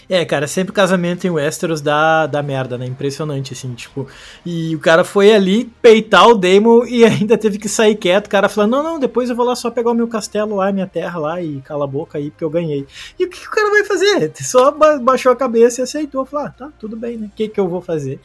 É, 0.09 0.23
cara, 0.23 0.47
sempre 0.47 0.71
casamento 0.71 1.27
em 1.27 1.29
Westeros 1.29 1.81
dá, 1.81 2.25
dá 2.27 2.41
merda, 2.41 2.77
né? 2.77 2.85
Impressionante, 2.85 3.51
assim, 3.51 3.73
tipo. 3.73 4.07
E 4.45 4.73
o 4.73 4.79
cara 4.79 5.03
foi 5.03 5.33
ali 5.33 5.65
peitar 5.81 6.29
o 6.29 6.35
Daemon 6.35 6.85
e 6.87 7.03
ainda 7.03 7.37
teve 7.37 7.57
que 7.57 7.67
sair 7.67 7.95
quieto. 7.95 8.27
O 8.27 8.29
cara 8.29 8.47
falando, 8.47 8.71
não, 8.71 8.83
não, 8.83 8.99
depois 8.99 9.29
eu 9.29 9.35
vou 9.35 9.45
lá 9.45 9.55
só 9.55 9.69
pegar 9.69 9.91
o 9.91 9.93
meu 9.93 10.07
castelo 10.07 10.55
lá, 10.55 10.71
minha 10.71 10.87
terra 10.87 11.19
lá 11.19 11.41
e 11.41 11.59
cala 11.61 11.83
a 11.83 11.87
boca 11.87 12.17
aí, 12.17 12.31
porque 12.31 12.43
eu 12.43 12.49
ganhei. 12.49 12.87
E 13.19 13.25
o 13.25 13.29
que, 13.29 13.39
que 13.39 13.47
o 13.47 13.51
cara 13.51 13.69
vai 13.69 13.83
fazer? 13.83 14.31
Só 14.41 14.71
baixou 14.71 15.31
a 15.31 15.35
cabeça 15.35 15.81
e 15.81 15.83
aceitou. 15.83 16.25
Falou, 16.25 16.47
ah, 16.47 16.51
tá, 16.51 16.69
tudo 16.79 16.95
bem, 16.95 17.17
né? 17.17 17.27
O 17.27 17.35
que, 17.35 17.49
que 17.49 17.59
eu 17.59 17.67
vou 17.67 17.81
fazer? 17.81 18.19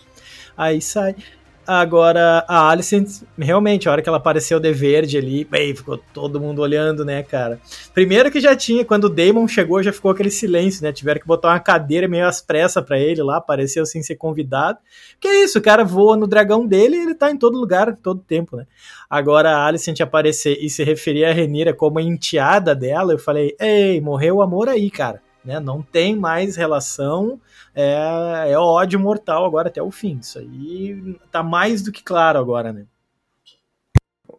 Aí 0.57 0.81
sai. 0.81 1.17
Agora, 1.65 2.45
a 2.49 2.71
Alicent, 2.71 3.23
realmente, 3.39 3.89
a 3.89 3.93
hora 3.93 4.03
que 4.03 4.09
ela 4.09 4.19
apareceu 4.19 4.59
de 4.59 4.73
verde 4.73 5.17
ali, 5.17 5.45
bem, 5.45 5.75
ficou 5.77 5.97
todo 6.13 6.41
mundo 6.41 6.61
olhando, 6.61 7.05
né, 7.05 7.23
cara? 7.23 7.61
Primeiro 7.95 8.33
que 8.33 8.41
já 8.41 8.57
tinha, 8.57 8.85
quando 8.85 9.05
o 9.05 9.09
Damon 9.09 9.47
chegou, 9.47 9.81
já 9.81 9.93
ficou 9.93 10.11
aquele 10.11 10.31
silêncio, 10.31 10.83
né? 10.83 10.93
Tiveram 10.93 11.21
que 11.21 11.27
botar 11.27 11.51
uma 11.51 11.61
cadeira 11.61 12.09
meio 12.09 12.27
às 12.27 12.43
pressas 12.43 12.85
pra 12.85 12.99
ele 12.99 13.23
lá, 13.23 13.37
apareceu 13.37 13.87
sem 13.87 14.03
ser 14.03 14.17
convidado. 14.17 14.79
Que 15.21 15.29
é 15.29 15.45
isso, 15.45 15.61
o 15.61 15.63
cara 15.63 15.85
voa 15.85 16.17
no 16.17 16.27
dragão 16.27 16.67
dele 16.67 16.97
e 16.97 17.03
ele 17.03 17.15
tá 17.15 17.31
em 17.31 17.37
todo 17.37 17.57
lugar, 17.57 17.97
todo 18.03 18.21
tempo, 18.21 18.57
né? 18.57 18.67
Agora, 19.09 19.51
a 19.51 19.67
Alicent 19.67 20.01
aparecer 20.01 20.59
e 20.61 20.69
se 20.69 20.83
referir 20.83 21.25
a 21.25 21.33
Renira 21.33 21.73
como 21.73 22.01
a 22.01 22.03
enteada 22.03 22.75
dela, 22.75 23.13
eu 23.13 23.19
falei, 23.19 23.55
ei, 23.61 24.01
morreu 24.01 24.37
o 24.37 24.43
amor 24.43 24.69
aí, 24.69 24.91
cara. 24.91 25.21
Né? 25.45 25.59
Não 25.59 25.83
tem 25.83 26.17
mais 26.17 26.57
relação 26.57 27.41
é, 27.75 28.51
é 28.51 28.59
ódio 28.59 29.01
mortal 29.01 29.45
agora 29.45 29.69
até 29.69 29.83
o 29.83 29.91
fim. 29.91 30.19
Isso 30.21 30.39
aí 30.39 31.17
tá 31.31 31.43
mais 31.43 31.83
do 31.83 31.93
que 31.93 32.03
claro 32.03 32.39
agora, 32.39 32.73
né? 32.73 32.87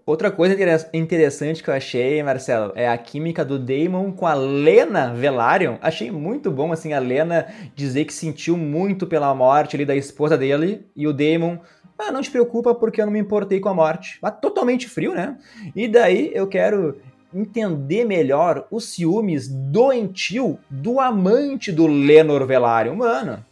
Outra 0.06 0.30
coisa 0.30 0.54
interessante 0.94 1.64
que 1.64 1.70
eu 1.70 1.74
achei, 1.74 2.22
Marcelo, 2.22 2.74
é 2.76 2.90
a 2.90 2.98
química 2.98 3.46
do 3.46 3.58
Damon 3.58 4.12
com 4.12 4.28
a 4.28 4.34
Lena 4.34 5.14
Velaryon. 5.14 5.78
Achei 5.82 6.12
muito 6.12 6.52
bom, 6.52 6.74
assim, 6.74 6.92
a 6.92 7.00
Lena 7.00 7.48
dizer 7.74 8.04
que 8.04 8.14
sentiu 8.14 8.58
muito 8.58 9.08
pela 9.08 9.34
morte 9.34 9.78
ali 9.78 9.86
da 9.86 9.96
esposa 9.96 10.38
dele 10.38 10.86
e 10.94 11.08
o 11.08 11.14
Damon, 11.14 11.58
ah, 11.98 12.12
não 12.12 12.22
te 12.22 12.30
preocupa 12.30 12.76
porque 12.76 13.00
eu 13.00 13.06
não 13.06 13.14
me 13.14 13.20
importei 13.20 13.62
com 13.62 13.70
a 13.70 13.74
morte. 13.74 14.20
Ah, 14.22 14.30
totalmente 14.30 14.90
frio, 14.90 15.14
né? 15.14 15.38
E 15.74 15.88
daí 15.88 16.32
eu 16.34 16.48
quero 16.48 17.00
entender 17.34 18.06
melhor 18.06 18.68
os 18.70 18.86
ciúmes 18.86 19.48
doentio 19.48 20.60
do 20.70 21.00
amante 21.00 21.72
do 21.72 21.88
Lenor 21.88 22.46
Velaryon. 22.46 22.96
Mano, 22.96 23.46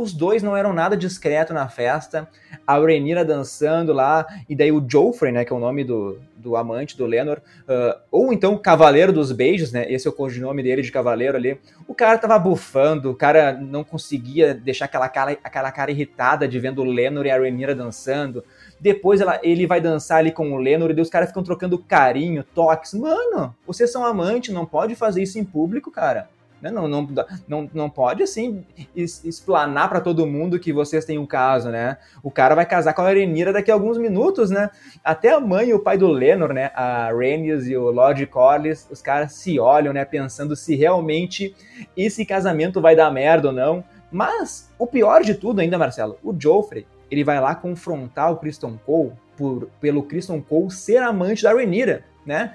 os 0.00 0.12
dois 0.12 0.42
não 0.42 0.56
eram 0.56 0.72
nada 0.72 0.96
discreto 0.96 1.54
na 1.54 1.68
festa. 1.68 2.28
A 2.66 2.78
Rhaenyra 2.78 3.24
dançando 3.24 3.92
lá, 3.92 4.26
e 4.48 4.56
daí 4.56 4.72
o 4.72 4.84
Joffrey, 4.86 5.32
né, 5.32 5.44
que 5.44 5.52
é 5.52 5.56
o 5.56 5.60
nome 5.60 5.84
do, 5.84 6.18
do 6.36 6.56
amante 6.56 6.96
do 6.96 7.06
Lenor, 7.06 7.38
uh, 7.62 8.00
ou 8.10 8.32
então 8.32 8.56
Cavaleiro 8.58 9.12
dos 9.12 9.30
Beijos, 9.32 9.72
né, 9.72 9.90
esse 9.90 10.06
é 10.06 10.10
o 10.10 10.14
codinome 10.14 10.62
dele 10.62 10.82
de 10.82 10.90
Cavaleiro 10.90 11.36
ali. 11.36 11.58
O 11.86 11.94
cara 11.94 12.18
tava 12.18 12.38
bufando, 12.38 13.10
o 13.10 13.14
cara 13.14 13.52
não 13.52 13.84
conseguia 13.84 14.54
deixar 14.54 14.86
aquela 14.86 15.08
cara, 15.08 15.38
aquela 15.44 15.70
cara 15.70 15.90
irritada 15.90 16.48
de 16.48 16.58
vendo 16.58 16.80
o 16.80 16.84
Lenor 16.84 17.26
e 17.26 17.30
a 17.30 17.38
Rhaenyra 17.38 17.74
dançando. 17.74 18.42
Depois 18.80 19.20
ela, 19.20 19.40
ele 19.42 19.66
vai 19.66 19.80
dançar 19.80 20.18
ali 20.18 20.32
com 20.32 20.52
o 20.52 20.58
Lenor 20.58 20.90
e 20.90 21.00
os 21.00 21.08
caras 21.08 21.28
ficam 21.28 21.42
trocando 21.42 21.78
carinho, 21.78 22.44
toques. 22.54 22.94
Mano, 22.94 23.54
vocês 23.66 23.90
são 23.92 24.04
amantes, 24.04 24.52
não 24.52 24.66
pode 24.66 24.94
fazer 24.94 25.22
isso 25.22 25.38
em 25.38 25.44
público, 25.44 25.90
cara. 25.90 26.28
Né? 26.64 26.70
Não, 26.70 26.88
não, 26.88 27.06
não, 27.46 27.70
não 27.74 27.90
pode, 27.90 28.22
assim, 28.22 28.64
explanar 28.96 29.86
para 29.90 30.00
todo 30.00 30.26
mundo 30.26 30.58
que 30.58 30.72
vocês 30.72 31.04
têm 31.04 31.18
um 31.18 31.26
caso, 31.26 31.68
né? 31.68 31.98
O 32.22 32.30
cara 32.30 32.54
vai 32.54 32.64
casar 32.64 32.94
com 32.94 33.02
a 33.02 33.10
Renira 33.10 33.52
daqui 33.52 33.70
a 33.70 33.74
alguns 33.74 33.98
minutos, 33.98 34.48
né? 34.48 34.70
Até 35.04 35.34
a 35.34 35.40
mãe 35.40 35.68
e 35.68 35.74
o 35.74 35.78
pai 35.78 35.98
do 35.98 36.08
Lenor, 36.08 36.54
né? 36.54 36.70
A 36.74 37.10
Rhaenys 37.12 37.66
e 37.66 37.76
o 37.76 37.90
Lord 37.90 38.24
Corlys, 38.28 38.88
os 38.90 39.02
caras 39.02 39.34
se 39.34 39.60
olham, 39.60 39.92
né? 39.92 40.06
Pensando 40.06 40.56
se 40.56 40.74
realmente 40.74 41.54
esse 41.94 42.24
casamento 42.24 42.80
vai 42.80 42.96
dar 42.96 43.10
merda 43.10 43.48
ou 43.48 43.54
não. 43.54 43.84
Mas 44.10 44.70
o 44.78 44.86
pior 44.86 45.22
de 45.22 45.34
tudo 45.34 45.60
ainda, 45.60 45.76
Marcelo, 45.76 46.16
o 46.24 46.34
Joffrey, 46.34 46.86
ele 47.10 47.22
vai 47.22 47.38
lá 47.38 47.54
confrontar 47.54 48.32
o 48.32 48.38
Kristen 48.38 48.80
Cole 48.86 49.12
por, 49.36 49.68
pelo 49.82 50.02
Kristen 50.02 50.40
Cole 50.40 50.70
ser 50.70 51.02
amante 51.02 51.42
da 51.42 51.52
Rhaenyra, 51.52 52.04
né? 52.26 52.54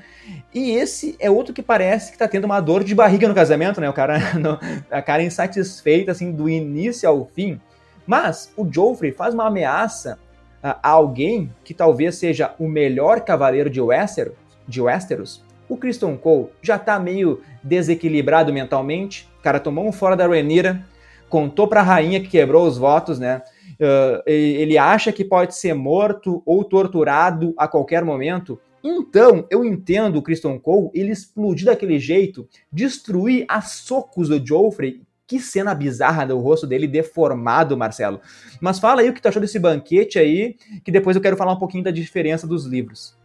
E 0.54 0.72
esse 0.72 1.16
é 1.20 1.30
outro 1.30 1.54
que 1.54 1.62
parece 1.62 2.12
que 2.12 2.18
tá 2.18 2.28
tendo 2.28 2.46
uma 2.46 2.60
dor 2.60 2.84
de 2.84 2.96
barriga 2.96 3.28
no 3.28 3.36
casamento, 3.36 3.80
né? 3.80 3.90
O 3.90 3.94
cara, 3.94 4.20
no, 4.40 4.60
a 4.90 5.02
cara 5.02 5.24
insatisfeita, 5.24 6.12
assim, 6.12 6.32
do 6.32 6.50
início 6.50 7.08
ao 7.08 7.26
fim. 7.26 7.60
Mas 8.06 8.52
o 8.58 8.68
Joffrey 8.70 9.12
faz 9.12 9.34
uma 9.34 9.48
ameaça 9.48 10.18
a, 10.62 10.90
alguém 10.90 11.54
que 11.64 11.74
talvez 11.74 12.16
seja 12.16 12.54
o 12.60 12.68
melhor 12.68 13.22
cavaleiro 13.22 13.70
de 13.70 13.80
Westeros, 13.80 14.34
de 14.68 14.82
Westeros. 14.82 15.44
O 15.68 15.78
Kristen 15.78 16.18
Cole 16.18 16.48
já 16.62 16.80
tá 16.80 17.00
meio 17.00 17.42
desequilibrado 17.64 18.52
mentalmente, 18.52 19.30
o 19.40 19.44
cara 19.44 19.60
tomou 19.60 19.88
um 19.88 19.92
fora 19.92 20.16
da 20.16 20.28
Rhaenyra, 20.28 20.84
contou 21.30 21.68
pra 21.68 21.84
rainha 21.84 22.20
que 22.20 22.28
quebrou 22.28 22.66
os 22.66 22.78
votos, 22.78 23.20
né? 23.20 23.44
uh, 23.80 24.22
ele 24.26 24.78
acha 24.78 25.12
que 25.12 25.24
pode 25.24 25.56
ser 25.56 25.74
morto 25.74 26.42
ou 26.46 26.64
torturado 26.64 27.54
a 27.58 27.68
qualquer 27.68 28.04
momento. 28.04 28.60
Então, 28.84 29.46
eu 29.50 29.64
entendo 29.66 30.18
o 30.18 30.22
Christian 30.22 30.58
Cole 30.58 30.90
ele 30.94 31.12
explodir 31.12 31.66
daquele 31.66 32.00
jeito, 32.00 32.48
destruir 32.72 33.46
a 33.48 33.62
socos 33.62 34.30
do 34.30 34.46
Joffrey. 34.46 35.02
Que 35.28 35.40
cena 35.40 35.76
bizarra 35.76 36.26
do 36.26 36.40
rosto 36.40 36.66
dele 36.66 36.88
deformado, 36.88 37.78
Marcelo. 37.78 38.20
Mas 38.60 38.80
fala 38.80 39.02
aí 39.02 39.10
o 39.10 39.14
que 39.14 39.22
tu 39.22 39.28
achou 39.28 39.42
desse 39.42 39.60
banquete 39.60 40.18
aí, 40.18 40.56
que 40.84 40.92
depois 40.92 41.16
eu 41.16 41.22
quero 41.22 41.38
falar 41.38 41.54
um 41.54 41.60
pouquinho 41.60 41.84
da 41.84 41.92
diferença 41.92 42.48
dos 42.48 42.66
livros. 42.66 43.19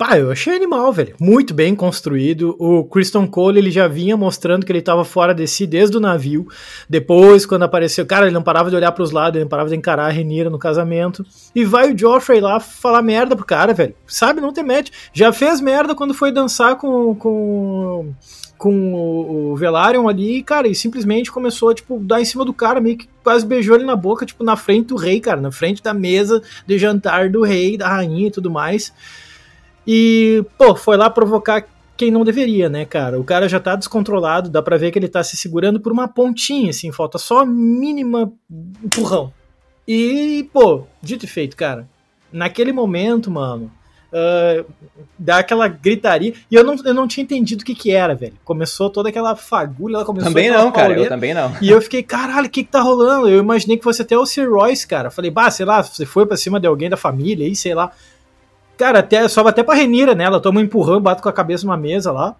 Pá, 0.00 0.18
eu 0.18 0.30
achei 0.30 0.56
animal, 0.56 0.90
velho. 0.94 1.14
Muito 1.20 1.52
bem 1.52 1.74
construído. 1.74 2.56
O 2.58 2.84
Kristen 2.84 3.26
Cole, 3.26 3.58
ele 3.58 3.70
já 3.70 3.86
vinha 3.86 4.16
mostrando 4.16 4.64
que 4.64 4.72
ele 4.72 4.80
tava 4.80 5.04
fora 5.04 5.34
de 5.34 5.46
si 5.46 5.66
desde 5.66 5.94
o 5.94 6.00
navio. 6.00 6.48
Depois, 6.88 7.44
quando 7.44 7.64
apareceu, 7.64 8.06
cara, 8.06 8.24
ele 8.24 8.32
não 8.32 8.42
parava 8.42 8.70
de 8.70 8.76
olhar 8.76 8.92
para 8.92 9.02
os 9.02 9.10
lados, 9.10 9.36
ele 9.36 9.44
não 9.44 9.50
parava 9.50 9.68
de 9.68 9.76
encarar 9.76 10.06
a 10.06 10.08
Renira 10.08 10.48
no 10.48 10.58
casamento. 10.58 11.22
E 11.54 11.66
vai 11.66 11.92
o 11.92 11.98
Joffrey 11.98 12.40
lá 12.40 12.58
falar 12.58 13.02
merda 13.02 13.36
pro 13.36 13.44
cara, 13.44 13.74
velho. 13.74 13.94
Sabe, 14.06 14.40
não 14.40 14.54
tem 14.54 14.64
match. 14.64 14.88
Já 15.12 15.34
fez 15.34 15.60
merda 15.60 15.94
quando 15.94 16.14
foi 16.14 16.32
dançar 16.32 16.76
com, 16.76 17.14
com, 17.14 18.14
com 18.56 18.94
o, 18.94 19.52
o 19.52 19.56
Velaryon 19.56 20.08
ali, 20.08 20.42
cara, 20.42 20.66
e 20.66 20.74
simplesmente 20.74 21.30
começou 21.30 21.68
a, 21.68 21.74
tipo, 21.74 21.98
dar 21.98 22.22
em 22.22 22.24
cima 22.24 22.46
do 22.46 22.54
cara, 22.54 22.80
meio 22.80 22.96
que 22.96 23.06
quase 23.22 23.44
beijou 23.44 23.76
ele 23.76 23.84
na 23.84 23.96
boca, 23.96 24.24
tipo, 24.24 24.42
na 24.42 24.56
frente 24.56 24.86
do 24.86 24.96
rei, 24.96 25.20
cara, 25.20 25.42
na 25.42 25.52
frente 25.52 25.82
da 25.82 25.92
mesa 25.92 26.42
de 26.66 26.78
jantar 26.78 27.28
do 27.28 27.42
rei, 27.42 27.76
da 27.76 27.86
rainha 27.86 28.28
e 28.28 28.30
tudo 28.30 28.50
mais. 28.50 28.94
E, 29.92 30.44
pô, 30.56 30.76
foi 30.76 30.96
lá 30.96 31.10
provocar 31.10 31.66
quem 31.96 32.12
não 32.12 32.22
deveria, 32.22 32.68
né, 32.68 32.84
cara? 32.84 33.18
O 33.18 33.24
cara 33.24 33.48
já 33.48 33.58
tá 33.58 33.74
descontrolado, 33.74 34.48
dá 34.48 34.62
pra 34.62 34.76
ver 34.76 34.92
que 34.92 34.98
ele 35.00 35.08
tá 35.08 35.20
se 35.24 35.36
segurando 35.36 35.80
por 35.80 35.90
uma 35.90 36.06
pontinha, 36.06 36.70
assim, 36.70 36.92
falta 36.92 37.18
só 37.18 37.44
mínima 37.44 38.32
empurrão. 38.84 39.32
E, 39.88 40.48
pô, 40.52 40.84
dito 41.02 41.24
e 41.24 41.28
feito, 41.28 41.56
cara. 41.56 41.88
Naquele 42.32 42.72
momento, 42.72 43.32
mano, 43.32 43.68
uh, 44.12 44.64
dá 45.18 45.38
aquela 45.38 45.66
gritaria. 45.66 46.34
E 46.48 46.54
eu 46.54 46.62
não, 46.62 46.76
eu 46.84 46.94
não 46.94 47.08
tinha 47.08 47.24
entendido 47.24 47.62
o 47.62 47.64
que 47.64 47.74
que 47.74 47.90
era, 47.90 48.14
velho. 48.14 48.34
Começou 48.44 48.90
toda 48.90 49.08
aquela 49.08 49.34
fagulha, 49.34 49.96
ela 49.96 50.04
começou 50.04 50.30
Também 50.30 50.52
não, 50.52 50.70
cara, 50.70 50.96
eu 50.96 51.08
também 51.08 51.34
não. 51.34 51.52
E 51.60 51.68
eu 51.68 51.82
fiquei, 51.82 52.04
caralho, 52.04 52.46
o 52.46 52.50
que 52.50 52.62
que 52.62 52.70
tá 52.70 52.80
rolando? 52.80 53.28
Eu 53.28 53.40
imaginei 53.40 53.76
que 53.76 53.82
fosse 53.82 54.02
até 54.02 54.16
o 54.16 54.24
Sir 54.24 54.48
Royce, 54.48 54.86
cara. 54.86 55.10
Falei, 55.10 55.32
bah, 55.32 55.50
sei 55.50 55.66
lá, 55.66 55.82
você 55.82 56.06
foi 56.06 56.26
pra 56.26 56.36
cima 56.36 56.60
de 56.60 56.68
alguém 56.68 56.88
da 56.88 56.96
família 56.96 57.44
aí, 57.44 57.56
sei 57.56 57.74
lá. 57.74 57.90
Cara, 58.80 59.00
até, 59.00 59.28
sobe 59.28 59.50
até 59.50 59.62
pra 59.62 59.74
Renira, 59.74 60.14
né? 60.14 60.24
Ela 60.24 60.40
toma 60.40 60.58
um 60.58 60.62
empurrão, 60.62 61.02
bate 61.02 61.20
com 61.20 61.28
a 61.28 61.32
cabeça 61.34 61.66
numa 61.66 61.76
mesa 61.76 62.10
lá. 62.10 62.34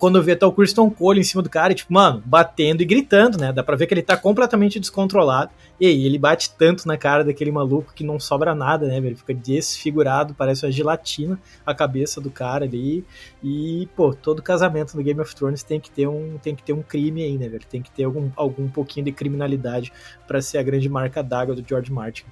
Quando 0.00 0.20
vê, 0.20 0.34
tá 0.34 0.48
o 0.48 0.52
Kristen 0.52 0.90
Cole 0.90 1.20
em 1.20 1.22
cima 1.22 1.44
do 1.44 1.48
cara, 1.48 1.72
e, 1.72 1.76
tipo, 1.76 1.94
mano, 1.94 2.20
batendo 2.26 2.82
e 2.82 2.84
gritando, 2.84 3.38
né? 3.38 3.52
Dá 3.52 3.62
pra 3.62 3.76
ver 3.76 3.86
que 3.86 3.94
ele 3.94 4.02
tá 4.02 4.16
completamente 4.16 4.80
descontrolado. 4.80 5.52
E 5.78 5.86
aí, 5.86 6.06
ele 6.06 6.18
bate 6.18 6.50
tanto 6.58 6.88
na 6.88 6.98
cara 6.98 7.22
daquele 7.22 7.52
maluco 7.52 7.94
que 7.94 8.02
não 8.02 8.18
sobra 8.18 8.52
nada, 8.52 8.88
né, 8.88 8.96
Ele 8.96 9.14
fica 9.14 9.32
desfigurado, 9.32 10.34
parece 10.34 10.66
uma 10.66 10.72
gelatina 10.72 11.38
a 11.64 11.72
cabeça 11.72 12.20
do 12.20 12.32
cara 12.32 12.64
ali. 12.64 13.04
E, 13.40 13.88
pô, 13.94 14.12
todo 14.12 14.42
casamento 14.42 14.96
no 14.96 15.04
Game 15.04 15.20
of 15.20 15.36
Thrones 15.36 15.62
tem 15.62 15.78
que 15.78 15.88
ter 15.88 16.08
um, 16.08 16.36
tem 16.42 16.56
que 16.56 16.64
ter 16.64 16.72
um 16.72 16.82
crime 16.82 17.22
aí, 17.22 17.38
né, 17.38 17.48
velho? 17.48 17.64
Tem 17.70 17.80
que 17.80 17.92
ter 17.92 18.02
algum, 18.02 18.28
algum 18.34 18.68
pouquinho 18.68 19.04
de 19.04 19.12
criminalidade 19.12 19.92
para 20.26 20.42
ser 20.42 20.58
a 20.58 20.64
grande 20.64 20.88
marca 20.88 21.22
d'água 21.22 21.54
do 21.54 21.64
George 21.64 21.92
Martin. 21.92 22.24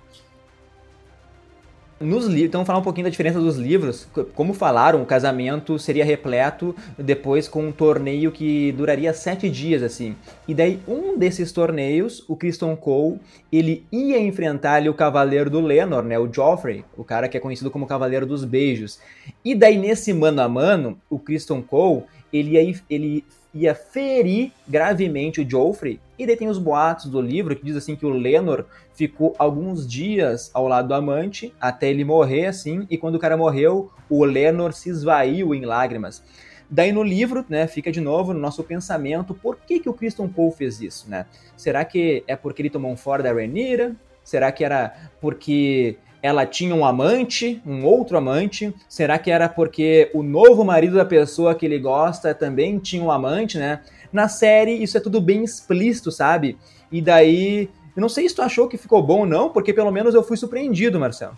Nos 2.02 2.26
livros, 2.26 2.48
então 2.48 2.64
falar 2.64 2.80
um 2.80 2.82
pouquinho 2.82 3.04
da 3.04 3.10
diferença 3.10 3.38
dos 3.38 3.56
livros. 3.56 4.08
Como 4.34 4.52
falaram, 4.52 5.00
o 5.02 5.06
casamento 5.06 5.78
seria 5.78 6.04
repleto 6.04 6.74
depois 6.98 7.46
com 7.46 7.68
um 7.68 7.72
torneio 7.72 8.32
que 8.32 8.72
duraria 8.72 9.12
sete 9.14 9.48
dias, 9.48 9.82
assim. 9.82 10.16
E 10.48 10.54
daí, 10.54 10.80
um 10.88 11.16
desses 11.16 11.52
torneios, 11.52 12.24
o 12.28 12.34
Kristen 12.34 12.74
Cole, 12.74 13.20
ele 13.52 13.86
ia 13.92 14.18
enfrentar 14.18 14.74
ali 14.74 14.88
o 14.88 14.94
Cavaleiro 14.94 15.48
do 15.48 15.60
Lenor, 15.60 16.02
né? 16.02 16.18
O 16.18 16.32
Joffrey, 16.32 16.84
o 16.96 17.04
cara 17.04 17.28
que 17.28 17.36
é 17.36 17.40
conhecido 17.40 17.70
como 17.70 17.86
Cavaleiro 17.86 18.26
dos 18.26 18.44
Beijos. 18.44 18.98
E 19.44 19.54
daí, 19.54 19.78
nesse 19.78 20.12
mano 20.12 20.42
a 20.42 20.48
mano, 20.48 20.98
o 21.08 21.18
Kristen 21.18 21.62
Cole, 21.62 22.02
ele 22.32 22.52
ia, 22.52 22.74
ele 22.90 23.24
ia 23.54 23.74
ferir 23.74 24.52
gravemente 24.66 25.40
o 25.40 25.48
Joffrey. 25.48 26.00
E 26.18 26.26
daí 26.26 26.36
tem 26.36 26.48
os 26.48 26.58
boatos 26.58 27.06
do 27.06 27.20
livro 27.20 27.54
que 27.54 27.64
diz 27.64 27.76
assim 27.76 27.96
que 27.96 28.06
o 28.06 28.10
Lenor 28.10 28.66
ficou 28.94 29.34
alguns 29.38 29.86
dias 29.86 30.50
ao 30.54 30.68
lado 30.68 30.88
do 30.88 30.94
amante 30.94 31.52
até 31.60 31.90
ele 31.90 32.04
morrer 32.04 32.46
assim, 32.46 32.86
e 32.88 32.96
quando 32.96 33.16
o 33.16 33.18
cara 33.18 33.36
morreu, 33.36 33.90
o 34.08 34.24
Lenor 34.24 34.72
se 34.72 34.88
esvaiu 34.88 35.54
em 35.54 35.64
lágrimas. 35.64 36.22
Daí 36.70 36.90
no 36.90 37.02
livro, 37.02 37.44
né, 37.48 37.66
fica 37.66 37.92
de 37.92 38.00
novo 38.00 38.32
no 38.32 38.40
nosso 38.40 38.62
pensamento, 38.64 39.34
por 39.34 39.56
que, 39.56 39.78
que 39.78 39.90
o 39.90 39.92
Kristen 39.92 40.28
Cole 40.28 40.52
fez 40.52 40.80
isso, 40.80 41.08
né? 41.08 41.26
Será 41.54 41.84
que 41.84 42.24
é 42.26 42.34
porque 42.34 42.62
ele 42.62 42.70
tomou 42.70 42.90
um 42.90 42.96
fora 42.96 43.22
da 43.22 43.30
Rhaenyra? 43.30 43.94
Será 44.24 44.50
que 44.50 44.64
era 44.64 45.10
porque 45.20 45.98
ela 46.22 46.46
tinha 46.46 46.74
um 46.74 46.84
amante, 46.84 47.60
um 47.66 47.84
outro 47.84 48.16
amante? 48.16 48.72
Será 48.88 49.18
que 49.18 49.30
era 49.30 49.48
porque 49.48 50.08
o 50.14 50.22
novo 50.22 50.64
marido 50.64 50.96
da 50.96 51.04
pessoa 51.04 51.54
que 51.54 51.66
ele 51.66 51.80
gosta 51.80 52.32
também 52.32 52.78
tinha 52.78 53.02
um 53.02 53.10
amante, 53.10 53.58
né? 53.58 53.80
Na 54.12 54.28
série 54.28 54.80
isso 54.82 54.96
é 54.96 55.00
tudo 55.00 55.20
bem 55.20 55.42
explícito, 55.42 56.12
sabe? 56.12 56.56
E 56.92 57.02
daí, 57.02 57.68
eu 57.96 58.00
não 58.00 58.08
sei 58.08 58.28
se 58.28 58.34
tu 58.36 58.42
achou 58.42 58.68
que 58.68 58.76
ficou 58.76 59.02
bom 59.02 59.20
ou 59.20 59.26
não, 59.26 59.50
porque 59.50 59.72
pelo 59.72 59.90
menos 59.90 60.14
eu 60.14 60.22
fui 60.22 60.36
surpreendido, 60.36 61.00
Marcelo. 61.00 61.36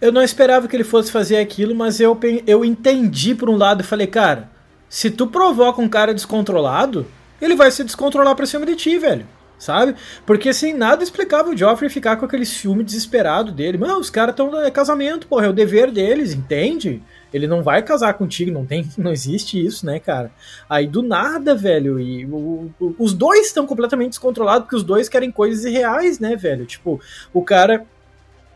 Eu 0.00 0.10
não 0.10 0.22
esperava 0.22 0.66
que 0.66 0.74
ele 0.74 0.84
fosse 0.84 1.12
fazer 1.12 1.36
aquilo, 1.36 1.74
mas 1.74 2.00
eu, 2.00 2.18
eu 2.46 2.64
entendi 2.64 3.34
por 3.34 3.48
um 3.48 3.56
lado 3.56 3.82
e 3.82 3.86
falei, 3.86 4.06
cara, 4.06 4.50
se 4.88 5.10
tu 5.10 5.26
provoca 5.26 5.80
um 5.80 5.88
cara 5.88 6.12
descontrolado, 6.12 7.06
ele 7.40 7.54
vai 7.54 7.70
se 7.70 7.84
descontrolar 7.84 8.34
pra 8.34 8.44
cima 8.44 8.66
de 8.66 8.74
ti, 8.74 8.98
velho. 8.98 9.26
Sabe? 9.58 9.94
Porque 10.26 10.50
assim, 10.50 10.74
nada 10.74 11.02
explicava 11.02 11.48
o 11.48 11.56
Joffrey 11.56 11.88
ficar 11.88 12.16
com 12.16 12.26
aquele 12.26 12.44
ciúme 12.44 12.84
desesperado 12.84 13.50
dele. 13.50 13.78
Mano, 13.78 13.98
os 13.98 14.10
caras 14.10 14.32
estão. 14.34 14.60
É 14.60 14.70
casamento, 14.70 15.26
porra, 15.26 15.46
é 15.46 15.48
o 15.48 15.52
dever 15.52 15.90
deles, 15.90 16.34
entende? 16.34 17.02
Ele 17.32 17.46
não 17.46 17.62
vai 17.62 17.82
casar 17.82 18.14
contigo, 18.14 18.50
não 18.50 18.66
tem, 18.66 18.88
não 18.98 19.12
existe 19.12 19.64
isso, 19.64 19.86
né, 19.86 19.98
cara? 19.98 20.30
Aí 20.68 20.86
do 20.86 21.02
nada, 21.02 21.54
velho, 21.54 21.98
e 21.98 22.26
o, 22.26 22.70
o, 22.78 22.94
os 22.98 23.14
dois 23.14 23.46
estão 23.46 23.66
completamente 23.66 24.10
descontrolados 24.10 24.64
porque 24.64 24.76
os 24.76 24.84
dois 24.84 25.08
querem 25.08 25.30
coisas 25.30 25.64
irreais, 25.64 26.18
né, 26.18 26.36
velho? 26.36 26.66
Tipo, 26.66 27.00
o 27.32 27.42
cara 27.42 27.86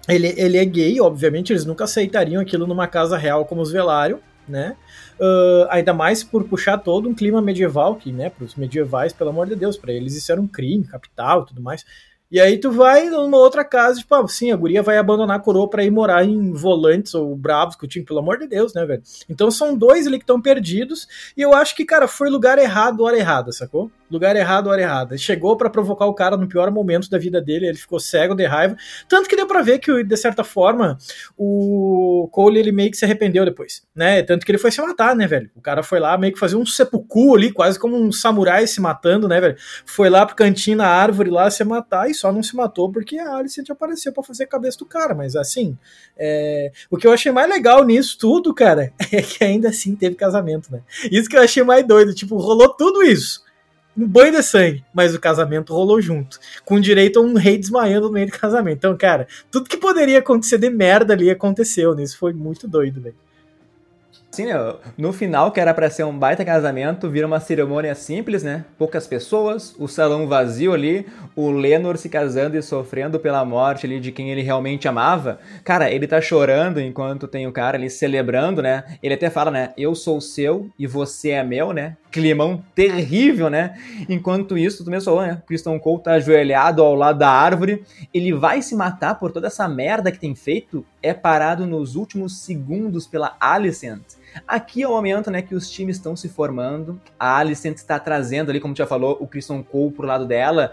ele, 0.09 0.35
ele 0.37 0.57
é 0.57 0.65
gay, 0.65 1.01
obviamente, 1.01 1.53
eles 1.53 1.65
nunca 1.65 1.85
aceitariam 1.85 2.41
aquilo 2.41 2.67
numa 2.67 2.87
casa 2.87 3.17
real 3.17 3.45
como 3.45 3.61
os 3.61 3.71
Velário, 3.71 4.21
né? 4.49 4.77
Uh, 5.21 5.69
ainda 5.69 5.93
mais 5.93 6.25
por 6.25 6.45
puxar 6.45 6.79
todo 6.79 7.07
um 7.07 7.15
clima 7.15 7.43
medieval, 7.43 7.95
que, 7.95 8.11
né, 8.11 8.31
para 8.31 8.43
os 8.43 8.55
medievais, 8.55 9.13
pelo 9.13 9.29
amor 9.29 9.47
de 9.47 9.55
Deus, 9.55 9.77
para 9.77 9.93
eles 9.93 10.17
isso 10.17 10.33
era 10.33 10.41
um 10.41 10.47
crime, 10.47 10.87
capital 10.87 11.45
tudo 11.45 11.61
mais. 11.61 11.85
E 12.31 12.41
aí 12.41 12.59
tu 12.59 12.71
vai 12.71 13.11
numa 13.11 13.37
outra 13.37 13.65
casa, 13.65 13.99
tipo, 13.99 14.15
ah, 14.15 14.27
sim, 14.29 14.53
a 14.53 14.57
guria 14.57 14.83
vai 14.83 14.97
abandonar 14.97 15.37
a 15.37 15.41
coroa 15.41 15.69
pra 15.69 15.83
ir 15.83 15.91
morar 15.91 16.25
em 16.25 16.53
Volantes 16.53 17.13
ou 17.13 17.35
Bravos, 17.35 17.75
que 17.75 17.85
o 17.85 17.89
time, 17.89 18.05
pelo 18.05 18.21
amor 18.21 18.39
de 18.39 18.47
Deus, 18.47 18.73
né, 18.73 18.87
velho? 18.87 19.03
Então 19.29 19.51
são 19.51 19.77
dois 19.77 20.07
ali 20.07 20.17
que 20.17 20.23
estão 20.23 20.41
perdidos, 20.41 21.09
e 21.37 21.43
eu 21.43 21.53
acho 21.53 21.75
que, 21.75 21.85
cara, 21.85 22.07
foi 22.07 22.31
lugar 22.31 22.57
errado, 22.57 23.03
hora 23.03 23.19
errada, 23.19 23.51
sacou? 23.51 23.91
Lugar 24.11 24.35
errado, 24.35 24.69
hora 24.69 24.83
errada. 24.83 25.17
Chegou 25.17 25.57
para 25.57 25.71
provocar 25.71 26.07
o 26.07 26.15
cara 26.15 26.37
no 26.37 26.49
pior 26.49 26.71
momento 26.71 27.09
da 27.09 27.19
vida 27.19 27.41
dele, 27.41 27.67
ele 27.67 27.79
ficou 27.79 28.01
cego 28.01 28.35
de 28.35 28.45
raiva. 28.45 28.77
Tanto 29.09 29.29
que 29.29 29.37
deu 29.37 29.47
pra 29.47 29.63
ver 29.63 29.79
que, 29.79 30.03
de 30.03 30.17
certa 30.17 30.43
forma, 30.43 30.99
o 31.37 32.29
Cole, 32.33 32.59
ele 32.59 32.73
meio 32.73 32.91
que 32.91 32.97
se 32.97 33.05
arrependeu 33.05 33.45
depois, 33.45 33.83
né? 33.95 34.23
Tanto 34.23 34.45
que 34.45 34.51
ele 34.51 34.59
foi 34.59 34.73
se 34.73 34.81
matar, 34.81 35.15
né, 35.15 35.27
velho? 35.27 35.51
O 35.55 35.61
cara 35.61 35.83
foi 35.83 36.01
lá 36.01 36.19
meio 36.19 36.33
que 36.33 36.39
fazer 36.39 36.57
um 36.57 36.67
seppuku 36.67 37.37
ali, 37.37 37.53
quase 37.53 37.79
como 37.79 37.97
um 37.97 38.11
samurai 38.11 38.67
se 38.67 38.81
matando, 38.81 39.29
né, 39.29 39.41
velho? 39.41 39.57
Foi 39.87 40.11
lá 40.11 40.27
pro 40.27 40.35
cantinho 40.35 40.79
na 40.79 40.89
árvore 40.89 41.31
lá 41.31 41.51
se 41.51 41.63
matar 41.63 42.11
e 42.11 42.15
só 42.15 42.33
não 42.33 42.43
se 42.43 42.57
matou 42.57 42.91
porque 42.91 43.19
a 43.19 43.37
Alicent 43.37 43.71
apareceu 43.71 44.13
para 44.13 44.25
fazer 44.25 44.45
a 44.45 44.49
cabeça 44.49 44.79
do 44.79 44.87
cara. 44.87 45.15
Mas 45.15 45.37
assim, 45.37 45.77
é... 46.19 46.73
o 46.91 46.97
que 46.97 47.07
eu 47.07 47.13
achei 47.13 47.31
mais 47.31 47.49
legal 47.49 47.85
nisso 47.85 48.19
tudo, 48.19 48.53
cara, 48.53 48.93
é 49.13 49.23
que 49.23 49.45
ainda 49.45 49.69
assim 49.69 49.95
teve 49.95 50.17
casamento, 50.17 50.73
né? 50.73 50.81
Isso 51.11 51.29
que 51.29 51.37
eu 51.37 51.43
achei 51.43 51.63
mais 51.63 51.87
doido. 51.87 52.15
Tipo, 52.15 52.37
rolou 52.37 52.69
tudo 52.75 53.03
isso. 53.03 53.43
Um 53.97 54.07
banho 54.07 54.33
de 54.33 54.43
sangue, 54.43 54.85
mas 54.95 55.15
o 55.15 55.21
casamento 55.21 55.75
rolou 55.75 56.01
junto, 56.01 56.39
com 56.65 56.81
direito 56.81 57.19
a 57.19 57.23
um 57.23 57.35
rei 57.35 57.59
desmaiando 57.59 58.07
no 58.07 58.13
meio 58.13 58.27
do 58.27 58.39
casamento. 58.39 58.79
Então, 58.79 58.97
cara, 58.97 59.27
tudo 59.51 59.69
que 59.69 59.77
poderia 59.77 60.21
acontecer 60.21 60.59
de 60.59 60.71
merda 60.71 61.13
ali 61.13 61.29
aconteceu, 61.29 61.95
né? 61.95 62.03
Isso 62.03 62.17
foi 62.17 62.33
muito 62.33 62.69
doido, 62.69 63.01
velho. 63.01 63.17
Sim, 64.31 64.47
né? 64.47 64.55
No 64.97 65.13
final, 65.13 65.51
que 65.51 65.59
era 65.59 65.75
para 65.75 65.91
ser 65.91 66.05
um 66.05 66.17
baita 66.17 66.45
casamento, 66.45 67.11
vira 67.11 67.27
uma 67.27 67.41
cerimônia 67.41 67.97
simples, 67.97 68.45
né? 68.45 68.65
Poucas 68.79 69.05
pessoas, 69.05 69.75
o 69.77 69.89
salão 69.89 70.29
vazio 70.29 70.73
ali, 70.73 71.05
o 71.35 71.51
Lenor 71.51 71.97
se 71.97 72.09
casando 72.09 72.57
e 72.57 72.63
sofrendo 72.63 73.19
pela 73.19 73.45
morte 73.45 73.87
ali 73.87 73.99
de 73.99 74.13
quem 74.13 74.31
ele 74.31 74.43
realmente 74.43 74.87
amava. 74.87 75.41
Cara, 75.65 75.91
ele 75.91 76.07
tá 76.07 76.21
chorando 76.21 76.81
enquanto 76.81 77.27
tem 77.27 77.49
o 77.49 77.53
cara 77.53 77.77
ali 77.77 77.91
celebrando, 77.91 78.63
né? 78.63 78.85
Ele 79.03 79.15
até 79.15 79.29
fala, 79.29 79.51
né? 79.51 79.73
Eu 79.77 79.97
sou 79.97 80.21
seu 80.21 80.71
e 80.79 80.87
você 80.87 81.31
é 81.31 81.43
meu, 81.43 81.73
né? 81.73 81.97
Climão 82.13 82.63
terrível, 82.73 83.51
né? 83.51 83.75
Enquanto 84.09 84.57
isso, 84.57 84.85
tu 84.85 84.91
mesmo 84.93 85.07
falou, 85.07 85.23
né? 85.23 85.43
Christian 85.45 85.79
Cole 85.81 86.05
tá 86.05 86.13
ajoelhado 86.13 86.85
ao 86.85 86.95
lado 86.95 87.19
da 87.19 87.31
árvore. 87.31 87.83
Ele 88.15 88.33
vai 88.33 88.63
se 88.63 88.77
matar 88.77 89.17
por 89.17 89.33
toda 89.33 89.49
essa 89.49 89.69
merda 89.69 90.13
que 90.13 90.21
tem 90.21 90.37
feito. 90.37 90.87
É 91.03 91.13
parado 91.13 91.67
nos 91.67 91.97
últimos 91.97 92.43
segundos 92.43 93.09
pela 93.09 93.37
Alicent 93.41 94.20
Aqui 94.47 94.83
é 94.83 94.89
o 94.89 94.91
momento 94.91 95.31
né, 95.31 95.43
que 95.43 95.55
os 95.55 95.71
times 95.71 95.97
estão 95.97 96.17
se 96.17 96.29
formando. 96.29 97.01
A 97.19 97.39
Alicent 97.39 97.77
está 97.77 97.99
trazendo 97.99 98.51
ali, 98.51 98.61
como 98.61 98.75
tu 98.75 98.79
já 98.79 98.87
falou, 98.87 99.17
o 99.21 99.27
Christian 99.27 99.63
Cole 99.63 99.93
pro 99.93 100.07
lado 100.07 100.27
dela. 100.27 100.73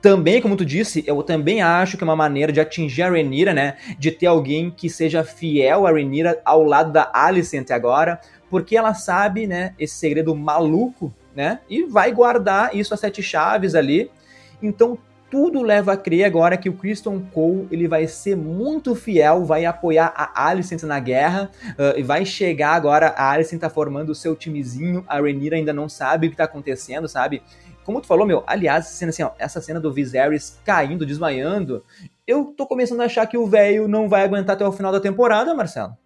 Também, 0.00 0.40
como 0.40 0.56
tu 0.56 0.64
disse, 0.64 1.02
eu 1.06 1.22
também 1.22 1.60
acho 1.60 1.96
que 1.96 2.04
é 2.04 2.06
uma 2.06 2.14
maneira 2.14 2.52
de 2.52 2.60
atingir 2.60 3.02
a 3.02 3.10
Renira, 3.10 3.52
né? 3.52 3.76
De 3.98 4.12
ter 4.12 4.26
alguém 4.26 4.70
que 4.70 4.88
seja 4.88 5.24
fiel 5.24 5.86
a 5.86 5.92
Renira 5.92 6.40
ao 6.44 6.62
lado 6.62 6.92
da 6.92 7.10
Alicent 7.12 7.70
agora, 7.70 8.20
porque 8.48 8.76
ela 8.76 8.94
sabe, 8.94 9.46
né, 9.46 9.74
esse 9.78 9.96
segredo 9.96 10.34
maluco, 10.34 11.12
né? 11.34 11.60
E 11.68 11.82
vai 11.82 12.12
guardar 12.12 12.74
isso 12.74 12.94
a 12.94 12.96
sete 12.96 13.22
chaves 13.22 13.74
ali. 13.74 14.10
Então 14.62 14.98
tudo 15.30 15.62
leva 15.62 15.92
a 15.92 15.96
crer 15.96 16.24
agora 16.24 16.56
que 16.56 16.68
o 16.68 16.72
Christian 16.72 17.20
Cole 17.20 17.68
ele 17.70 17.86
vai 17.86 18.06
ser 18.06 18.36
muito 18.36 18.94
fiel, 18.94 19.44
vai 19.44 19.64
apoiar 19.64 20.12
a 20.14 20.48
Alicent 20.48 20.82
na 20.82 20.98
guerra 20.98 21.50
uh, 21.70 21.98
e 21.98 22.02
vai 22.02 22.24
chegar 22.24 22.72
agora. 22.72 23.08
A 23.08 23.30
Alicent 23.30 23.60
tá 23.60 23.68
formando 23.68 24.10
o 24.10 24.14
seu 24.14 24.34
timezinho, 24.34 25.04
a 25.06 25.20
Rhaenyra 25.20 25.56
ainda 25.56 25.72
não 25.72 25.88
sabe 25.88 26.26
o 26.26 26.30
que 26.30 26.36
tá 26.36 26.44
acontecendo, 26.44 27.08
sabe? 27.08 27.42
Como 27.84 28.00
tu 28.00 28.06
falou, 28.06 28.26
meu, 28.26 28.42
aliás, 28.46 28.86
essa 28.86 28.94
cena, 28.94 29.10
assim, 29.10 29.22
ó, 29.22 29.30
essa 29.38 29.60
cena 29.60 29.80
do 29.80 29.92
Viserys 29.92 30.58
caindo, 30.64 31.06
desmaiando, 31.06 31.82
eu 32.26 32.52
tô 32.56 32.66
começando 32.66 33.00
a 33.00 33.04
achar 33.04 33.26
que 33.26 33.38
o 33.38 33.46
velho 33.46 33.88
não 33.88 34.08
vai 34.08 34.22
aguentar 34.22 34.56
até 34.56 34.66
o 34.66 34.72
final 34.72 34.92
da 34.92 35.00
temporada, 35.00 35.54
Marcelo. 35.54 35.96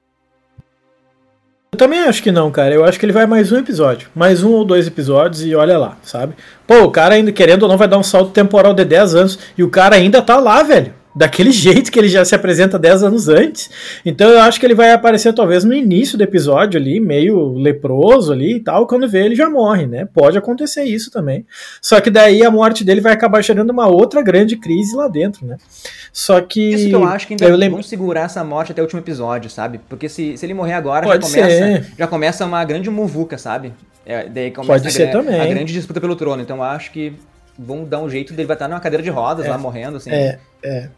Também 1.82 1.98
acho 2.04 2.22
que 2.22 2.30
não, 2.30 2.48
cara. 2.48 2.72
Eu 2.72 2.84
acho 2.84 2.96
que 2.96 3.04
ele 3.04 3.12
vai 3.12 3.26
mais 3.26 3.50
um 3.50 3.58
episódio. 3.58 4.08
Mais 4.14 4.44
um 4.44 4.52
ou 4.52 4.64
dois 4.64 4.86
episódios 4.86 5.44
e 5.44 5.52
olha 5.52 5.76
lá, 5.76 5.96
sabe? 6.04 6.32
Pô, 6.64 6.84
o 6.84 6.92
cara 6.92 7.16
ainda 7.16 7.32
querendo 7.32 7.64
ou 7.64 7.68
não 7.68 7.76
vai 7.76 7.88
dar 7.88 7.98
um 7.98 8.04
salto 8.04 8.30
temporal 8.30 8.72
de 8.72 8.84
10 8.84 9.16
anos 9.16 9.38
e 9.58 9.64
o 9.64 9.68
cara 9.68 9.96
ainda 9.96 10.22
tá 10.22 10.38
lá, 10.38 10.62
velho 10.62 10.94
daquele 11.14 11.50
jeito 11.52 11.90
que 11.90 11.98
ele 11.98 12.08
já 12.08 12.24
se 12.24 12.34
apresenta 12.34 12.78
10 12.78 13.02
anos 13.02 13.28
antes. 13.28 13.70
Então 14.04 14.30
eu 14.30 14.40
acho 14.40 14.58
que 14.58 14.66
ele 14.66 14.74
vai 14.74 14.92
aparecer 14.92 15.32
talvez 15.32 15.64
no 15.64 15.72
início 15.72 16.16
do 16.16 16.24
episódio 16.24 16.80
ali, 16.80 17.00
meio 17.00 17.54
leproso 17.54 18.32
ali 18.32 18.56
e 18.56 18.60
tal, 18.60 18.86
quando 18.86 19.08
vê 19.08 19.24
ele 19.24 19.34
já 19.34 19.48
morre, 19.48 19.86
né? 19.86 20.06
Pode 20.12 20.38
acontecer 20.38 20.84
isso 20.84 21.10
também. 21.10 21.46
Só 21.80 22.00
que 22.00 22.10
daí 22.10 22.44
a 22.44 22.50
morte 22.50 22.84
dele 22.84 23.00
vai 23.00 23.12
acabar 23.12 23.42
gerando 23.42 23.70
uma 23.70 23.86
outra 23.86 24.22
grande 24.22 24.56
crise 24.56 24.96
lá 24.96 25.08
dentro, 25.08 25.46
né? 25.46 25.56
Só 26.12 26.40
que 26.40 26.70
Isso 26.74 26.88
que 26.88 26.94
eu 26.94 27.04
acho 27.04 27.26
que 27.26 27.34
ainda 27.34 27.46
eu 27.46 27.56
lembro... 27.56 27.76
vão 27.76 27.82
segurar 27.82 28.22
essa 28.22 28.44
morte 28.44 28.72
até 28.72 28.82
o 28.82 28.84
último 28.84 29.00
episódio, 29.00 29.50
sabe? 29.50 29.80
Porque 29.88 30.08
se, 30.08 30.36
se 30.36 30.44
ele 30.44 30.54
morrer 30.54 30.74
agora 30.74 31.06
já 31.06 31.18
começa, 31.18 31.86
já 31.98 32.06
começa 32.06 32.44
uma 32.44 32.64
grande 32.64 32.90
muvuca, 32.90 33.38
sabe? 33.38 33.72
É, 34.04 34.28
daí 34.28 34.50
começa 34.50 34.72
Pode 34.72 34.92
ser 34.92 35.08
a, 35.08 35.12
também. 35.12 35.40
a 35.40 35.46
grande 35.46 35.72
disputa 35.72 36.00
pelo 36.00 36.16
trono. 36.16 36.42
Então 36.42 36.58
eu 36.58 36.62
acho 36.62 36.90
que 36.90 37.14
vão 37.58 37.84
dar 37.84 38.00
um 38.00 38.08
jeito 38.08 38.32
dele 38.32 38.46
vai 38.46 38.56
estar 38.56 38.68
numa 38.68 38.80
cadeira 38.80 39.02
de 39.02 39.10
rodas 39.10 39.46
é, 39.46 39.48
lá 39.48 39.58
morrendo, 39.58 39.96
assim. 39.96 40.10
É, 40.10 40.38
é. 40.62 40.88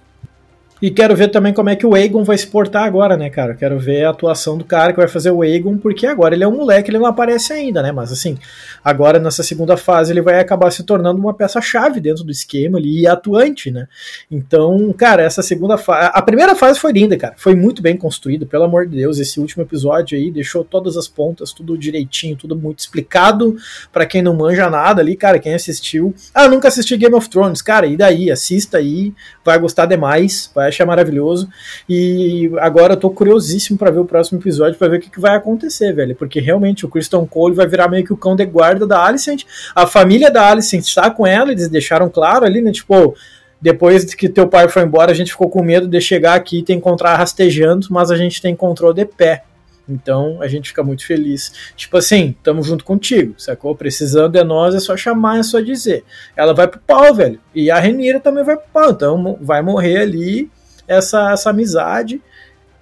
E 0.84 0.90
quero 0.90 1.16
ver 1.16 1.28
também 1.28 1.54
como 1.54 1.70
é 1.70 1.76
que 1.76 1.86
o 1.86 1.94
Aegon 1.94 2.24
vai 2.24 2.36
se 2.36 2.46
portar 2.46 2.84
agora, 2.84 3.16
né, 3.16 3.30
cara? 3.30 3.54
Quero 3.54 3.78
ver 3.78 4.04
a 4.04 4.10
atuação 4.10 4.58
do 4.58 4.66
cara 4.66 4.92
que 4.92 4.98
vai 4.98 5.08
fazer 5.08 5.30
o 5.30 5.40
Aegon, 5.40 5.78
porque 5.78 6.06
agora 6.06 6.34
ele 6.34 6.44
é 6.44 6.46
um 6.46 6.54
moleque, 6.54 6.90
ele 6.90 6.98
não 6.98 7.06
aparece 7.06 7.54
ainda, 7.54 7.82
né? 7.82 7.90
Mas 7.90 8.12
assim, 8.12 8.36
agora 8.84 9.18
nessa 9.18 9.42
segunda 9.42 9.78
fase 9.78 10.12
ele 10.12 10.20
vai 10.20 10.38
acabar 10.38 10.70
se 10.70 10.82
tornando 10.82 11.18
uma 11.18 11.32
peça-chave 11.32 12.00
dentro 12.00 12.22
do 12.22 12.30
esquema 12.30 12.76
ali 12.76 13.00
e 13.00 13.06
atuante, 13.06 13.70
né? 13.70 13.88
Então, 14.30 14.92
cara, 14.92 15.22
essa 15.22 15.42
segunda 15.42 15.78
fase. 15.78 16.10
A 16.12 16.20
primeira 16.20 16.54
fase 16.54 16.78
foi 16.78 16.92
linda, 16.92 17.16
cara. 17.16 17.32
Foi 17.38 17.54
muito 17.54 17.80
bem 17.80 17.96
construída, 17.96 18.44
pelo 18.44 18.64
amor 18.64 18.86
de 18.86 18.94
Deus. 18.94 19.18
Esse 19.18 19.40
último 19.40 19.62
episódio 19.62 20.18
aí 20.18 20.30
deixou 20.30 20.62
todas 20.64 20.98
as 20.98 21.08
pontas, 21.08 21.54
tudo 21.54 21.78
direitinho, 21.78 22.36
tudo 22.36 22.54
muito 22.54 22.80
explicado 22.80 23.56
para 23.90 24.04
quem 24.04 24.20
não 24.20 24.34
manja 24.34 24.68
nada 24.68 25.00
ali, 25.00 25.16
cara. 25.16 25.38
Quem 25.38 25.54
assistiu. 25.54 26.14
Ah, 26.34 26.46
nunca 26.46 26.68
assisti 26.68 26.94
Game 26.98 27.14
of 27.14 27.30
Thrones, 27.30 27.62
cara, 27.62 27.86
e 27.86 27.96
daí? 27.96 28.30
Assista 28.30 28.76
aí, 28.76 29.14
vai 29.42 29.58
gostar 29.58 29.86
demais, 29.86 30.50
vai 30.54 30.73
achar 30.74 30.86
maravilhoso. 30.86 31.48
E 31.88 32.50
agora 32.58 32.94
eu 32.94 32.96
tô 32.96 33.10
curiosíssimo 33.10 33.78
para 33.78 33.90
ver 33.90 34.00
o 34.00 34.04
próximo 34.04 34.38
episódio, 34.40 34.78
para 34.78 34.88
ver 34.88 34.98
o 34.98 35.00
que, 35.00 35.10
que, 35.10 35.20
vai 35.20 35.36
acontecer, 35.36 35.92
velho. 35.92 36.14
Porque 36.14 36.40
realmente 36.40 36.84
o 36.84 36.88
Kristen 36.88 37.24
Cole 37.26 37.54
vai 37.54 37.66
virar 37.66 37.88
meio 37.88 38.04
que 38.04 38.12
o 38.12 38.16
cão 38.16 38.36
de 38.36 38.44
guarda 38.44 38.86
da 38.86 39.04
Alicent. 39.04 39.44
A 39.74 39.86
família 39.86 40.30
da 40.30 40.50
Alicent 40.50 40.86
está 40.86 41.10
com 41.10 41.26
ela, 41.26 41.52
eles 41.52 41.68
deixaram 41.68 42.08
claro 42.08 42.44
ali, 42.44 42.60
né? 42.60 42.72
Tipo, 42.72 43.14
depois 43.60 44.14
que 44.14 44.28
teu 44.28 44.46
pai 44.46 44.68
foi 44.68 44.82
embora, 44.82 45.10
a 45.10 45.14
gente 45.14 45.32
ficou 45.32 45.48
com 45.48 45.62
medo 45.62 45.88
de 45.88 46.00
chegar 46.00 46.34
aqui 46.34 46.58
e 46.58 46.62
te 46.62 46.72
encontrar 46.72 47.16
rastejando, 47.16 47.86
mas 47.90 48.10
a 48.10 48.16
gente 48.16 48.40
te 48.40 48.48
encontrou 48.48 48.92
de 48.92 49.06
pé. 49.06 49.44
Então 49.88 50.40
a 50.40 50.48
gente 50.48 50.68
fica 50.68 50.82
muito 50.82 51.06
feliz. 51.06 51.52
Tipo 51.76 51.98
assim, 51.98 52.34
tamo 52.42 52.62
junto 52.62 52.84
contigo, 52.84 53.34
sacou? 53.38 53.74
Precisando 53.74 54.32
de 54.32 54.44
nós 54.44 54.74
é 54.74 54.80
só 54.80 54.96
chamar, 54.96 55.38
é 55.38 55.42
só 55.42 55.60
dizer. 55.60 56.04
Ela 56.36 56.54
vai 56.54 56.66
pro 56.66 56.80
pau, 56.80 57.14
velho. 57.14 57.40
E 57.54 57.70
a 57.70 57.78
Renira 57.78 58.20
também 58.20 58.44
vai 58.44 58.56
pro 58.56 58.66
pau. 58.72 58.90
Então 58.90 59.38
vai 59.40 59.62
morrer 59.62 59.98
ali 59.98 60.50
essa, 60.86 61.32
essa 61.32 61.50
amizade. 61.50 62.22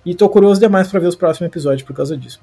E 0.05 0.14
tô 0.14 0.28
curioso 0.28 0.61
demais 0.61 0.88
para 0.88 1.00
ver 1.00 1.07
os 1.07 1.16
próximos 1.16 1.48
episódios 1.48 1.82
por 1.82 1.94
causa 1.94 2.16
disso. 2.16 2.40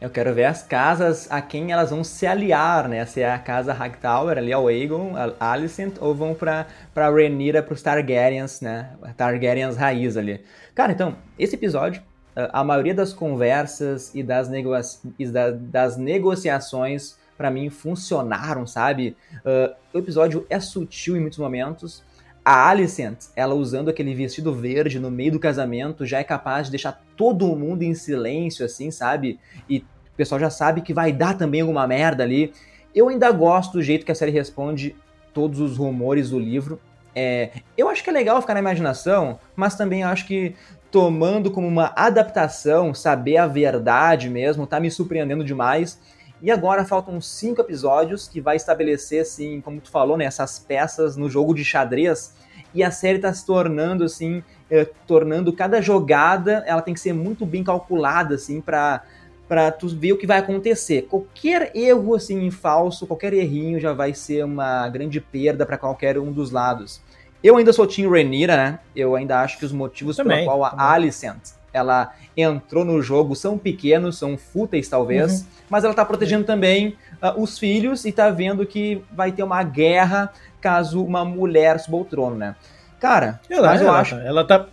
Eu 0.00 0.10
quero 0.10 0.34
ver 0.34 0.46
as 0.46 0.64
casas 0.64 1.30
a 1.30 1.40
quem 1.40 1.70
elas 1.70 1.90
vão 1.90 2.02
se 2.02 2.26
aliar, 2.26 2.88
né? 2.88 3.06
Se 3.06 3.20
é 3.20 3.30
a 3.30 3.38
casa 3.38 3.72
Hightower 3.72 4.36
ali, 4.36 4.52
ao 4.52 4.66
Aegon, 4.66 5.12
a 5.38 5.52
Alicent, 5.52 5.94
ou 6.00 6.12
vão 6.12 6.34
pra, 6.34 6.66
pra 6.92 7.08
Rhaenyra, 7.08 7.62
pros 7.62 7.82
Targaryens, 7.82 8.60
né? 8.60 8.90
Targaryens 9.16 9.76
raiz 9.76 10.16
ali. 10.16 10.44
Cara, 10.74 10.90
então, 10.90 11.14
esse 11.38 11.54
episódio, 11.54 12.02
a 12.34 12.64
maioria 12.64 12.94
das 12.94 13.12
conversas 13.12 14.12
e 14.12 14.24
das, 14.24 14.48
nego 14.48 14.72
e 15.16 15.26
das 15.26 15.96
negociações, 15.96 17.16
para 17.38 17.48
mim, 17.48 17.70
funcionaram, 17.70 18.66
sabe? 18.66 19.16
Uh, 19.38 19.72
o 19.94 19.98
episódio 19.98 20.44
é 20.50 20.58
sutil 20.58 21.16
em 21.16 21.20
muitos 21.20 21.38
momentos, 21.38 22.02
a 22.44 22.68
Alicent, 22.68 23.26
ela 23.36 23.54
usando 23.54 23.88
aquele 23.88 24.14
vestido 24.14 24.52
verde 24.52 24.98
no 24.98 25.10
meio 25.10 25.32
do 25.32 25.38
casamento, 25.38 26.04
já 26.04 26.18
é 26.18 26.24
capaz 26.24 26.66
de 26.66 26.72
deixar 26.72 27.00
todo 27.16 27.54
mundo 27.54 27.82
em 27.82 27.94
silêncio, 27.94 28.66
assim, 28.66 28.90
sabe? 28.90 29.38
E 29.68 29.78
o 29.78 30.16
pessoal 30.16 30.40
já 30.40 30.50
sabe 30.50 30.80
que 30.80 30.92
vai 30.92 31.12
dar 31.12 31.38
também 31.38 31.60
alguma 31.60 31.86
merda 31.86 32.24
ali. 32.24 32.52
Eu 32.94 33.08
ainda 33.08 33.30
gosto 33.30 33.74
do 33.74 33.82
jeito 33.82 34.04
que 34.04 34.12
a 34.12 34.14
série 34.14 34.32
responde 34.32 34.96
todos 35.32 35.60
os 35.60 35.76
rumores 35.76 36.30
do 36.30 36.38
livro. 36.38 36.80
É, 37.14 37.50
eu 37.76 37.88
acho 37.88 38.02
que 38.02 38.10
é 38.10 38.12
legal 38.12 38.40
ficar 38.40 38.54
na 38.54 38.60
imaginação, 38.60 39.38
mas 39.54 39.76
também 39.76 40.02
acho 40.02 40.26
que 40.26 40.54
tomando 40.90 41.50
como 41.50 41.66
uma 41.66 41.92
adaptação, 41.96 42.92
saber 42.92 43.38
a 43.38 43.46
verdade 43.46 44.28
mesmo, 44.28 44.66
tá 44.66 44.78
me 44.78 44.90
surpreendendo 44.90 45.44
demais. 45.44 45.98
E 46.42 46.50
agora 46.50 46.84
faltam 46.84 47.20
cinco 47.20 47.60
episódios 47.60 48.26
que 48.26 48.40
vai 48.40 48.56
estabelecer, 48.56 49.22
assim, 49.22 49.60
como 49.60 49.80
tu 49.80 49.90
falou, 49.92 50.16
né, 50.16 50.24
essas 50.24 50.58
peças 50.58 51.16
no 51.16 51.30
jogo 51.30 51.54
de 51.54 51.64
xadrez. 51.64 52.34
E 52.74 52.82
a 52.82 52.90
série 52.90 53.16
está 53.16 53.32
se 53.32 53.46
tornando, 53.46 54.02
assim, 54.02 54.42
eh, 54.68 54.88
tornando 55.06 55.52
cada 55.52 55.80
jogada, 55.80 56.64
ela 56.66 56.82
tem 56.82 56.94
que 56.94 57.00
ser 57.00 57.12
muito 57.12 57.46
bem 57.46 57.62
calculada, 57.62 58.34
assim, 58.34 58.60
para 58.60 59.02
para 59.48 59.70
tu 59.70 59.86
ver 59.86 60.14
o 60.14 60.16
que 60.16 60.26
vai 60.26 60.38
acontecer. 60.38 61.02
Qualquer 61.02 61.72
erro 61.74 62.14
assim 62.14 62.42
em 62.42 62.50
falso, 62.50 63.06
qualquer 63.06 63.34
errinho 63.34 63.78
já 63.78 63.92
vai 63.92 64.14
ser 64.14 64.46
uma 64.46 64.88
grande 64.88 65.20
perda 65.20 65.66
para 65.66 65.76
qualquer 65.76 66.18
um 66.18 66.32
dos 66.32 66.50
lados. 66.50 67.02
Eu 67.44 67.58
ainda 67.58 67.70
sou 67.70 67.86
Team 67.86 68.10
Rhaenyra, 68.10 68.56
né? 68.56 68.78
Eu 68.96 69.14
ainda 69.14 69.42
acho 69.42 69.58
que 69.58 69.66
os 69.66 69.72
motivos 69.72 70.16
também, 70.16 70.46
pelo 70.46 70.46
qual 70.46 70.64
a 70.64 70.70
também. 70.70 70.86
Alicent 70.86 71.61
ela 71.72 72.12
entrou 72.36 72.84
no 72.84 73.02
jogo 73.02 73.34
são 73.34 73.58
pequenos, 73.58 74.18
são 74.18 74.36
fúteis 74.36 74.88
talvez, 74.88 75.40
uhum. 75.40 75.46
mas 75.70 75.84
ela 75.84 75.94
tá 75.94 76.04
protegendo 76.04 76.44
também 76.44 76.96
uh, 77.22 77.40
os 77.40 77.58
filhos 77.58 78.04
e 78.04 78.12
tá 78.12 78.30
vendo 78.30 78.66
que 78.66 79.02
vai 79.10 79.32
ter 79.32 79.42
uma 79.42 79.62
guerra 79.62 80.32
caso 80.60 81.04
uma 81.04 81.24
mulher 81.24 81.78
suba 81.80 81.96
o 81.96 82.04
trono, 82.04 82.36
né? 82.36 82.54
Cara, 83.00 83.40
ela, 83.50 83.68
mas 83.68 83.80
eu 83.80 83.88
ela 83.88 83.98
acho. 83.98 84.14
Tá, 84.16 84.22
ela 84.22 84.44
tá. 84.44 84.66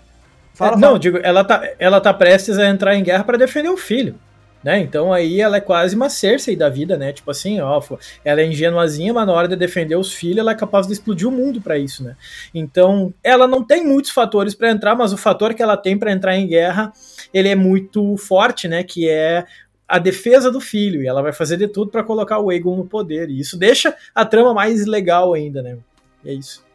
Fala, 0.53 0.73
é, 0.73 0.79
não, 0.79 0.99
digo, 0.99 1.17
ela 1.17 1.43
tá, 1.43 1.67
ela 1.79 1.99
tá 1.99 2.13
prestes 2.13 2.59
a 2.59 2.67
entrar 2.67 2.95
em 2.95 3.03
guerra 3.03 3.23
para 3.23 3.37
defender 3.37 3.69
o 3.69 3.77
filho. 3.77 4.15
Né? 4.61 4.79
Então 4.79 5.13
aí 5.13 5.39
ela 5.39 5.57
é 5.57 5.61
quase 5.61 5.95
uma 5.95 6.09
Cersei 6.09 6.55
da 6.55 6.67
vida, 6.67 6.97
né? 6.97 7.13
Tipo 7.13 7.31
assim, 7.31 7.61
ó, 7.61 7.81
ela 8.25 8.41
é 8.41 8.45
ingenuazinha, 8.45 9.13
mas 9.13 9.25
na 9.25 9.31
hora 9.31 9.47
de 9.47 9.55
defender 9.55 9.95
os 9.95 10.13
filhos, 10.13 10.39
ela 10.39 10.51
é 10.51 10.55
capaz 10.55 10.85
de 10.85 10.91
explodir 10.91 11.27
o 11.27 11.31
mundo 11.31 11.61
para 11.61 11.77
isso, 11.77 12.03
né? 12.03 12.17
Então, 12.53 13.13
ela 13.23 13.47
não 13.47 13.63
tem 13.63 13.85
muitos 13.85 14.11
fatores 14.11 14.53
para 14.53 14.69
entrar, 14.69 14.95
mas 14.95 15.13
o 15.13 15.17
fator 15.17 15.53
que 15.53 15.63
ela 15.63 15.77
tem 15.77 15.97
para 15.97 16.11
entrar 16.11 16.35
em 16.35 16.45
guerra, 16.45 16.91
ele 17.33 17.47
é 17.47 17.55
muito 17.55 18.17
forte, 18.17 18.67
né? 18.67 18.83
Que 18.83 19.07
é 19.09 19.45
a 19.87 19.97
defesa 19.97 20.51
do 20.51 20.59
filho, 20.59 21.01
e 21.01 21.07
ela 21.07 21.21
vai 21.21 21.33
fazer 21.33 21.57
de 21.57 21.67
tudo 21.67 21.89
para 21.89 22.03
colocar 22.03 22.39
o 22.39 22.49
Aegon 22.49 22.75
no 22.75 22.85
poder, 22.85 23.29
e 23.29 23.39
isso 23.39 23.57
deixa 23.57 23.95
a 24.13 24.23
trama 24.23 24.53
mais 24.53 24.85
legal 24.85 25.33
ainda, 25.33 25.61
né? 25.63 25.77
E 26.23 26.29
é 26.29 26.33
isso. 26.33 26.68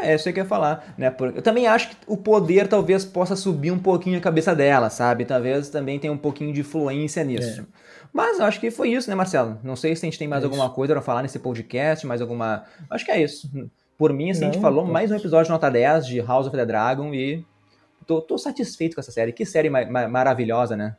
É, 0.00 0.14
isso 0.14 0.32
que 0.32 0.38
eu 0.38 0.44
ia 0.44 0.48
falar, 0.48 0.94
né? 0.96 1.14
Eu 1.34 1.42
também 1.42 1.66
acho 1.66 1.90
que 1.90 1.96
o 2.06 2.16
poder 2.16 2.68
talvez 2.68 3.04
possa 3.04 3.34
subir 3.34 3.72
um 3.72 3.78
pouquinho 3.78 4.16
a 4.16 4.20
cabeça 4.20 4.54
dela, 4.54 4.88
sabe? 4.90 5.24
Talvez 5.24 5.68
também 5.68 5.98
tenha 5.98 6.12
um 6.12 6.18
pouquinho 6.18 6.52
de 6.52 6.60
influência 6.60 7.24
nisso. 7.24 7.62
É. 7.62 7.64
Mas 8.12 8.38
eu 8.38 8.44
acho 8.44 8.60
que 8.60 8.70
foi 8.70 8.90
isso, 8.90 9.10
né, 9.10 9.16
Marcelo? 9.16 9.58
Não 9.62 9.74
sei 9.74 9.96
se 9.96 10.06
a 10.06 10.08
gente 10.08 10.18
tem 10.18 10.28
mais 10.28 10.42
é 10.42 10.46
alguma 10.46 10.66
isso. 10.66 10.74
coisa 10.74 10.94
para 10.94 11.02
falar 11.02 11.22
nesse 11.22 11.38
podcast, 11.40 12.06
mais 12.06 12.20
alguma. 12.20 12.64
Acho 12.88 13.04
que 13.04 13.10
é 13.10 13.20
isso. 13.20 13.50
Por 13.98 14.12
mim, 14.12 14.30
assim, 14.30 14.42
Não, 14.42 14.48
a 14.48 14.52
gente 14.52 14.62
falou 14.62 14.86
mais 14.86 15.10
um 15.10 15.16
episódio 15.16 15.50
nota 15.50 15.68
10 15.68 16.06
de 16.06 16.20
House 16.20 16.46
of 16.46 16.56
the 16.56 16.64
Dragon 16.64 17.12
e 17.12 17.44
tô, 18.06 18.20
tô 18.20 18.38
satisfeito 18.38 18.94
com 18.94 19.00
essa 19.00 19.10
série. 19.10 19.32
Que 19.32 19.44
série 19.44 19.68
ma 19.68 20.08
maravilhosa, 20.08 20.76
né? 20.76 20.94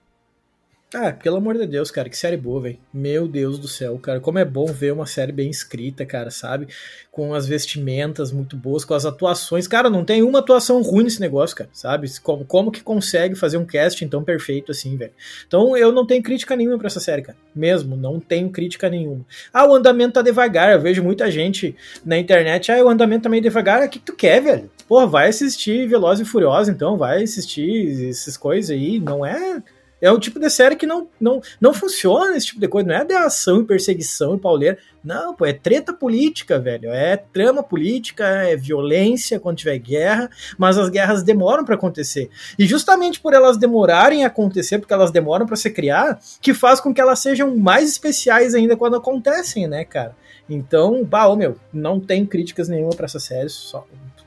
Ah, 0.92 1.14
pelo 1.14 1.38
amor 1.38 1.56
de 1.56 1.68
Deus, 1.68 1.92
cara, 1.92 2.10
que 2.10 2.18
série 2.18 2.36
boa, 2.36 2.62
velho. 2.62 2.80
Meu 2.92 3.28
Deus 3.28 3.60
do 3.60 3.68
céu, 3.68 4.00
cara. 4.00 4.20
Como 4.20 4.40
é 4.40 4.46
bom 4.46 4.66
ver 4.66 4.92
uma 4.92 5.06
série 5.06 5.32
bem 5.32 5.48
escrita, 5.48 6.04
cara, 6.04 6.32
sabe? 6.32 6.68
Com 7.12 7.36
as 7.36 7.48
vestimentas 7.48 8.32
muito 8.32 8.58
boas, 8.58 8.84
com 8.84 8.96
as 8.96 9.06
atuações. 9.06 9.68
Cara, 9.68 9.88
não 9.88 10.04
tem 10.04 10.24
uma 10.24 10.40
atuação 10.40 10.82
ruim 10.82 11.04
nesse 11.04 11.22
negócio, 11.22 11.56
cara, 11.56 11.70
sabe? 11.72 12.10
Como, 12.22 12.44
como 12.44 12.72
que 12.72 12.82
consegue 12.82 13.36
fazer 13.36 13.58
um 13.58 13.68
casting 13.68 14.08
tão 14.08 14.24
perfeito 14.24 14.72
assim, 14.72 14.98
velho? 14.98 15.12
Então 15.48 15.78
eu 15.78 15.92
não 15.92 16.08
tenho 16.08 16.24
crítica 16.24 16.56
nenhuma 16.56 16.80
pra 16.80 16.88
essa 16.88 17.00
série, 17.00 17.22
cara. 17.22 17.38
Mesmo, 17.56 17.96
não 17.96 18.20
tenho 18.20 18.50
crítica 18.50 18.90
nenhuma. 18.90 19.24
Ah, 19.54 19.70
o 19.70 19.76
andamento 19.76 20.14
tá 20.14 20.24
devagar. 20.24 20.74
Eu 20.74 20.82
vejo 20.82 21.04
muita 21.04 21.30
gente 21.30 21.76
na 22.04 22.18
internet. 22.18 22.72
Ah, 22.72 22.84
o 22.84 22.90
andamento 22.90 23.24
tá 23.24 23.30
meio 23.30 23.44
devagar. 23.44 23.86
O 23.86 23.90
que, 23.90 24.00
que 24.00 24.06
tu 24.06 24.16
quer, 24.16 24.42
velho? 24.42 24.72
Porra, 24.88 25.06
vai 25.06 25.30
assistir 25.30 25.88
Veloz 25.88 26.20
e 26.20 26.26
Furiosa, 26.26 26.72
então. 26.72 26.98
Vai 26.98 27.22
assistir 27.22 28.10
essas 28.10 28.36
coisas 28.36 28.72
aí. 28.72 29.00
Não 29.00 29.24
é 29.24 29.62
é 30.02 30.12
o 30.12 30.20
tipo 30.20 30.40
de 30.40 30.50
série 30.50 30.76
que 30.76 30.86
não, 30.86 31.08
não, 31.20 31.42
não 31.60 31.74
funciona 31.74 32.36
esse 32.36 32.48
tipo 32.48 32.60
de 32.60 32.68
coisa. 32.68 32.88
Não 32.88 32.96
é 32.96 33.06
de 33.06 33.14
ação 33.14 33.62
e 33.62 33.66
perseguição 33.66 34.36
e 34.36 34.40
pauleira. 34.40 34.78
Não, 35.04 35.34
pô, 35.34 35.46
é 35.46 35.54
treta 35.54 35.94
política, 35.94 36.60
velho. 36.60 36.90
É 36.90 37.18
trama 37.18 37.64
política, 37.64 38.26
é 38.26 38.56
violência 38.56 39.40
quando 39.40 39.58
tiver 39.58 39.78
guerra, 39.78 40.30
mas 40.58 40.78
as 40.78 40.90
guerras 40.90 41.24
demoram 41.24 41.64
para 41.64 41.76
acontecer. 41.76 42.30
E 42.58 42.66
justamente 42.66 43.20
por 43.20 43.34
elas 43.34 43.58
demorarem 43.58 44.24
a 44.24 44.28
acontecer, 44.28 44.80
porque 44.80 44.94
elas 44.94 45.12
demoram 45.12 45.46
para 45.46 45.56
se 45.56 45.70
criar, 45.70 46.20
que 46.42 46.54
faz 46.54 46.80
com 46.80 46.94
que 46.94 47.02
elas 47.02 47.20
sejam 47.20 47.56
mais 47.56 47.90
especiais 47.90 48.54
ainda 48.54 48.76
quando 48.76 48.96
acontecem, 48.96 49.68
né, 49.68 49.84
cara? 49.86 50.16
Então, 50.50 51.04
bah, 51.04 51.28
ô, 51.28 51.36
meu, 51.36 51.58
não 51.72 52.00
tem 52.00 52.26
críticas 52.26 52.68
nenhuma 52.68 52.96
para 52.96 53.06
essa 53.06 53.20
série, 53.20 53.50
só 53.50 53.86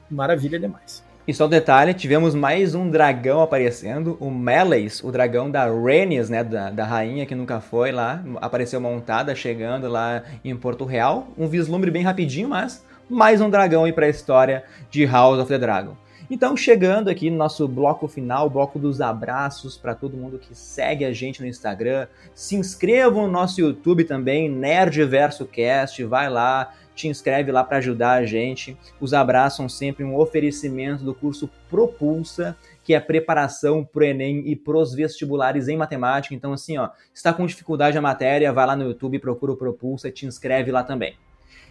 maravilha 0.08 0.58
demais. 0.58 1.02
E 1.24 1.32
só 1.32 1.46
um 1.46 1.48
detalhe, 1.48 1.94
tivemos 1.94 2.34
mais 2.34 2.74
um 2.74 2.90
dragão 2.90 3.40
aparecendo, 3.40 4.16
o 4.18 4.28
Meleis, 4.28 5.00
o 5.04 5.12
dragão 5.12 5.48
da 5.48 5.66
Rhaenys, 5.66 6.28
né, 6.28 6.42
da, 6.42 6.68
da 6.68 6.84
rainha 6.84 7.24
que 7.24 7.32
nunca 7.32 7.60
foi 7.60 7.92
lá, 7.92 8.20
apareceu 8.40 8.80
montada, 8.80 9.32
chegando 9.32 9.88
lá 9.88 10.24
em 10.44 10.56
Porto 10.56 10.84
Real. 10.84 11.28
Um 11.38 11.46
vislumbre 11.46 11.92
bem 11.92 12.02
rapidinho, 12.02 12.48
mas 12.48 12.84
mais 13.08 13.40
um 13.40 13.48
dragão 13.48 13.84
aí 13.84 13.92
para 13.92 14.06
a 14.06 14.08
história 14.08 14.64
de 14.90 15.06
House 15.06 15.38
of 15.38 15.48
the 15.48 15.58
Dragon. 15.58 15.96
Então, 16.28 16.56
chegando 16.56 17.08
aqui 17.08 17.30
no 17.30 17.36
nosso 17.36 17.68
bloco 17.68 18.08
final, 18.08 18.50
bloco 18.50 18.78
dos 18.78 19.00
abraços 19.00 19.76
para 19.76 19.94
todo 19.94 20.16
mundo 20.16 20.40
que 20.40 20.56
segue 20.56 21.04
a 21.04 21.12
gente 21.12 21.40
no 21.40 21.46
Instagram. 21.46 22.08
Se 22.34 22.56
inscrevam 22.56 23.26
no 23.26 23.32
nosso 23.32 23.60
YouTube 23.60 24.02
também, 24.04 24.48
Nerd 24.48 25.04
Verso 25.04 25.44
Cast, 25.44 26.02
vai 26.04 26.28
lá, 26.28 26.72
te 26.94 27.08
inscreve 27.08 27.50
lá 27.50 27.64
para 27.64 27.78
ajudar 27.78 28.12
a 28.12 28.24
gente. 28.24 28.76
Os 29.00 29.14
abraços 29.14 29.56
são 29.56 29.68
sempre 29.68 30.04
um 30.04 30.16
oferecimento 30.16 31.04
do 31.04 31.14
curso 31.14 31.50
Propulsa, 31.68 32.56
que 32.84 32.94
é 32.94 33.00
preparação 33.00 33.84
pro 33.84 34.04
Enem 34.04 34.42
e 34.46 34.56
pros 34.56 34.94
vestibulares 34.94 35.68
em 35.68 35.76
matemática. 35.76 36.34
Então, 36.34 36.52
assim, 36.52 36.78
ó, 36.78 36.90
está 37.14 37.32
com 37.32 37.46
dificuldade 37.46 37.96
a 37.96 38.02
matéria, 38.02 38.52
vai 38.52 38.66
lá 38.66 38.76
no 38.76 38.84
YouTube, 38.84 39.18
procura 39.18 39.52
o 39.52 39.56
Propulsa 39.56 40.08
e 40.08 40.12
te 40.12 40.26
inscreve 40.26 40.70
lá 40.70 40.82
também. 40.82 41.14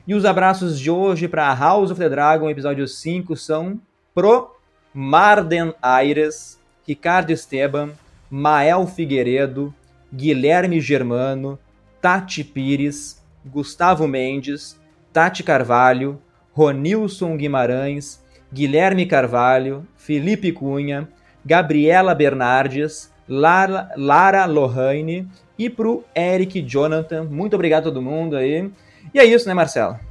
E 0.07 0.15
os 0.15 0.25
abraços 0.25 0.79
de 0.79 0.89
hoje 0.89 1.27
para 1.27 1.53
House 1.53 1.91
of 1.91 1.99
the 1.99 2.09
Dragon, 2.09 2.49
episódio 2.49 2.87
5, 2.87 3.35
são 3.37 3.79
pro 4.15 4.55
Marden 4.93 5.73
Aires, 5.81 6.59
Ricardo 6.87 7.31
Esteban, 7.31 7.91
Mael 8.29 8.87
Figueiredo, 8.87 9.73
Guilherme 10.11 10.81
Germano, 10.81 11.59
Tati 12.01 12.43
Pires, 12.43 13.21
Gustavo 13.45 14.07
Mendes, 14.07 14.79
Tati 15.13 15.43
Carvalho, 15.43 16.21
Ronilson 16.53 17.35
Guimarães, 17.37 18.23
Guilherme 18.51 19.05
Carvalho, 19.05 19.87
Felipe 19.95 20.51
Cunha, 20.51 21.07
Gabriela 21.45 22.13
Bernardes, 22.13 23.11
Lara, 23.27 23.89
Lara 23.95 24.45
Lohane 24.45 25.27
e 25.57 25.69
pro 25.69 26.03
Eric 26.15 26.61
Jonathan. 26.61 27.23
Muito 27.23 27.53
obrigado 27.53 27.83
a 27.83 27.91
todo 27.91 28.01
mundo 28.01 28.35
aí. 28.35 28.69
E 29.13 29.19
é 29.19 29.25
isso, 29.25 29.47
né, 29.47 29.53
Marcelo? 29.53 30.10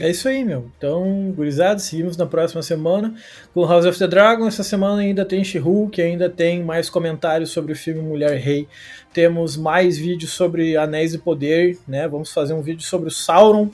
É 0.00 0.10
isso 0.10 0.28
aí, 0.28 0.44
meu. 0.44 0.70
Então, 0.76 1.32
gurizada, 1.36 1.78
seguimos 1.78 2.16
na 2.16 2.26
próxima 2.26 2.62
semana 2.62 3.14
com 3.52 3.64
House 3.64 3.86
of 3.86 3.96
the 3.96 4.08
Dragon. 4.08 4.46
Essa 4.46 4.64
semana 4.64 5.00
ainda 5.00 5.24
tem 5.24 5.44
She-Hulk, 5.44 6.02
ainda 6.02 6.28
tem 6.28 6.64
mais 6.64 6.90
comentários 6.90 7.50
sobre 7.50 7.72
o 7.72 7.76
filme 7.76 8.00
Mulher 8.00 8.36
Rei. 8.36 8.66
Temos 9.12 9.56
mais 9.56 9.96
vídeos 9.96 10.32
sobre 10.32 10.76
Anéis 10.76 11.12
de 11.12 11.18
Poder, 11.18 11.78
né? 11.86 12.08
Vamos 12.08 12.32
fazer 12.32 12.54
um 12.54 12.60
vídeo 12.60 12.82
sobre 12.82 13.06
o 13.06 13.12
Sauron. 13.12 13.70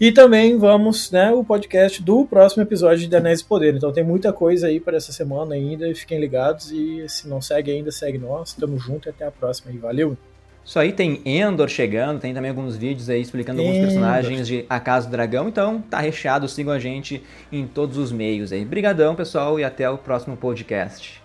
E 0.00 0.12
também 0.12 0.56
vamos, 0.58 1.10
né, 1.10 1.30
o 1.30 1.44
podcast 1.44 2.02
do 2.02 2.24
próximo 2.24 2.62
episódio 2.62 3.08
de 3.08 3.16
Anéis 3.16 3.40
de 3.40 3.46
Poder. 3.46 3.74
Então 3.74 3.92
tem 3.92 4.04
muita 4.04 4.32
coisa 4.32 4.68
aí 4.68 4.78
para 4.78 4.96
essa 4.96 5.12
semana 5.12 5.54
ainda. 5.54 5.92
Fiquem 5.94 6.20
ligados 6.20 6.70
e 6.70 7.04
se 7.08 7.28
não 7.28 7.40
segue 7.40 7.72
ainda, 7.72 7.90
segue 7.90 8.18
nós. 8.18 8.54
Tamo 8.54 8.78
junto 8.78 9.08
e 9.08 9.10
até 9.10 9.26
a 9.26 9.30
próxima 9.30 9.72
e 9.72 9.78
valeu! 9.78 10.16
Isso 10.64 10.78
aí 10.78 10.92
tem 10.92 11.20
Endor 11.26 11.68
chegando, 11.68 12.20
tem 12.20 12.32
também 12.32 12.50
alguns 12.50 12.76
vídeos 12.76 13.10
aí 13.10 13.20
explicando 13.20 13.60
Endor. 13.60 13.74
alguns 13.74 13.86
personagens 13.86 14.46
de 14.46 14.64
A 14.68 14.80
Casa 14.80 15.06
do 15.06 15.10
Dragão, 15.10 15.48
então 15.48 15.80
tá 15.80 16.00
recheado, 16.00 16.48
sigam 16.48 16.72
a 16.72 16.78
gente 16.78 17.22
em 17.52 17.66
todos 17.66 17.98
os 17.98 18.10
meios 18.10 18.50
aí. 18.50 18.64
Brigadão, 18.64 19.14
pessoal, 19.14 19.60
e 19.60 19.64
até 19.64 19.88
o 19.90 19.98
próximo 19.98 20.36
podcast. 20.36 21.22